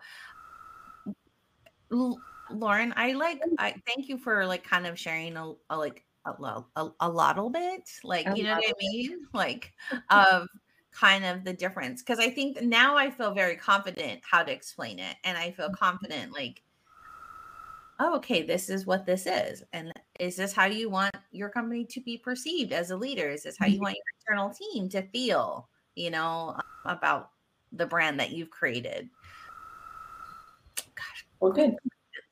L- 1.93 2.21
Lauren, 2.51 2.95
I 2.97 3.13
like 3.13 3.41
I 3.59 3.75
thank 3.87 4.09
you 4.09 4.19
for 4.19 4.47
like 4.47 4.65
kind 4.65 4.87
of 4.87 4.99
sharing 4.99 5.37
a, 5.37 5.53
a 5.71 5.77
like 5.77 6.05
a, 6.25 6.63
a, 6.77 6.91
a 7.01 7.11
little 7.11 7.51
bit, 7.51 7.89
like 8.05 8.27
you 8.37 8.45
know 8.45 8.55
what 8.55 8.65
I 8.67 8.73
mean, 8.79 9.27
like 9.33 9.73
of 10.11 10.49
kind 10.93 11.25
of 11.25 11.45
the 11.45 11.53
difference. 11.53 12.03
Because 12.03 12.19
I 12.19 12.31
think 12.31 12.63
now 12.63 12.97
I 12.97 13.11
feel 13.11 13.33
very 13.33 13.57
confident 13.57 14.21
how 14.29 14.43
to 14.43 14.53
explain 14.53 14.99
it, 14.99 15.17
and 15.25 15.37
I 15.37 15.51
feel 15.51 15.67
mm-hmm. 15.67 15.75
confident 15.75 16.33
like 16.33 16.63
oh, 18.01 18.17
okay, 18.17 18.43
this 18.43 18.71
is 18.71 18.87
what 18.87 19.07
this 19.07 19.27
is. 19.27 19.63
And 19.73 19.93
is 20.19 20.37
this 20.37 20.53
how 20.53 20.67
you 20.67 20.91
want 20.91 21.15
your 21.31 21.49
company 21.49 21.85
to 21.85 22.01
be 22.01 22.19
perceived 22.19 22.73
as 22.73 22.91
a 22.91 22.97
leader? 22.97 23.29
Is 23.29 23.45
this 23.45 23.57
how 23.59 23.67
you 23.67 23.75
mm-hmm. 23.75 23.85
want 23.85 23.97
your 23.97 24.37
internal 24.37 24.55
team 24.55 24.89
to 24.91 25.03
feel, 25.03 25.69
you 25.95 26.11
know, 26.11 26.57
about 26.85 27.31
the 27.73 27.87
brand 27.87 28.19
that 28.21 28.31
you've 28.31 28.51
created? 28.51 29.09
Gosh. 30.77 31.27
Well, 31.41 31.53
good. 31.53 31.77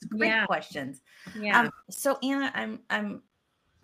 Great 0.08 0.28
yeah. 0.28 0.46
questions. 0.46 1.02
Yeah. 1.38 1.60
Um, 1.60 1.70
so 1.90 2.18
Anna, 2.22 2.52
I'm 2.54 2.80
I'm 2.90 3.22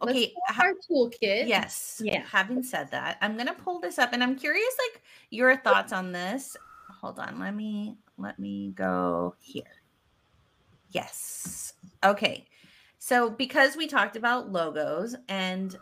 okay. 0.03 0.33
Our 0.59 0.75
toolkit. 0.89 1.49
Yes. 1.49 2.01
Yeah. 2.05 2.23
Having 2.31 2.63
said 2.65 2.91
that, 2.91 3.19
I'm 3.21 3.37
gonna 3.37 3.55
pull 3.55 3.81
this 3.81 3.99
up 3.99 4.13
and 4.13 4.23
I'm 4.23 4.37
curious 4.37 4.75
like 4.91 5.03
your 5.31 5.57
thoughts 5.57 5.93
on 5.93 6.13
this. 6.13 6.57
Hold 7.01 7.19
on, 7.19 7.41
let 7.41 7.55
me 7.55 7.97
let 8.19 8.39
me 8.39 8.73
go 8.77 9.35
here. 9.41 9.65
Yes. 10.91 11.73
Okay. 12.05 12.47
So 13.05 13.29
because 13.29 13.75
we 13.77 13.89
talked 13.89 14.15
about 14.15 14.53
logos 14.53 15.17
and 15.29 15.77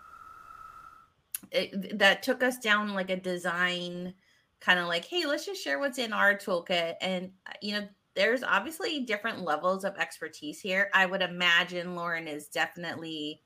it, 1.51 1.99
that 1.99 2.23
took 2.23 2.43
us 2.43 2.57
down 2.57 2.95
like 2.95 3.11
a 3.11 3.17
design 3.17 4.15
kind 4.59 4.81
of 4.81 4.87
like, 4.87 5.05
hey, 5.05 5.27
let's 5.27 5.45
just 5.45 5.63
share 5.63 5.79
what's 5.79 5.99
in 5.99 6.15
our 6.15 6.35
toolkit. 6.35 6.95
And, 7.03 7.33
uh, 7.47 7.53
you 7.61 7.75
know, 7.75 7.87
there's 8.17 8.43
obviously 8.43 9.01
different 9.01 9.43
levels 9.43 9.85
of 9.85 9.99
expertise 9.99 10.63
here. 10.63 10.89
I 10.95 11.05
would 11.05 11.21
imagine 11.21 11.95
Lauren 11.95 12.27
is 12.27 12.49
definitely 12.49 13.43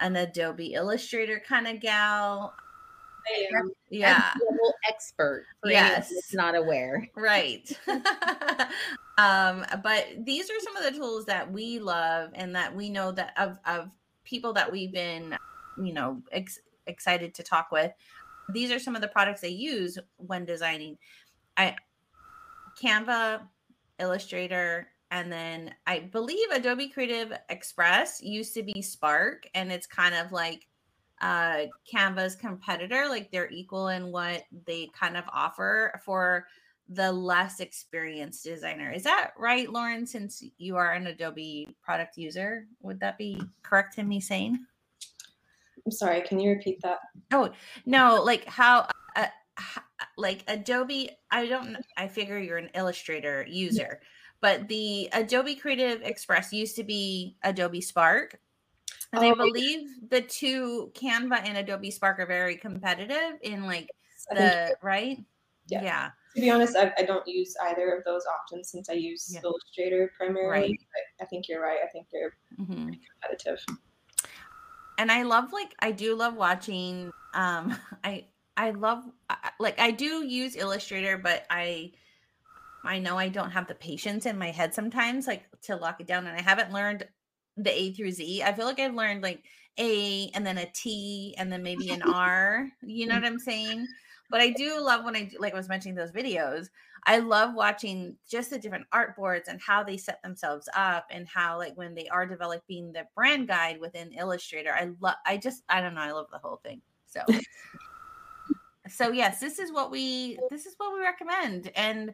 an 0.00 0.16
Adobe 0.16 0.72
Illustrator 0.72 1.42
kind 1.46 1.68
of 1.68 1.80
gal. 1.80 2.54
Yeah. 3.90 4.32
Global 4.38 4.74
expert. 4.88 5.46
yes. 5.64 6.12
not 6.32 6.54
aware. 6.54 7.08
Right. 7.14 7.70
um, 9.18 9.64
but 9.82 10.06
these 10.24 10.50
are 10.50 10.60
some 10.60 10.76
of 10.76 10.84
the 10.84 10.98
tools 10.98 11.24
that 11.26 11.50
we 11.50 11.78
love 11.78 12.30
and 12.34 12.54
that 12.54 12.74
we 12.74 12.88
know 12.90 13.12
that 13.12 13.32
of, 13.36 13.58
of 13.66 13.90
people 14.24 14.52
that 14.54 14.70
we've 14.70 14.92
been, 14.92 15.36
you 15.82 15.92
know, 15.92 16.22
ex- 16.32 16.60
excited 16.86 17.34
to 17.34 17.42
talk 17.42 17.70
with. 17.70 17.92
These 18.52 18.70
are 18.70 18.78
some 18.78 18.94
of 18.94 19.02
the 19.02 19.08
products 19.08 19.40
they 19.40 19.48
use 19.48 19.98
when 20.18 20.44
designing. 20.44 20.98
I 21.56 21.74
Canva, 22.80 23.40
Illustrator, 23.98 24.88
and 25.10 25.32
then 25.32 25.74
I 25.86 26.00
believe 26.00 26.50
Adobe 26.52 26.88
Creative 26.88 27.32
Express 27.48 28.22
used 28.22 28.54
to 28.54 28.62
be 28.62 28.82
Spark, 28.82 29.48
and 29.54 29.72
it's 29.72 29.86
kind 29.86 30.14
of 30.14 30.32
like 30.32 30.66
uh 31.20 31.64
Canva's 31.90 32.34
competitor, 32.34 33.06
like 33.08 33.30
they're 33.30 33.50
equal 33.50 33.88
in 33.88 34.12
what 34.12 34.44
they 34.66 34.90
kind 34.98 35.16
of 35.16 35.24
offer 35.32 36.00
for 36.04 36.46
the 36.88 37.10
less 37.10 37.60
experienced 37.60 38.44
designer. 38.44 38.92
Is 38.92 39.02
that 39.04 39.32
right, 39.38 39.70
Lauren? 39.70 40.06
Since 40.06 40.44
you 40.58 40.76
are 40.76 40.92
an 40.92 41.06
Adobe 41.08 41.68
product 41.82 42.16
user, 42.16 42.66
would 42.80 43.00
that 43.00 43.18
be 43.18 43.40
correct 43.62 43.98
in 43.98 44.06
me 44.06 44.20
saying? 44.20 44.58
I'm 45.84 45.92
sorry, 45.92 46.20
can 46.22 46.38
you 46.38 46.50
repeat 46.50 46.80
that? 46.82 46.98
Oh, 47.32 47.50
no, 47.86 48.22
like 48.22 48.44
how 48.44 48.88
uh, 49.16 49.26
like 50.16 50.44
Adobe, 50.48 51.10
I 51.30 51.46
don't 51.46 51.76
I 51.96 52.08
figure 52.08 52.38
you're 52.38 52.58
an 52.58 52.70
Illustrator 52.74 53.44
user. 53.48 54.00
Yeah 54.00 54.08
but 54.40 54.68
the 54.68 55.08
Adobe 55.12 55.54
Creative 55.54 56.02
Express 56.02 56.52
used 56.52 56.76
to 56.76 56.84
be 56.84 57.36
Adobe 57.42 57.80
Spark. 57.80 58.38
And 59.12 59.24
oh, 59.24 59.30
I 59.30 59.34
believe 59.34 59.88
the 60.08 60.20
two 60.20 60.90
Canva 60.94 61.46
and 61.46 61.58
Adobe 61.58 61.90
Spark 61.90 62.18
are 62.18 62.26
very 62.26 62.56
competitive 62.56 63.38
in 63.42 63.66
like 63.66 63.90
the 64.30 64.76
right. 64.82 65.18
Yeah. 65.68 65.82
yeah. 65.82 66.10
To 66.34 66.40
be 66.40 66.50
honest, 66.50 66.76
I, 66.76 66.92
I, 66.98 67.02
don't 67.02 67.26
use 67.26 67.56
either 67.62 67.96
of 67.96 68.04
those 68.04 68.22
often 68.26 68.62
since 68.62 68.88
I 68.88 68.92
use 68.92 69.30
yeah. 69.32 69.40
Illustrator 69.42 70.12
primarily. 70.16 70.50
Right. 70.50 70.78
I 71.20 71.24
think 71.24 71.48
you're 71.48 71.62
right. 71.62 71.78
I 71.82 71.88
think 71.88 72.06
they're 72.12 72.36
mm-hmm. 72.60 72.90
competitive. 73.22 73.64
And 74.98 75.10
I 75.10 75.22
love 75.22 75.52
like 75.52 75.74
I 75.80 75.92
do 75.92 76.14
love 76.14 76.36
watching. 76.36 77.10
Um, 77.34 77.76
I 78.04 78.26
I 78.56 78.70
love 78.70 79.04
like 79.58 79.78
I 79.80 79.90
do 79.90 80.26
use 80.26 80.56
Illustrator, 80.56 81.18
but 81.18 81.46
I 81.50 81.92
I 82.84 82.98
know 82.98 83.18
I 83.18 83.28
don't 83.28 83.50
have 83.50 83.66
the 83.66 83.74
patience 83.74 84.26
in 84.26 84.38
my 84.38 84.50
head 84.50 84.72
sometimes, 84.72 85.26
like 85.26 85.44
to 85.62 85.76
lock 85.76 86.00
it 86.00 86.06
down. 86.06 86.26
And 86.26 86.38
I 86.38 86.42
haven't 86.42 86.72
learned 86.72 87.06
the 87.56 87.76
A 87.76 87.92
through 87.92 88.12
Z. 88.12 88.42
I 88.42 88.52
feel 88.52 88.66
like 88.66 88.80
I've 88.80 88.94
learned 88.94 89.22
like 89.22 89.42
A 89.78 90.30
and 90.34 90.46
then 90.46 90.58
a 90.58 90.66
T 90.66 91.34
and 91.38 91.50
then 91.50 91.62
maybe 91.62 91.90
an 91.90 92.02
R. 92.06 92.68
You 92.82 93.06
know 93.06 93.14
what 93.14 93.24
I'm 93.24 93.38
saying? 93.38 93.86
But 94.30 94.40
I 94.40 94.50
do 94.50 94.80
love 94.80 95.04
when 95.04 95.16
I 95.16 95.24
do, 95.24 95.38
like 95.38 95.54
I 95.54 95.56
was 95.56 95.68
mentioning 95.68 95.94
those 95.94 96.12
videos. 96.12 96.68
I 97.08 97.18
love 97.18 97.54
watching 97.54 98.16
just 98.28 98.50
the 98.50 98.58
different 98.58 98.86
art 98.92 99.16
boards 99.16 99.48
and 99.48 99.60
how 99.60 99.84
they 99.84 99.96
set 99.96 100.20
themselves 100.22 100.68
up 100.74 101.06
and 101.10 101.28
how 101.28 101.56
like 101.56 101.76
when 101.76 101.94
they 101.94 102.08
are 102.08 102.26
developing 102.26 102.92
the 102.92 103.06
brand 103.14 103.46
guide 103.46 103.80
within 103.80 104.12
Illustrator. 104.12 104.72
I 104.72 104.90
love 105.00 105.14
I 105.24 105.36
just 105.36 105.62
I 105.68 105.80
don't 105.80 105.94
know, 105.94 106.00
I 106.00 106.10
love 106.10 106.26
the 106.32 106.38
whole 106.38 106.60
thing. 106.64 106.82
So 107.06 107.20
so 108.88 109.12
yes, 109.12 109.38
this 109.38 109.60
is 109.60 109.72
what 109.72 109.92
we 109.92 110.36
this 110.50 110.66
is 110.66 110.74
what 110.78 110.92
we 110.92 111.00
recommend. 111.00 111.70
And 111.76 112.12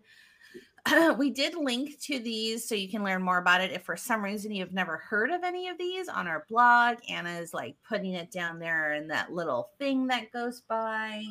we 1.19 1.31
did 1.31 1.55
link 1.55 2.01
to 2.01 2.19
these 2.19 2.69
so 2.69 2.75
you 2.75 2.89
can 2.89 3.05
learn 3.05 3.23
more 3.23 3.39
about 3.39 3.61
it. 3.61 3.71
If 3.71 3.85
for 3.85 3.97
some 3.97 4.23
reason 4.23 4.53
you've 4.53 4.73
never 4.73 4.97
heard 4.97 5.31
of 5.31 5.45
any 5.45 5.69
of 5.69 5.79
these 5.79 6.09
on 6.09 6.27
our 6.27 6.45
blog, 6.49 6.99
Anna 7.09 7.39
is 7.39 7.55
like 7.55 7.77
putting 7.89 8.15
it 8.15 8.31
down 8.31 8.59
there 8.59 8.95
in 8.95 9.09
that 9.09 9.33
little 9.33 9.71
thing 9.79 10.07
that 10.09 10.33
goes 10.33 10.63
by. 10.69 11.23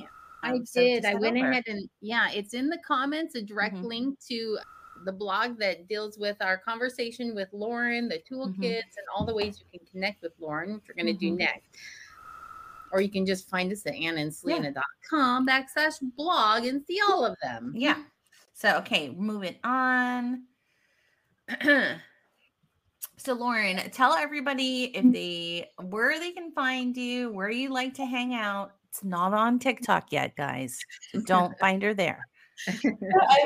Um, 0.43 0.54
I 0.54 0.60
did. 0.74 1.06
I 1.06 1.16
went 1.16 1.38
over. 1.38 1.49
ahead 1.49 1.64
and 1.68 1.89
yeah, 2.02 2.30
it's 2.32 2.54
in 2.54 2.70
the 2.70 2.80
comments, 2.86 3.36
a 3.36 3.41
direct 3.41 3.76
mm-hmm. 3.76 3.88
link 3.88 4.20
to 4.30 4.58
the 5.06 5.12
blog 5.12 5.58
that 5.60 5.88
deals 5.88 6.18
with 6.18 6.38
our 6.41 6.58
conversation 6.58 7.36
with 7.36 7.49
Lauren, 7.52 8.08
the 8.08 8.20
toolkits, 8.32 8.56
mm-hmm. 8.56 8.70
and 8.70 9.08
all 9.16 9.26
the 9.26 9.34
ways 9.34 9.60
you 9.60 9.80
can 9.80 9.86
connect 9.91 10.22
with 10.22 10.34
Lauren, 10.39 10.74
which 10.76 10.84
we're 10.88 11.02
going 11.02 11.18
to 11.18 11.26
mm-hmm. 11.26 11.36
do 11.36 11.43
next. 11.43 11.70
Or 12.91 13.02
you 13.02 13.10
can 13.10 13.26
just 13.26 13.49
find 13.49 13.72
us 13.72 13.86
at 13.86 13.93
annaandselena.com 13.93 15.45
yeah. 15.47 15.62
backslash 15.62 15.95
blog 16.16 16.66
and 16.66 16.84
see 16.86 16.99
all 17.10 17.26
of 17.26 17.38
them. 17.41 17.74
Yeah. 17.76 18.04
So, 18.62 18.78
okay, 18.78 19.09
moving 19.09 19.55
on. 19.64 20.43
so, 23.18 23.34
Lauren, 23.34 23.78
tell 23.89 24.14
everybody 24.14 24.95
if 24.95 25.03
mm. 25.03 25.12
they 25.12 25.68
where 25.84 26.20
they 26.20 26.30
can 26.30 26.51
find 26.51 26.95
you, 26.95 27.32
where 27.32 27.49
you 27.49 27.74
like 27.74 27.95
to 27.95 28.05
hang 28.05 28.36
out. 28.36 28.74
It's 28.89 29.03
not 29.03 29.34
on 29.34 29.57
TikTok 29.57 30.12
yet, 30.12 30.36
guys. 30.36 30.78
don't 31.26 31.57
find 31.59 31.82
her 31.82 31.95
there. 31.95 32.28
I, 32.68 33.45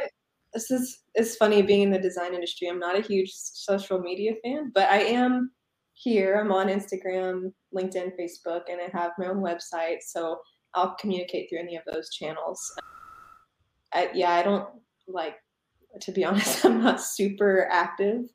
this 0.53 0.69
is 0.69 1.03
it's 1.13 1.37
funny 1.37 1.61
being 1.61 1.83
in 1.83 1.91
the 1.91 1.99
design 1.99 2.33
industry. 2.33 2.67
I'm 2.67 2.77
not 2.77 2.99
a 2.99 3.01
huge 3.01 3.31
social 3.31 3.99
media 3.99 4.33
fan, 4.43 4.73
but 4.75 4.89
I 4.89 4.97
am 4.97 5.49
here. 5.93 6.41
I'm 6.41 6.51
on 6.51 6.67
Instagram, 6.67 7.53
LinkedIn, 7.73 8.19
Facebook, 8.19 8.63
and 8.69 8.81
I 8.81 8.89
have 8.91 9.11
my 9.17 9.27
own 9.27 9.37
website. 9.37 9.99
So 10.01 10.41
I'll 10.73 10.95
communicate 10.99 11.49
through 11.49 11.59
any 11.59 11.77
of 11.77 11.83
those 11.89 12.09
channels. 12.09 12.77
I, 13.93 14.09
yeah, 14.13 14.31
I 14.31 14.43
don't 14.43 14.67
like 15.07 15.35
to 16.01 16.11
be 16.11 16.25
honest, 16.25 16.65
I'm 16.65 16.83
not 16.83 17.01
super 17.01 17.67
active 17.71 18.25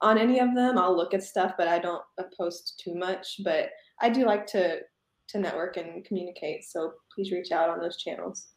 on 0.00 0.18
any 0.18 0.40
of 0.40 0.54
them. 0.54 0.78
I'll 0.78 0.96
look 0.96 1.14
at 1.14 1.22
stuff, 1.22 1.54
but 1.56 1.68
I 1.68 1.78
don't 1.78 2.02
post 2.36 2.80
too 2.82 2.94
much. 2.94 3.40
But 3.44 3.70
I 4.00 4.08
do 4.10 4.24
like 4.24 4.46
to 4.48 4.80
to 5.28 5.38
network 5.38 5.76
and 5.76 6.04
communicate. 6.04 6.64
So 6.64 6.92
please 7.14 7.32
reach 7.32 7.50
out 7.50 7.68
on 7.68 7.80
those 7.80 7.96
channels. 7.96 8.48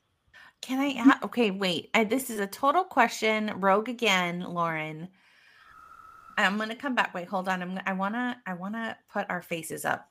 Can 0.62 0.80
I? 0.80 1.18
Okay, 1.24 1.52
wait. 1.52 1.90
I, 1.94 2.04
this 2.04 2.30
is 2.30 2.40
a 2.40 2.48
total 2.48 2.84
question. 2.84 3.54
Rogue 3.56 3.90
again, 3.90 4.42
Lauren. 4.42 5.08
I'm 6.38 6.58
gonna 6.58 6.76
come 6.76 6.96
back. 6.96 7.14
Wait, 7.14 7.28
hold 7.28 7.48
on. 7.48 7.62
I'm. 7.62 7.80
I 7.86 7.94
wanna. 7.94 8.42
I 8.46 8.54
wanna 8.54 8.98
put 9.12 9.26
our 9.30 9.42
faces 9.42 9.86
up 9.86 10.10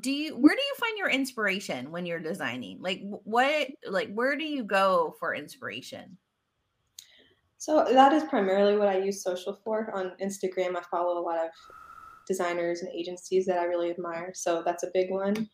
do 0.00 0.10
you 0.10 0.36
where 0.36 0.54
do 0.54 0.60
you 0.60 0.74
find 0.78 0.98
your 0.98 1.08
inspiration 1.08 1.90
when 1.90 2.04
you're 2.04 2.20
designing 2.20 2.78
like 2.80 3.00
what 3.02 3.68
like 3.88 4.12
where 4.12 4.36
do 4.36 4.44
you 4.44 4.62
go 4.62 5.14
for 5.18 5.34
inspiration 5.34 6.18
so 7.58 7.84
that 7.90 8.12
is 8.12 8.24
primarily 8.24 8.76
what 8.76 8.88
I 8.88 8.98
use 8.98 9.22
social 9.22 9.58
for. 9.64 9.90
On 9.94 10.12
Instagram, 10.22 10.76
I 10.76 10.82
follow 10.90 11.18
a 11.18 11.20
lot 11.20 11.38
of 11.38 11.50
designers 12.26 12.82
and 12.82 12.90
agencies 12.94 13.46
that 13.46 13.58
I 13.58 13.64
really 13.64 13.90
admire. 13.90 14.32
So 14.34 14.62
that's 14.64 14.84
a 14.84 14.90
big 14.94 15.10
one. 15.10 15.48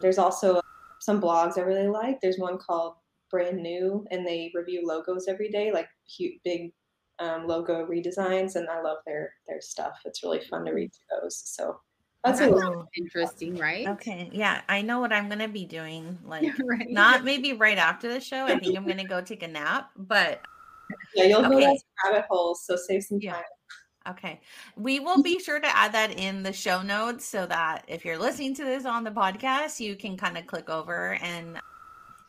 There's 0.00 0.18
also 0.18 0.60
some 1.00 1.20
blogs 1.20 1.58
I 1.58 1.62
really 1.62 1.88
like. 1.88 2.20
There's 2.20 2.38
one 2.38 2.58
called 2.58 2.94
Brand 3.30 3.60
New, 3.60 4.06
and 4.10 4.24
they 4.24 4.52
review 4.54 4.86
logos 4.86 5.26
every 5.26 5.48
day, 5.48 5.72
like 5.72 5.88
cute, 6.16 6.34
big 6.44 6.72
um, 7.18 7.46
logo 7.46 7.86
redesigns, 7.86 8.54
and 8.54 8.68
I 8.68 8.80
love 8.80 8.98
their 9.04 9.32
their 9.48 9.60
stuff. 9.60 9.98
It's 10.04 10.22
really 10.22 10.40
fun 10.40 10.64
to 10.66 10.72
read 10.72 10.92
those. 11.10 11.36
So 11.36 11.80
that's 12.22 12.40
oh, 12.40 12.86
interesting, 12.96 13.56
right? 13.56 13.88
Okay, 13.88 14.30
yeah, 14.32 14.62
I 14.68 14.82
know 14.82 15.00
what 15.00 15.12
I'm 15.12 15.28
gonna 15.28 15.48
be 15.48 15.64
doing. 15.64 16.18
Like, 16.26 16.48
right. 16.64 16.90
not 16.90 17.24
maybe 17.24 17.52
right 17.52 17.78
after 17.78 18.08
the 18.08 18.20
show. 18.20 18.44
I 18.46 18.58
think 18.58 18.76
I'm 18.76 18.86
gonna 18.86 19.04
go 19.04 19.20
take 19.20 19.42
a 19.42 19.48
nap, 19.48 19.90
but 19.96 20.40
yeah, 21.14 21.24
you'll 21.24 21.40
okay. 21.40 21.50
go 21.50 21.60
down 21.60 21.76
rabbit 22.04 22.26
holes, 22.28 22.64
so 22.64 22.76
save 22.76 23.04
some 23.04 23.20
time. 23.20 23.42
Okay. 24.08 24.40
We 24.76 25.00
will 25.00 25.22
be 25.22 25.38
sure 25.38 25.60
to 25.60 25.76
add 25.76 25.92
that 25.92 26.18
in 26.18 26.42
the 26.42 26.52
show 26.52 26.82
notes 26.82 27.24
so 27.24 27.46
that 27.46 27.84
if 27.88 28.04
you're 28.04 28.18
listening 28.18 28.54
to 28.56 28.64
this 28.64 28.84
on 28.84 29.02
the 29.02 29.10
podcast, 29.10 29.80
you 29.80 29.96
can 29.96 30.16
kind 30.16 30.36
of 30.36 30.46
click 30.46 30.68
over 30.68 31.14
and 31.22 31.58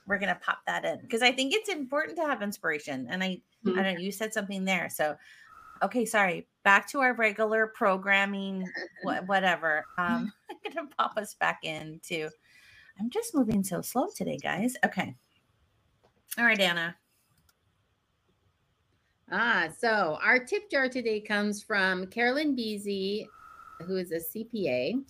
we're 0.08 0.20
going 0.20 0.34
to 0.34 0.39
pop 0.39 0.60
that 0.68 0.86
in 0.86 0.99
because 1.01 1.22
I 1.22 1.32
think 1.32 1.53
it's 1.53 1.68
important 1.68 2.18
to 2.18 2.26
have 2.26 2.41
inspiration. 2.41 3.08
And 3.10 3.22
I, 3.22 3.41
mm-hmm. 3.66 3.78
I 3.78 3.84
don't 3.84 3.95
know 3.95 3.99
you 3.99 4.12
said 4.12 4.34
something 4.34 4.64
there. 4.64 4.89
So, 4.89 5.16
okay, 5.84 6.06
sorry. 6.06 6.47
Back 6.64 6.89
to 6.91 7.01
our 7.01 7.14
regular 7.14 7.68
programming, 7.68 8.66
whatever. 9.26 9.86
Um, 9.97 10.32
I'm 10.49 10.74
going 10.74 10.88
to 10.88 10.95
pop 10.95 11.18
us 11.18 11.34
back 11.34 11.60
into, 11.64 12.30
I'm 12.99 13.10
just 13.10 13.36
moving 13.36 13.64
so 13.66 13.82
slow 13.82 14.08
today, 14.16 14.38
guys. 14.41 14.76
Okay. 14.86 15.14
All 16.38 16.45
right, 16.45 16.60
Anna. 16.60 16.95
Ah, 19.32 19.69
so 19.76 20.19
our 20.21 20.38
tip 20.38 20.69
jar 20.69 20.88
today 20.88 21.19
comes 21.19 21.63
from 21.63 22.05
Carolyn 22.07 22.55
Beasley, 22.55 23.28
who 23.88 23.97
is 23.97 24.11
a 24.11 24.19
CPA. 24.19 25.03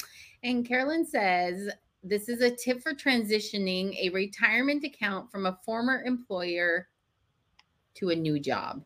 And 0.43 0.65
Carolyn 0.65 1.05
says, 1.05 1.69
This 2.01 2.29
is 2.29 2.39
a 2.39 2.55
tip 2.55 2.81
for 2.81 2.93
transitioning 2.93 3.93
a 3.99 4.09
retirement 4.09 4.85
account 4.85 5.29
from 5.29 5.45
a 5.45 5.59
former 5.65 6.01
employer 6.03 6.87
to 7.95 8.09
a 8.11 8.15
new 8.15 8.39
job. 8.39 8.83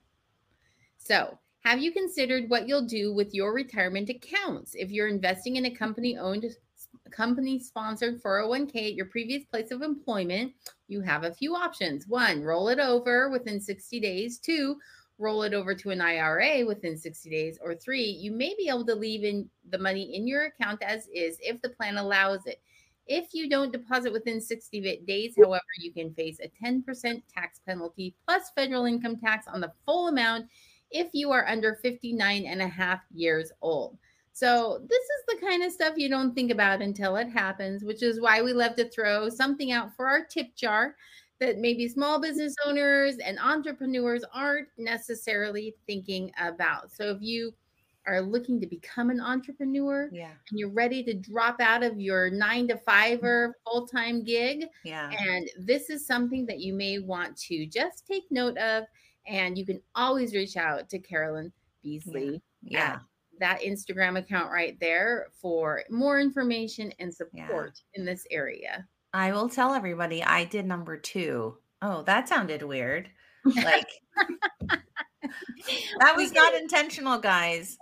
So, 0.97 1.37
have 1.63 1.79
you 1.79 1.91
considered 1.91 2.49
what 2.49 2.67
you'll 2.67 2.87
do 2.87 3.13
with 3.13 3.33
your 3.33 3.53
retirement 3.53 4.09
accounts? 4.09 4.73
If 4.73 4.89
you're 4.91 5.09
investing 5.09 5.57
in 5.57 5.65
a 5.65 5.75
company 5.75 6.17
owned, 6.17 6.45
company 7.11 7.59
sponsored 7.59 8.23
401k 8.23 8.75
at 8.75 8.95
your 8.95 9.07
previous 9.07 9.43
place 9.45 9.69
of 9.69 9.83
employment, 9.83 10.53
you 10.87 11.01
have 11.01 11.23
a 11.23 11.33
few 11.33 11.55
options. 11.55 12.07
One, 12.07 12.41
roll 12.41 12.69
it 12.69 12.79
over 12.79 13.29
within 13.29 13.59
60 13.59 13.99
days. 13.99 14.39
Two, 14.39 14.77
roll 15.19 15.43
it 15.43 15.53
over 15.53 15.75
to 15.75 15.89
an 15.89 16.01
IRA 16.01 16.65
within 16.65 16.97
60 16.97 17.29
days, 17.29 17.59
or 17.61 17.75
three, 17.75 18.05
you 18.05 18.31
may 18.31 18.55
be 18.57 18.69
able 18.69 18.85
to 18.85 18.95
leave 18.95 19.23
in 19.23 19.49
the 19.69 19.77
money 19.77 20.15
in 20.15 20.27
your 20.27 20.45
account 20.45 20.81
as 20.81 21.07
is 21.13 21.37
if 21.41 21.61
the 21.61 21.69
plan 21.69 21.97
allows 21.97 22.45
it. 22.45 22.61
If 23.05 23.33
you 23.33 23.49
don't 23.49 23.73
deposit 23.73 24.13
within 24.13 24.39
60 24.39 25.03
days, 25.05 25.33
however, 25.37 25.63
you 25.79 25.91
can 25.91 26.13
face 26.13 26.39
a 26.39 26.51
10% 26.63 27.21
tax 27.33 27.59
penalty 27.67 28.15
plus 28.25 28.51
federal 28.55 28.85
income 28.85 29.17
tax 29.17 29.47
on 29.47 29.61
the 29.61 29.73
full 29.85 30.07
amount 30.07 30.47
if 30.91 31.09
you 31.13 31.31
are 31.31 31.47
under 31.47 31.75
59 31.81 32.45
and 32.45 32.61
a 32.61 32.67
half 32.67 33.01
years 33.11 33.51
old. 33.61 33.97
So, 34.31 34.79
this 34.87 35.01
is 35.01 35.23
the 35.27 35.45
kind 35.45 35.63
of 35.63 35.71
stuff 35.71 35.95
you 35.97 36.07
don't 36.07 36.33
think 36.33 36.51
about 36.51 36.81
until 36.81 37.17
it 37.17 37.27
happens, 37.27 37.83
which 37.83 38.01
is 38.03 38.21
why 38.21 38.41
we 38.41 38.53
love 38.53 38.75
to 38.77 38.87
throw 38.87 39.27
something 39.27 39.71
out 39.71 39.95
for 39.95 40.07
our 40.07 40.23
tip 40.23 40.55
jar 40.55 40.95
that 41.39 41.57
maybe 41.57 41.87
small 41.87 42.19
business 42.19 42.55
owners 42.65 43.17
and 43.17 43.39
entrepreneurs 43.39 44.23
aren't 44.33 44.67
necessarily 44.77 45.75
thinking 45.87 46.31
about. 46.37 46.91
So, 46.91 47.05
if 47.11 47.21
you 47.21 47.53
are 48.07 48.21
looking 48.21 48.59
to 48.59 48.67
become 48.67 49.09
an 49.09 49.19
entrepreneur 49.19 50.09
yeah. 50.11 50.31
and 50.49 50.59
you're 50.59 50.71
ready 50.71 51.03
to 51.03 51.13
drop 51.13 51.61
out 51.61 51.83
of 51.83 51.99
your 51.99 52.29
nine 52.29 52.67
to 52.67 52.77
five 52.77 53.19
mm-hmm. 53.19 53.27
or 53.27 53.57
full 53.65 53.87
time 53.87 54.23
gig, 54.23 54.65
yeah. 54.83 55.11
and 55.11 55.49
this 55.59 55.89
is 55.89 56.05
something 56.05 56.45
that 56.45 56.59
you 56.59 56.73
may 56.73 56.99
want 56.99 57.37
to 57.37 57.65
just 57.65 58.07
take 58.07 58.23
note 58.31 58.57
of. 58.57 58.85
And 59.27 59.57
you 59.57 59.65
can 59.65 59.81
always 59.95 60.33
reach 60.33 60.57
out 60.57 60.89
to 60.89 60.99
Carolyn 60.99 61.51
Beasley. 61.83 62.41
Yeah. 62.63 62.99
That 63.39 63.61
Instagram 63.61 64.17
account 64.17 64.51
right 64.51 64.77
there 64.79 65.27
for 65.39 65.83
more 65.89 66.19
information 66.19 66.91
and 66.99 67.13
support 67.13 67.81
yeah. 67.93 67.99
in 67.99 68.05
this 68.05 68.25
area. 68.31 68.87
I 69.13 69.31
will 69.31 69.49
tell 69.49 69.73
everybody 69.73 70.23
I 70.23 70.45
did 70.45 70.65
number 70.65 70.97
two. 70.97 71.57
Oh, 71.81 72.03
that 72.03 72.29
sounded 72.29 72.61
weird. 72.61 73.09
Like 73.45 73.87
that 75.99 76.15
was 76.15 76.31
not 76.31 76.53
intentional, 76.53 77.17
guys. 77.19 77.77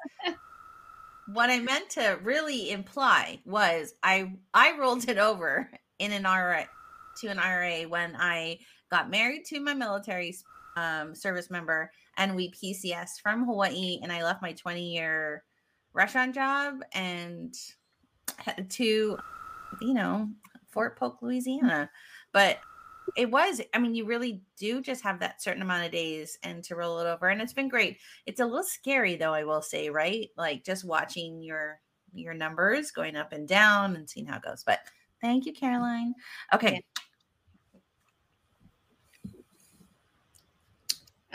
What 1.33 1.49
I 1.49 1.59
meant 1.59 1.89
to 1.91 2.19
really 2.23 2.71
imply 2.71 3.39
was 3.45 3.93
I 4.03 4.33
I 4.53 4.77
rolled 4.77 5.09
it 5.09 5.17
over 5.17 5.69
in 5.99 6.11
an 6.11 6.25
IRA 6.25 6.67
to 7.19 7.27
an 7.27 7.39
IRA 7.39 7.83
when 7.89 8.15
I 8.15 8.59
got 8.89 9.09
married 9.09 9.45
to 9.45 9.59
my 9.59 9.73
military 9.73 10.35
um, 10.77 11.15
service 11.15 11.49
member 11.49 11.91
and 12.17 12.35
we 12.35 12.51
PCS 12.51 13.19
from 13.21 13.45
Hawaii 13.45 13.99
and 14.01 14.11
I 14.11 14.23
left 14.23 14.41
my 14.41 14.53
20 14.53 14.93
year 14.93 15.43
restaurant 15.93 16.35
job 16.35 16.75
and 16.93 17.53
to 18.69 19.17
you 19.81 19.93
know 19.93 20.29
Fort 20.69 20.97
Polk, 20.97 21.21
Louisiana. 21.21 21.89
But 22.31 22.59
it 23.15 23.29
was, 23.31 23.61
I 23.73 23.79
mean, 23.79 23.95
you 23.95 24.05
really 24.05 24.41
do 24.57 24.81
just 24.81 25.03
have 25.03 25.19
that 25.19 25.41
certain 25.41 25.61
amount 25.61 25.85
of 25.85 25.91
days 25.91 26.37
and 26.43 26.63
to 26.65 26.75
roll 26.75 26.99
it 26.99 27.07
over. 27.07 27.29
And 27.29 27.41
it's 27.41 27.53
been 27.53 27.69
great. 27.69 27.97
It's 28.25 28.41
a 28.41 28.45
little 28.45 28.63
scary 28.63 29.15
though, 29.15 29.33
I 29.33 29.43
will 29.43 29.61
say, 29.61 29.89
right? 29.89 30.29
Like 30.37 30.63
just 30.63 30.85
watching 30.85 31.41
your 31.41 31.79
your 32.13 32.33
numbers 32.33 32.91
going 32.91 33.15
up 33.15 33.33
and 33.33 33.47
down 33.47 33.95
and 33.95 34.09
seeing 34.09 34.25
how 34.25 34.37
it 34.37 34.43
goes. 34.43 34.63
But 34.65 34.79
thank 35.21 35.45
you, 35.45 35.53
Caroline. 35.53 36.13
Okay. 36.53 36.81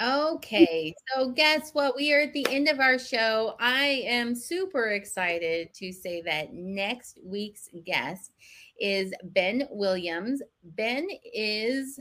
Okay, 0.03 0.95
so 1.15 1.31
guess 1.31 1.71
what? 1.75 1.95
We 1.95 2.13
are 2.13 2.23
at 2.23 2.33
the 2.33 2.47
end 2.51 2.69
of 2.69 2.81
our 2.81 2.99
show. 2.99 3.55
I 3.61 4.03
am 4.07 4.35
super 4.35 4.93
excited 4.93 5.73
to 5.75 5.93
say 5.93 6.23
that 6.23 6.55
next 6.55 7.19
week's 7.23 7.69
guest 7.85 8.33
is 8.83 9.13
Ben 9.23 9.69
Williams. 9.71 10.43
Ben 10.63 11.07
is, 11.33 12.01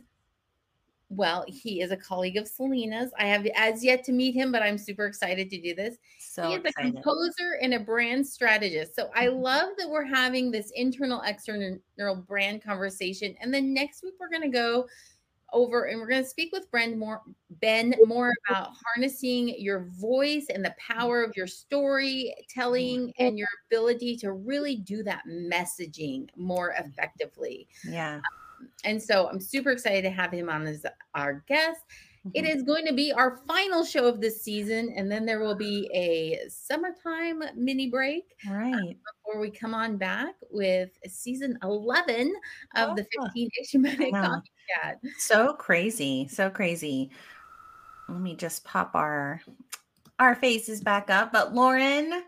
well, 1.09 1.45
he 1.47 1.81
is 1.81 1.91
a 1.91 1.97
colleague 1.97 2.37
of 2.37 2.47
Selena's. 2.47 3.11
I 3.19 3.25
have 3.27 3.45
as 3.55 3.83
yet 3.83 4.03
to 4.05 4.11
meet 4.11 4.33
him, 4.33 4.51
but 4.51 4.63
I'm 4.63 4.77
super 4.77 5.05
excited 5.05 5.49
to 5.51 5.61
do 5.61 5.75
this. 5.75 5.97
So 6.17 6.47
he 6.47 6.53
is 6.55 6.65
excited. 6.65 6.89
a 6.89 6.93
composer 6.93 7.59
and 7.61 7.73
a 7.75 7.79
brand 7.79 8.25
strategist. 8.25 8.95
So 8.95 9.09
I 9.15 9.27
Mm-hmm. 9.27 9.41
love 9.41 9.69
that 9.77 9.89
we're 9.89 10.05
having 10.05 10.51
this 10.51 10.71
internal 10.75 11.21
external 11.25 11.79
brand 12.27 12.63
conversation. 12.63 13.35
And 13.39 13.53
then 13.53 13.73
next 13.73 14.03
week 14.03 14.15
we're 14.19 14.29
going 14.29 14.41
to 14.41 14.57
go 14.57 14.87
over 15.51 15.85
and 15.85 15.99
we're 15.99 16.07
going 16.07 16.23
to 16.23 16.29
speak 16.29 16.51
with 16.51 16.69
Brent 16.71 16.97
more 16.97 17.21
Ben 17.61 17.93
more 18.05 18.31
about 18.49 18.69
harnessing 18.85 19.55
your 19.59 19.89
voice 19.99 20.47
and 20.53 20.63
the 20.63 20.75
power 20.79 21.23
of 21.23 21.35
your 21.35 21.47
storytelling 21.47 23.07
mm-hmm. 23.07 23.23
and 23.25 23.37
your 23.37 23.47
ability 23.69 24.15
to 24.17 24.33
really 24.33 24.77
do 24.77 25.03
that 25.03 25.23
messaging 25.27 26.27
more 26.35 26.73
effectively. 26.77 27.67
Yeah. 27.83 28.15
Um, 28.17 28.69
and 28.83 29.01
so 29.01 29.27
I'm 29.27 29.39
super 29.39 29.71
excited 29.71 30.03
to 30.03 30.09
have 30.11 30.31
him 30.31 30.49
on 30.49 30.67
as 30.67 30.85
our 31.15 31.43
guest. 31.47 31.81
It 32.35 32.45
Mhm. 32.45 32.55
is 32.55 32.61
going 32.63 32.85
to 32.85 32.93
be 32.93 33.11
our 33.11 33.37
final 33.47 33.83
show 33.83 34.05
of 34.05 34.21
this 34.21 34.43
season, 34.43 34.93
and 34.95 35.11
then 35.11 35.25
there 35.25 35.39
will 35.39 35.55
be 35.55 35.89
a 35.91 36.47
summertime 36.49 37.41
mini 37.55 37.89
break 37.89 38.35
um, 38.47 38.53
right. 38.53 38.97
before 39.25 39.41
we 39.41 39.49
come 39.49 39.73
on 39.73 39.97
back 39.97 40.35
with 40.51 40.91
season 41.07 41.57
11 41.63 42.31
of 42.75 42.95
the 42.95 43.07
Oh, 43.19 43.23
15 43.25 43.49
ish 43.59 43.73
minute 43.73 44.11
know. 44.13 44.21
coffee 44.21 44.51
So 45.17 45.53
crazy. 45.53 46.27
So 46.27 46.49
crazy. 46.49 47.11
Let 48.09 48.19
me 48.19 48.35
just 48.35 48.63
pop 48.63 48.91
our 48.95 49.41
our 50.19 50.35
faces 50.35 50.81
back 50.81 51.09
up. 51.09 51.31
But 51.31 51.53
Lauren, 51.53 52.23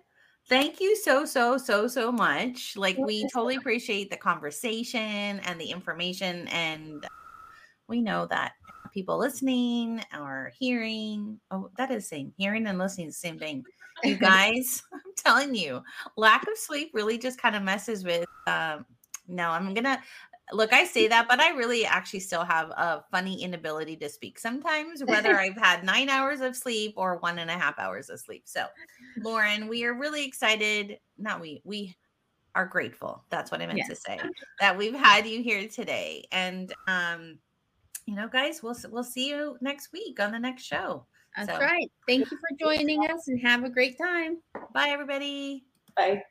thank 0.50 0.80
you 0.80 0.96
so, 0.96 1.26
so, 1.26 1.58
so, 1.58 1.88
so 1.88 2.12
much. 2.12 2.76
Like 2.76 2.98
we 2.98 3.28
totally 3.34 3.56
appreciate 3.56 4.10
the 4.10 4.18
conversation 4.18 5.00
and 5.00 5.62
the 5.62 5.70
information. 5.70 6.48
And 6.48 7.06
we 7.88 8.02
know 8.02 8.26
that 8.28 8.54
people 8.94 9.18
listening 9.18 10.04
or 10.20 10.52
hearing, 10.58 11.40
oh, 11.52 11.70
that 11.78 11.92
is 11.92 12.04
the 12.04 12.08
same. 12.08 12.34
Hearing 12.38 12.66
and 12.66 12.80
listening 12.80 13.08
is 13.08 13.16
the 13.16 13.28
same 13.28 13.40
thing. 13.40 13.64
You 14.04 14.16
guys, 14.16 14.82
I'm 14.94 15.00
telling 15.16 15.54
you, 15.54 15.82
lack 16.18 16.44
of 16.44 16.58
sleep 16.58 16.92
really 16.94 17.18
just 17.18 17.40
kind 17.40 17.56
of 17.56 17.64
messes 17.64 18.04
with 18.04 18.26
um 18.48 18.86
no, 19.28 19.50
I'm 19.50 19.74
gonna 19.74 20.02
look, 20.54 20.72
I 20.74 20.86
say 20.86 21.08
that, 21.08 21.28
but 21.28 21.40
I 21.42 21.50
really 21.52 21.86
actually 21.86 22.22
still 22.22 22.44
have 22.44 22.70
a 22.72 23.04
funny 23.12 23.42
inability 23.42 23.96
to 23.98 24.10
speak 24.10 24.40
sometimes, 24.40 25.04
whether 25.04 25.36
I've 25.40 25.58
had 25.58 25.84
nine 25.84 26.10
hours 26.10 26.42
of 26.42 26.56
sleep 26.56 26.94
or 26.98 27.18
one 27.18 27.40
and 27.40 27.50
a 27.50 27.58
half 27.58 27.80
hours 27.80 28.10
of 28.10 28.20
sleep. 28.20 28.44
So, 28.46 28.66
Lauren, 29.18 29.68
we 29.68 29.84
are 29.86 29.94
really 29.94 30.26
excited. 30.26 31.00
Not 31.18 31.42
we, 31.42 31.62
we 31.64 31.96
are 32.56 32.66
grateful. 32.66 33.24
That's 33.30 33.52
what 33.52 33.62
I 33.62 33.66
meant 33.66 33.80
Yes. 33.80 33.90
to 33.90 33.96
say 33.96 34.20
that 34.60 34.78
we've 34.78 34.96
had 34.96 35.26
you 35.26 35.42
here 35.42 35.68
today. 35.68 36.26
And, 36.32 36.74
um, 36.88 37.40
you 38.06 38.16
know, 38.16 38.28
guys, 38.28 38.62
we'll 38.62 38.76
we'll 38.92 39.04
see 39.04 39.30
you 39.30 39.58
next 39.62 39.92
week 39.94 40.20
on 40.20 40.32
the 40.32 40.40
next 40.40 40.64
show. 40.64 41.06
That's 41.36 41.50
So- 41.50 41.60
right. 41.60 41.92
Thank 42.08 42.30
you 42.30 42.38
for 42.38 42.58
joining 42.60 43.10
us 43.10 43.28
and 43.28 43.40
have 43.42 43.64
a 43.64 43.70
great 43.70 43.98
time. 43.98 44.38
Bye, 44.74 44.90
everybody. 44.90 45.66
Bye. 45.96 46.22